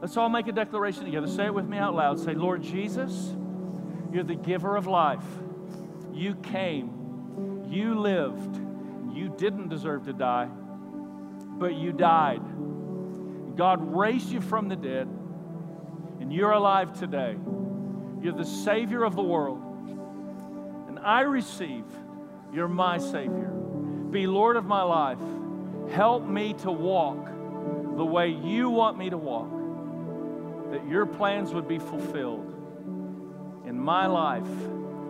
Let's 0.00 0.16
all 0.16 0.28
make 0.28 0.46
a 0.46 0.52
declaration 0.52 1.04
together. 1.04 1.26
Say 1.26 1.46
it 1.46 1.54
with 1.54 1.66
me 1.66 1.78
out 1.78 1.94
loud. 1.94 2.20
Say, 2.20 2.34
Lord 2.34 2.62
Jesus, 2.62 3.34
you're 4.12 4.24
the 4.24 4.34
giver 4.34 4.76
of 4.76 4.86
life. 4.86 5.24
You 6.12 6.34
came, 6.36 7.64
you 7.68 7.98
lived, 7.98 8.56
you 9.14 9.34
didn't 9.36 9.68
deserve 9.68 10.04
to 10.04 10.12
die, 10.12 10.48
but 10.48 11.74
you 11.74 11.92
died. 11.92 12.42
God 13.56 13.96
raised 13.96 14.30
you 14.30 14.40
from 14.40 14.68
the 14.68 14.76
dead, 14.76 15.08
and 16.20 16.32
you're 16.32 16.52
alive 16.52 16.98
today. 16.98 17.36
You're 18.22 18.34
the 18.34 18.44
Savior 18.44 19.02
of 19.02 19.16
the 19.16 19.22
world. 19.22 19.62
And 20.88 20.98
I 20.98 21.22
receive 21.22 21.84
you're 22.52 22.68
my 22.68 22.98
Savior. 22.98 23.50
Be 24.10 24.26
Lord 24.26 24.56
of 24.56 24.66
my 24.66 24.82
life. 24.82 25.18
Help 25.90 26.26
me 26.26 26.52
to 26.54 26.70
walk 26.70 27.26
the 27.96 28.04
way 28.04 28.28
you 28.28 28.68
want 28.70 28.98
me 28.98 29.10
to 29.10 29.16
walk 29.16 29.65
that 30.70 30.86
your 30.88 31.06
plans 31.06 31.52
would 31.54 31.68
be 31.68 31.78
fulfilled 31.78 32.52
in 33.66 33.78
my 33.78 34.06
life 34.06 34.46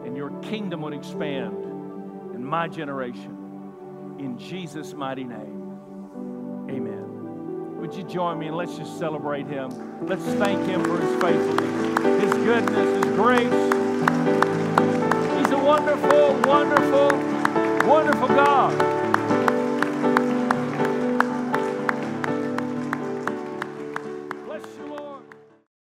and 0.05 0.17
your 0.17 0.31
kingdom 0.41 0.83
would 0.83 0.95
expand 0.95 1.55
in 2.35 2.45
my 2.45 2.69
generation. 2.69 3.37
In 4.19 4.39
Jesus' 4.39 4.95
mighty 4.95 5.25
name, 5.25 5.79
amen. 6.71 7.77
Would 7.81 7.95
you 7.95 8.05
join 8.05 8.39
me 8.39 8.47
and 8.49 8.57
let's 8.57 8.77
just 8.77 8.99
celebrate 8.99 9.47
him? 9.47 10.07
Let's 10.07 10.25
thank 10.25 10.67
him 10.67 10.83
for 10.85 10.99
his 10.99 11.23
faithfulness, 11.23 12.23
his 12.23 12.33
goodness, 12.45 13.05
his 13.05 13.15
grace. 13.15 13.53
He's 15.39 15.51
a 15.53 15.59
wonderful, 15.59 16.35
wonderful, 16.51 17.09
wonderful 17.87 18.29
God. 18.29 19.06